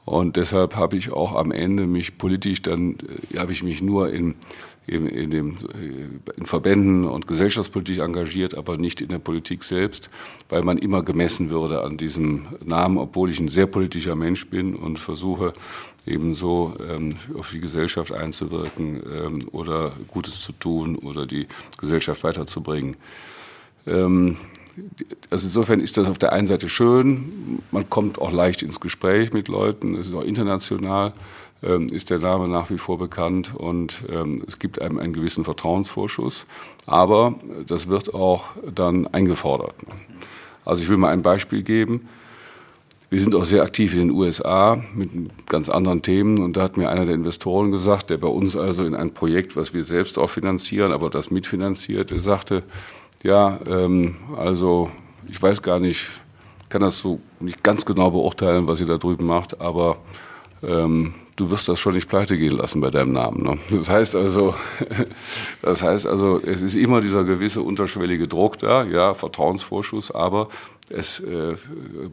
Und 0.07 0.37
deshalb 0.37 0.77
habe 0.77 0.95
ich 0.95 1.11
auch 1.11 1.35
am 1.35 1.51
Ende 1.51 1.85
mich 1.85 2.17
politisch 2.17 2.61
dann, 2.61 2.95
äh, 3.33 3.39
habe 3.39 3.51
ich 3.51 3.61
mich 3.61 3.81
nur 3.81 4.09
in, 4.09 4.35
in, 4.87 5.05
in, 5.05 5.29
dem, 5.29 5.55
äh, 5.55 6.37
in 6.37 6.45
Verbänden 6.45 7.03
und 7.03 7.27
gesellschaftspolitisch 7.27 7.97
engagiert, 7.97 8.55
aber 8.55 8.77
nicht 8.77 9.01
in 9.01 9.09
der 9.09 9.19
Politik 9.19 9.65
selbst, 9.65 10.09
weil 10.47 10.63
man 10.63 10.77
immer 10.77 11.03
gemessen 11.03 11.49
würde 11.49 11.83
an 11.83 11.97
diesem 11.97 12.43
Namen, 12.63 12.97
obwohl 12.99 13.29
ich 13.29 13.41
ein 13.41 13.49
sehr 13.49 13.67
politischer 13.67 14.15
Mensch 14.15 14.47
bin 14.47 14.77
und 14.77 14.97
versuche 14.97 15.51
ebenso 16.05 16.73
ähm, 16.89 17.15
auf 17.37 17.51
die 17.51 17.59
Gesellschaft 17.59 18.13
einzuwirken 18.13 19.03
ähm, 19.13 19.49
oder 19.51 19.91
Gutes 20.07 20.39
zu 20.39 20.53
tun 20.53 20.95
oder 20.95 21.25
die 21.25 21.47
Gesellschaft 21.81 22.23
weiterzubringen. 22.23 22.95
Ähm, 23.85 24.37
also 25.29 25.47
insofern 25.47 25.79
ist 25.79 25.97
das 25.97 26.09
auf 26.09 26.17
der 26.17 26.33
einen 26.33 26.47
Seite 26.47 26.69
schön, 26.69 27.59
man 27.71 27.89
kommt 27.89 28.19
auch 28.19 28.31
leicht 28.31 28.61
ins 28.61 28.79
Gespräch 28.79 29.33
mit 29.33 29.47
Leuten, 29.47 29.95
es 29.95 30.07
ist 30.07 30.13
auch 30.13 30.23
international, 30.23 31.13
ähm, 31.63 31.87
ist 31.87 32.09
der 32.09 32.19
Name 32.19 32.47
nach 32.47 32.69
wie 32.69 32.77
vor 32.77 32.97
bekannt 32.97 33.55
und 33.55 34.03
ähm, 34.11 34.43
es 34.47 34.59
gibt 34.59 34.81
einem 34.81 34.99
einen 34.99 35.13
gewissen 35.13 35.43
Vertrauensvorschuss, 35.43 36.45
aber 36.85 37.35
das 37.65 37.87
wird 37.87 38.13
auch 38.13 38.49
dann 38.73 39.07
eingefordert. 39.07 39.75
Also 40.65 40.83
ich 40.83 40.89
will 40.89 40.97
mal 40.97 41.09
ein 41.09 41.21
Beispiel 41.21 41.63
geben. 41.63 42.07
Wir 43.09 43.21
sind 43.21 43.35
auch 43.35 43.45
sehr 43.45 43.63
aktiv 43.63 43.93
in 43.93 43.99
den 43.99 44.11
USA 44.11 44.83
mit 44.93 45.09
ganz 45.47 45.69
anderen 45.69 46.01
Themen 46.01 46.39
und 46.39 46.57
da 46.57 46.63
hat 46.63 46.75
mir 46.75 46.89
einer 46.89 47.05
der 47.05 47.15
Investoren 47.15 47.71
gesagt, 47.71 48.09
der 48.09 48.17
bei 48.17 48.27
uns 48.27 48.57
also 48.57 48.83
in 48.83 48.93
ein 48.93 49.13
Projekt, 49.13 49.55
was 49.55 49.73
wir 49.73 49.85
selbst 49.85 50.19
auch 50.19 50.29
finanzieren, 50.29 50.91
aber 50.91 51.09
das 51.09 51.31
mitfinanziert, 51.31 52.13
sagte, 52.17 52.63
ja, 53.23 53.59
ähm, 53.67 54.15
also 54.35 54.89
ich 55.27 55.41
weiß 55.41 55.61
gar 55.61 55.79
nicht, 55.79 56.07
kann 56.69 56.81
das 56.81 56.99
so 56.99 57.19
nicht 57.39 57.63
ganz 57.63 57.85
genau 57.85 58.11
beurteilen, 58.11 58.67
was 58.67 58.79
ihr 58.79 58.87
da 58.87 58.97
drüben 58.97 59.25
macht, 59.25 59.59
aber 59.61 59.97
ähm, 60.67 61.13
du 61.37 61.49
wirst 61.49 61.69
das 61.69 61.79
schon 61.79 61.93
nicht 61.93 62.09
pleite 62.09 62.37
gehen 62.37 62.57
lassen 62.57 62.81
bei 62.81 62.89
deinem 62.89 63.13
Namen. 63.13 63.43
Ne? 63.43 63.57
Das 63.69 63.89
heißt 63.89 64.15
also, 64.15 64.53
das 65.61 65.81
heißt 65.81 66.05
also, 66.05 66.41
es 66.41 66.61
ist 66.61 66.75
immer 66.75 66.99
dieser 67.01 67.23
gewisse 67.23 67.61
unterschwellige 67.61 68.27
Druck 68.27 68.57
da, 68.59 68.83
ja, 68.83 69.13
Vertrauensvorschuss, 69.13 70.11
aber 70.11 70.49
es, 70.89 71.19
äh, 71.19 71.55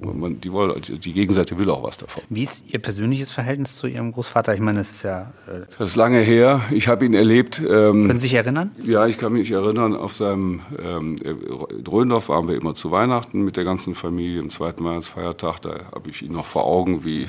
man, 0.02 0.40
die, 0.40 0.52
wollen, 0.52 0.80
die 0.82 1.12
Gegenseite 1.12 1.56
will 1.58 1.70
auch 1.70 1.84
was 1.84 1.96
davon. 1.96 2.24
Wie 2.28 2.42
ist 2.42 2.64
Ihr 2.72 2.80
persönliches 2.80 3.30
Verhältnis 3.30 3.76
zu 3.76 3.86
Ihrem 3.86 4.10
Großvater? 4.10 4.52
Ich 4.54 4.60
meine, 4.60 4.78
das 4.78 4.90
ist 4.90 5.04
ja. 5.04 5.32
Äh 5.46 5.66
das 5.78 5.90
ist 5.90 5.96
lange 5.96 6.18
her. 6.18 6.60
Ich 6.72 6.88
habe 6.88 7.06
ihn 7.06 7.14
erlebt. 7.14 7.60
Ähm, 7.60 8.08
Können 8.08 8.18
Sie 8.18 8.26
sich 8.26 8.34
erinnern? 8.34 8.72
Ja, 8.82 9.06
ich 9.06 9.16
kann 9.16 9.32
mich 9.32 9.50
erinnern. 9.52 9.94
Auf 9.94 10.14
seinem 10.14 10.60
ähm, 10.84 11.14
Dröndorf 11.84 12.28
waren 12.28 12.48
wir 12.48 12.56
immer 12.56 12.74
zu 12.74 12.90
Weihnachten 12.90 13.42
mit 13.42 13.56
der 13.56 13.62
ganzen 13.62 13.94
Familie. 13.94 14.40
Am 14.40 14.50
zweiten 14.50 14.84
Weihnachtsfeiertag, 14.84 15.62
da 15.62 15.74
habe 15.94 16.10
ich 16.10 16.22
ihn 16.22 16.32
noch 16.32 16.46
vor 16.46 16.64
Augen, 16.64 17.04
wie 17.04 17.28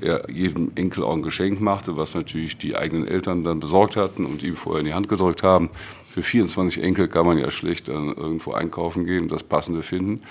er 0.00 0.28
jedem 0.30 0.72
Enkel 0.74 1.04
auch 1.04 1.14
ein 1.14 1.22
Geschenk 1.22 1.60
machte, 1.60 1.96
was 1.96 2.14
natürlich 2.14 2.58
die 2.58 2.76
eigenen 2.76 3.06
Eltern 3.06 3.44
dann 3.44 3.60
besorgt 3.60 3.96
hatten 3.96 4.24
und 4.24 4.42
ihm 4.42 4.56
vorher 4.56 4.80
in 4.80 4.86
die 4.86 4.94
Hand 4.94 5.08
gedrückt 5.08 5.42
haben. 5.42 5.70
Für 6.08 6.22
24 6.22 6.82
Enkel 6.82 7.08
kann 7.08 7.26
man 7.26 7.38
ja 7.38 7.50
schlecht 7.50 7.88
dann 7.88 8.14
irgendwo 8.14 8.52
einkaufen 8.52 9.04
gehen 9.04 9.22
und 9.22 9.32
das 9.32 9.42
Passende 9.42 9.82
finden. 9.82 10.22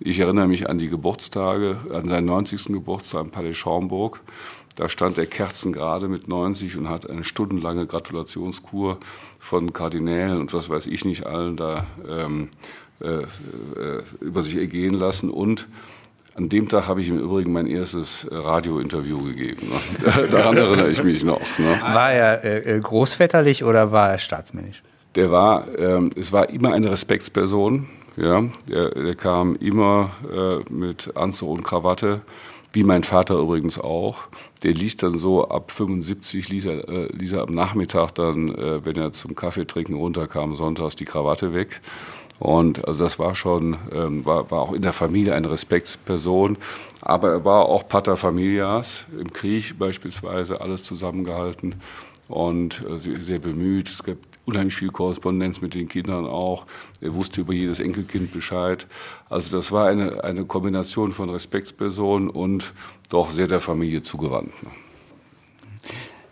Ich 0.00 0.18
erinnere 0.18 0.48
mich 0.48 0.68
an 0.68 0.78
die 0.78 0.88
Geburtstage, 0.88 1.76
an 1.92 2.08
seinen 2.08 2.26
90. 2.26 2.66
Geburtstag 2.66 3.24
im 3.24 3.30
Palais 3.30 3.54
Schaumburg. 3.54 4.20
Da 4.76 4.88
stand 4.88 5.18
er 5.18 5.26
kerzengerade 5.26 6.08
mit 6.08 6.28
90 6.28 6.76
und 6.76 6.88
hat 6.88 7.08
eine 7.08 7.24
stundenlange 7.24 7.86
Gratulationskur 7.86 8.98
von 9.38 9.72
Kardinälen 9.72 10.40
und 10.40 10.54
was 10.54 10.70
weiß 10.70 10.86
ich 10.86 11.04
nicht 11.04 11.26
allen 11.26 11.56
da 11.56 11.86
ähm, 12.08 12.48
äh, 13.00 13.22
äh, 13.22 14.02
über 14.20 14.42
sich 14.42 14.56
ergehen 14.56 14.94
lassen. 14.94 15.30
Und 15.30 15.68
an 16.34 16.48
dem 16.48 16.68
Tag 16.68 16.88
habe 16.88 17.00
ich 17.00 17.08
im 17.08 17.18
Übrigen 17.18 17.52
mein 17.52 17.66
erstes 17.66 18.24
äh, 18.24 18.34
Radiointerview 18.34 19.22
gegeben. 19.22 19.68
Ne? 19.68 20.28
Daran 20.30 20.56
erinnere 20.56 20.90
ich 20.90 21.02
mich 21.04 21.24
noch. 21.24 21.40
Ne? 21.58 21.78
War 21.80 22.12
er 22.12 22.44
äh, 22.44 22.76
äh, 22.76 22.80
großväterlich 22.80 23.64
oder 23.64 23.92
war 23.92 24.12
er 24.12 24.18
staatsmännisch? 24.18 24.82
Der 25.14 25.30
war, 25.30 25.66
ähm, 25.78 26.10
es 26.16 26.32
war 26.32 26.48
immer 26.48 26.72
eine 26.72 26.90
Respektsperson. 26.90 27.88
Ja, 28.16 28.42
der, 28.68 28.90
der 28.90 29.14
kam 29.14 29.56
immer 29.56 30.10
äh, 30.30 30.72
mit 30.72 31.16
Anzug 31.16 31.48
und 31.48 31.62
Krawatte, 31.62 32.20
wie 32.72 32.84
mein 32.84 33.04
Vater 33.04 33.36
übrigens 33.36 33.78
auch. 33.78 34.24
Der 34.62 34.72
ließ 34.72 34.98
dann 34.98 35.16
so 35.16 35.48
ab 35.48 35.70
75, 35.70 36.48
ließ 36.48 36.66
er, 36.66 36.88
äh, 36.88 37.08
ließ 37.12 37.32
er 37.32 37.42
am 37.42 37.54
Nachmittag 37.54 38.14
dann, 38.14 38.54
äh, 38.54 38.84
wenn 38.84 38.96
er 38.96 39.12
zum 39.12 39.34
Kaffeetrinken 39.34 39.94
runterkam, 39.94 40.54
sonntags 40.54 40.96
die 40.96 41.06
Krawatte 41.06 41.54
weg. 41.54 41.80
Und 42.42 42.88
also 42.88 43.04
das 43.04 43.20
war 43.20 43.36
schon, 43.36 43.76
ähm, 43.94 44.26
war, 44.26 44.50
war 44.50 44.62
auch 44.62 44.72
in 44.72 44.82
der 44.82 44.92
Familie 44.92 45.32
eine 45.36 45.48
Respektsperson. 45.48 46.58
Aber 47.00 47.30
er 47.30 47.44
war 47.44 47.66
auch 47.66 47.86
Pater 47.86 48.16
Familias, 48.16 49.06
im 49.16 49.32
Krieg 49.32 49.78
beispielsweise, 49.78 50.60
alles 50.60 50.82
zusammengehalten 50.82 51.76
und 52.26 52.84
äh, 52.90 52.98
sehr, 52.98 53.38
bemüht. 53.38 53.88
Es 53.88 54.02
gab 54.02 54.16
unheimlich 54.44 54.74
viel 54.74 54.88
Korrespondenz 54.88 55.60
mit 55.60 55.76
den 55.76 55.86
Kindern 55.86 56.26
auch. 56.26 56.66
Er 57.00 57.14
wusste 57.14 57.42
über 57.42 57.52
jedes 57.52 57.78
Enkelkind 57.78 58.32
Bescheid. 58.32 58.88
Also 59.30 59.56
das 59.56 59.70
war 59.70 59.86
eine, 59.86 60.24
eine 60.24 60.44
Kombination 60.44 61.12
von 61.12 61.30
Respektsperson 61.30 62.28
und 62.28 62.74
doch 63.08 63.30
sehr 63.30 63.46
der 63.46 63.60
Familie 63.60 64.02
zugewandt. 64.02 64.52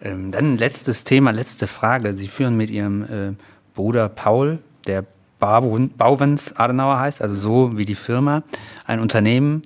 Ähm, 0.02 0.32
dann 0.32 0.58
letztes 0.58 1.04
Thema, 1.04 1.30
letzte 1.30 1.68
Frage. 1.68 2.14
Sie 2.14 2.26
führen 2.26 2.56
mit 2.56 2.68
Ihrem 2.68 3.02
äh, 3.04 3.34
Bruder 3.74 4.08
Paul, 4.08 4.58
der 4.88 5.06
Bauwens 5.40 6.56
Adenauer 6.56 6.98
heißt, 6.98 7.22
also 7.22 7.34
so 7.34 7.78
wie 7.78 7.84
die 7.84 7.94
Firma, 7.94 8.42
ein 8.84 9.00
Unternehmen 9.00 9.62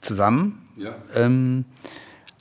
zusammen. 0.00 0.62
Ja. 0.76 0.94
Ähm, 1.14 1.64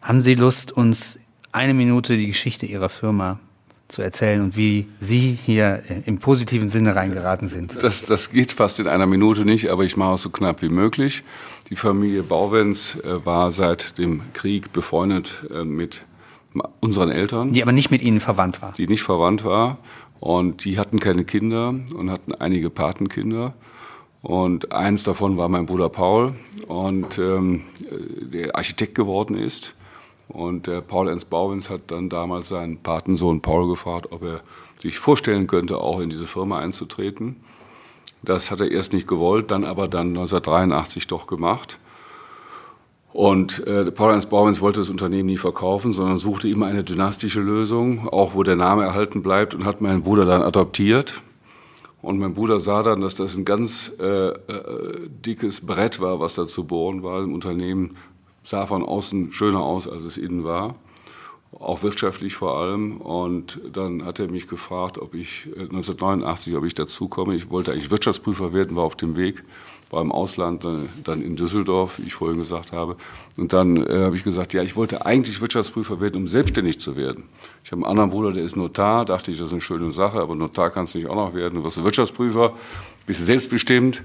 haben 0.01 0.22
Sie 0.22 0.36
Lust, 0.36 0.72
uns 0.72 1.20
eine 1.51 1.74
Minute 1.74 2.18
die 2.18 2.28
Geschichte 2.28 2.66
Ihrer 2.66 2.89
Firma 2.89 3.39
zu 3.88 4.01
erzählen 4.01 4.41
und 4.41 4.57
wie 4.57 4.88
Sie 4.99 5.38
hier 5.45 5.82
im 6.05 6.18
positiven 6.18 6.70
Sinne 6.70 6.95
reingeraten 6.95 7.49
sind? 7.49 7.82
Das, 7.82 8.01
das 8.01 8.32
geht 8.32 8.51
fast 8.51 8.80
in 8.80 8.88
einer 8.88 9.05
Minute 9.05 9.45
nicht, 9.45 9.70
aber 9.70 9.84
ich 9.84 9.95
mache 9.95 10.16
es 10.16 10.24
so 10.24 10.30
knapp 10.32 10.61
wie 10.61 10.70
möglich. 10.70 11.24
Die 11.70 11.76
Familie 11.76 12.24
Bauwens 12.24 12.95
äh, 12.95 13.26
war 13.26 13.51
seit 13.51 13.97
dem 13.97 14.22
Krieg 14.34 14.74
befreundet 14.74 15.47
äh, 15.53 15.63
mit 15.63 16.05
unseren 16.80 17.12
Eltern. 17.12 17.51
Die 17.51 17.62
aber 17.62 17.72
nicht 17.72 17.91
mit 17.91 18.03
Ihnen 18.03 18.20
verwandt 18.20 18.62
war. 18.62 18.72
Die 18.72 18.88
nicht 18.88 19.03
verwandt 19.03 19.43
war. 19.43 19.78
Und 20.20 20.66
die 20.66 20.80
hatten 20.80 20.99
keine 20.99 21.26
Kinder 21.26 21.76
und 21.95 22.10
hatten 22.10 22.34
einige 22.34 22.70
Patenkinder. 22.70 23.53
Und 24.22 24.72
eins 24.72 25.03
davon 25.03 25.38
war 25.38 25.49
mein 25.49 25.68
Bruder 25.68 25.89
Paul, 25.89 26.34
und 26.68 27.20
ähm, 27.20 27.62
der 28.22 28.56
Architekt 28.56 28.95
geworden 28.95 29.38
ist. 29.38 29.76
Und 30.28 30.66
der 30.66 30.82
Paul 30.82 31.10
Ernst 31.10 31.30
Bauwens 31.30 31.70
hat 31.70 31.91
dann 31.91 32.10
damals 32.10 32.47
seinen 32.47 32.78
Patensohn 32.78 33.41
Paul 33.41 33.70
gefragt, 33.70 34.08
ob 34.12 34.24
er 34.24 34.41
sich 34.76 34.97
vorstellen 34.97 35.45
könnte, 35.45 35.78
auch 35.78 35.99
in 35.99 36.10
diese 36.10 36.26
Firma 36.26 36.58
einzutreten. 36.58 37.36
Das 38.24 38.49
hat 38.49 38.62
er 38.62 38.72
erst 38.72 38.93
nicht 38.93 39.08
gewollt, 39.08 39.51
dann 39.51 39.64
aber 39.64 39.88
dann 39.88 40.08
1983 40.08 41.06
doch 41.06 41.28
gemacht. 41.28 41.80
Und 43.16 43.66
äh, 43.66 43.89
Paul-Ernst 43.89 44.30
Bauwens 44.30 44.59
wollte 44.59 44.82
das 44.82 44.89
Unternehmen 44.89 45.28
nie 45.28 45.38
verkaufen, 45.38 45.93
sondern 45.93 46.18
suchte 46.18 46.49
immer 46.49 46.66
eine 46.66 46.84
dynastische 46.84 47.39
Lösung, 47.39 48.09
auch 48.09 48.36
wo 48.36 48.43
der 48.43 48.57
Name 48.57 48.84
erhalten 48.84 49.22
bleibt 49.22 49.55
und 49.55 49.63
hat 49.63 49.80
meinen 49.80 50.03
Bruder 50.03 50.26
dann 50.26 50.41
adoptiert. 50.41 51.24
Und 52.01 52.20
mein 52.20 52.34
Bruder 52.34 52.59
sah 52.59 52.84
dann, 52.84 52.99
dass 52.99 53.16
das 53.16 53.38
ein 53.38 53.45
ganz 53.45 53.93
äh, 54.01 54.32
äh, 54.32 54.34
dickes 55.07 55.66
Brett 55.66 56.01
war, 56.01 56.20
was 56.20 56.36
da 56.36 56.45
zu 56.45 56.66
bohren 56.66 57.03
war. 57.03 57.24
Im 57.24 57.34
Unternehmen 57.34 57.95
sah 58.43 58.68
von 58.68 58.84
außen 58.84 59.32
schöner 59.32 59.61
aus, 59.61 59.88
als 59.88 60.03
es 60.03 60.18
innen 60.18 60.43
war, 60.43 60.76
auch 61.57 61.84
wirtschaftlich 61.84 62.36
vor 62.36 62.59
allem. 62.59 62.97
Und 62.97 63.61
dann 63.72 64.03
hat 64.03 64.20
er 64.20 64.30
mich 64.30 64.49
gefragt, 64.49 64.97
ob 64.97 65.13
ich 65.13 65.47
1989, 65.55 66.51
äh, 66.51 66.57
ob 66.57 66.66
ich 66.66 66.74
dazukomme. 66.74 67.34
Ich 67.34 67.49
wollte 67.49 67.72
eigentlich 67.72 67.91
Wirtschaftsprüfer 67.91 68.51
werden, 68.51 68.76
war 68.76 68.84
auf 68.84 68.97
dem 68.97 69.16
Weg 69.16 69.45
war 69.92 70.02
im 70.02 70.12
Ausland, 70.12 70.66
dann 71.04 71.22
in 71.22 71.36
Düsseldorf, 71.36 72.00
wie 72.00 72.08
ich 72.08 72.14
vorhin 72.14 72.40
gesagt 72.40 72.72
habe. 72.72 72.98
Und 73.38 73.54
dann 73.54 73.78
äh, 73.86 74.06
habe 74.06 74.16
ich 74.16 74.24
gesagt, 74.24 74.54
ja, 74.54 74.64
ich 74.64 74.76
wollte 74.76 75.06
eigentlich 75.06 75.42
Wirtschaftsprüfer 75.42 76.02
werden, 76.02 76.18
um 76.18 76.28
selbstständig 76.28 76.80
zu 76.80 76.96
werden. 76.96 77.26
Ich 77.64 77.72
habe 77.72 77.84
einen 77.84 77.92
anderen 77.92 78.10
Bruder, 78.10 78.32
der 78.32 78.44
ist 78.44 78.56
Notar, 78.56 79.06
dachte 79.06 79.32
ich, 79.32 79.38
das 79.38 79.48
ist 79.48 79.54
eine 79.54 79.62
schöne 79.62 79.92
Sache, 79.92 80.20
aber 80.20 80.36
Notar 80.36 80.72
kannst 80.72 80.94
du 80.96 81.00
nicht 81.00 81.08
auch 81.08 81.16
noch 81.16 81.34
werden. 81.34 81.56
Du 81.56 81.64
wirst 81.64 81.84
Wirtschaftsprüfer, 81.84 82.54
bist 83.06 83.26
selbstbestimmt. 83.26 84.04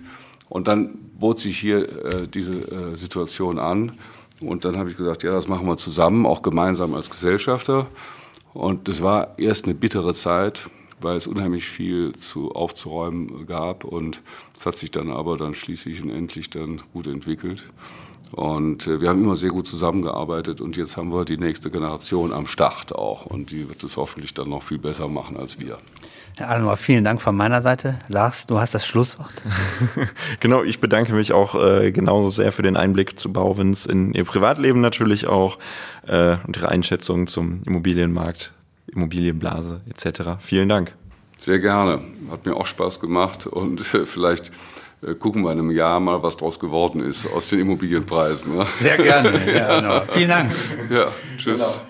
Und 0.51 0.67
dann 0.67 0.99
bot 1.17 1.39
sich 1.39 1.59
hier 1.59 1.89
äh, 2.05 2.27
diese 2.27 2.55
äh, 2.55 2.97
Situation 2.97 3.61
an. 3.61 3.93
Und 4.41 4.65
dann 4.65 4.77
habe 4.77 4.91
ich 4.91 4.97
gesagt, 4.97 5.23
ja, 5.23 5.33
das 5.33 5.47
machen 5.47 5.67
wir 5.67 5.77
zusammen, 5.77 6.27
auch 6.27 6.43
gemeinsam 6.43 6.95
als 6.95 7.09
Gesellschafter. 7.09 7.87
Und 8.53 8.89
das 8.89 9.01
war 9.01 9.39
erst 9.39 9.67
eine 9.67 9.75
bittere 9.75 10.13
Zeit 10.13 10.69
weil 11.03 11.17
es 11.17 11.27
unheimlich 11.27 11.67
viel 11.67 12.13
zu 12.15 12.53
aufzuräumen 12.53 13.47
gab 13.47 13.85
und 13.85 14.23
es 14.57 14.67
hat 14.67 14.79
sich 14.79 14.91
dann 14.91 15.11
aber 15.11 15.37
dann 15.37 15.55
schließlich 15.55 16.03
und 16.03 16.11
endlich 16.11 16.51
dann 16.51 16.83
gut 16.93 17.07
entwickelt. 17.07 17.65
Und 18.33 18.87
äh, 18.87 19.01
wir 19.01 19.09
haben 19.09 19.23
immer 19.23 19.37
sehr 19.37 19.51
gut 19.51 19.67
zusammengearbeitet 19.67 20.61
und 20.61 20.77
jetzt 20.77 20.97
haben 20.97 21.13
wir 21.13 21.25
die 21.25 21.37
nächste 21.37 21.71
Generation 21.71 22.33
am 22.33 22.47
Start 22.47 22.95
auch 22.95 23.27
und 23.27 23.51
die 23.51 23.69
wird 23.69 23.83
es 23.83 23.97
hoffentlich 23.97 24.35
dann 24.35 24.49
noch 24.49 24.63
viel 24.63 24.79
besser 24.79 25.09
machen 25.09 25.37
als 25.37 25.59
wir. 25.59 25.79
Herr 26.39 26.51
Adenauer, 26.51 26.77
vielen 26.77 27.05
Dank 27.05 27.21
von 27.21 27.37
meiner 27.37 27.61
Seite. 27.61 27.99
Lars, 28.09 28.47
du 28.47 28.61
hast 28.61 28.75
das 28.75 28.87
Schlusswort. 28.87 29.33
genau, 30.41 30.63
ich 30.63 30.81
bedanke 30.81 31.13
mich 31.13 31.33
auch 31.33 31.55
äh, 31.55 31.91
genauso 31.91 32.31
sehr 32.31 32.53
für 32.53 32.63
den 32.63 32.77
Einblick 32.77 33.19
zu 33.19 33.33
Bauwins 33.33 33.85
in 33.85 34.15
Ihr 34.15 34.25
Privatleben 34.25 34.81
natürlich 34.81 35.27
auch 35.27 35.59
äh, 36.07 36.37
und 36.47 36.57
Ihre 36.57 36.69
Einschätzung 36.69 37.27
zum 37.27 37.63
Immobilienmarkt 37.67 38.53
Immobilienblase 38.95 39.81
etc. 39.89 40.37
Vielen 40.41 40.69
Dank. 40.69 40.95
Sehr 41.39 41.59
gerne. 41.59 42.01
Hat 42.31 42.45
mir 42.45 42.55
auch 42.55 42.67
Spaß 42.67 43.01
gemacht 43.01 43.47
und 43.47 43.81
vielleicht 43.81 44.51
äh, 45.03 45.15
gucken 45.15 45.43
wir 45.43 45.53
in 45.53 45.59
einem 45.59 45.71
Jahr 45.71 46.01
mal, 46.01 46.23
was 46.23 46.37
daraus 46.37 46.61
geworden 46.61 47.01
ist 47.01 47.27
aus 47.33 47.49
den 47.49 47.61
Immobilienpreisen. 47.61 48.57
Ne? 48.57 48.67
Sehr 48.79 48.97
gerne. 48.99 49.53
Ja, 49.53 49.81
genau. 49.81 50.01
Vielen 50.09 50.29
Dank. 50.29 50.51
Ja, 50.91 51.07
tschüss. 51.37 51.61
Genau. 51.61 51.90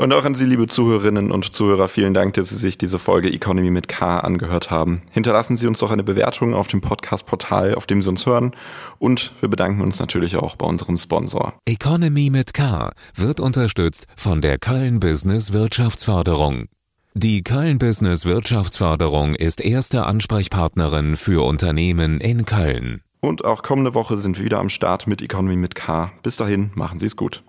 Und 0.00 0.14
auch 0.14 0.24
an 0.24 0.34
Sie, 0.34 0.46
liebe 0.46 0.66
Zuhörerinnen 0.66 1.30
und 1.30 1.52
Zuhörer, 1.52 1.86
vielen 1.86 2.14
Dank, 2.14 2.32
dass 2.32 2.48
Sie 2.48 2.56
sich 2.56 2.78
diese 2.78 2.98
Folge 2.98 3.30
Economy 3.30 3.70
mit 3.70 3.86
K 3.86 4.20
angehört 4.20 4.70
haben. 4.70 5.02
Hinterlassen 5.10 5.58
Sie 5.58 5.66
uns 5.66 5.80
doch 5.80 5.90
eine 5.90 6.02
Bewertung 6.02 6.54
auf 6.54 6.68
dem 6.68 6.80
Podcast-Portal, 6.80 7.74
auf 7.74 7.84
dem 7.84 8.00
Sie 8.00 8.08
uns 8.08 8.24
hören. 8.24 8.52
Und 8.98 9.34
wir 9.40 9.50
bedanken 9.50 9.82
uns 9.82 9.98
natürlich 9.98 10.38
auch 10.38 10.56
bei 10.56 10.64
unserem 10.64 10.96
Sponsor. 10.96 11.52
Economy 11.66 12.30
mit 12.30 12.54
K 12.54 12.90
wird 13.14 13.40
unterstützt 13.40 14.06
von 14.16 14.40
der 14.40 14.56
Köln 14.56 15.00
Business 15.00 15.52
Wirtschaftsförderung. 15.52 16.64
Die 17.12 17.42
Köln 17.42 17.76
Business 17.76 18.24
Wirtschaftsförderung 18.24 19.34
ist 19.34 19.60
erste 19.60 20.06
Ansprechpartnerin 20.06 21.16
für 21.16 21.44
Unternehmen 21.44 22.22
in 22.22 22.46
Köln. 22.46 23.02
Und 23.20 23.44
auch 23.44 23.62
kommende 23.62 23.92
Woche 23.92 24.16
sind 24.16 24.38
wir 24.38 24.46
wieder 24.46 24.60
am 24.60 24.70
Start 24.70 25.06
mit 25.06 25.20
Economy 25.20 25.56
mit 25.56 25.74
K. 25.74 26.10
Bis 26.22 26.38
dahin, 26.38 26.70
machen 26.74 26.98
Sie 26.98 27.04
es 27.04 27.16
gut. 27.16 27.44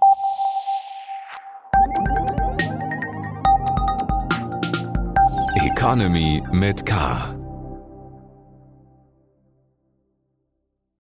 Economy 5.81 6.43
mit 6.51 6.85
K. 6.85 7.40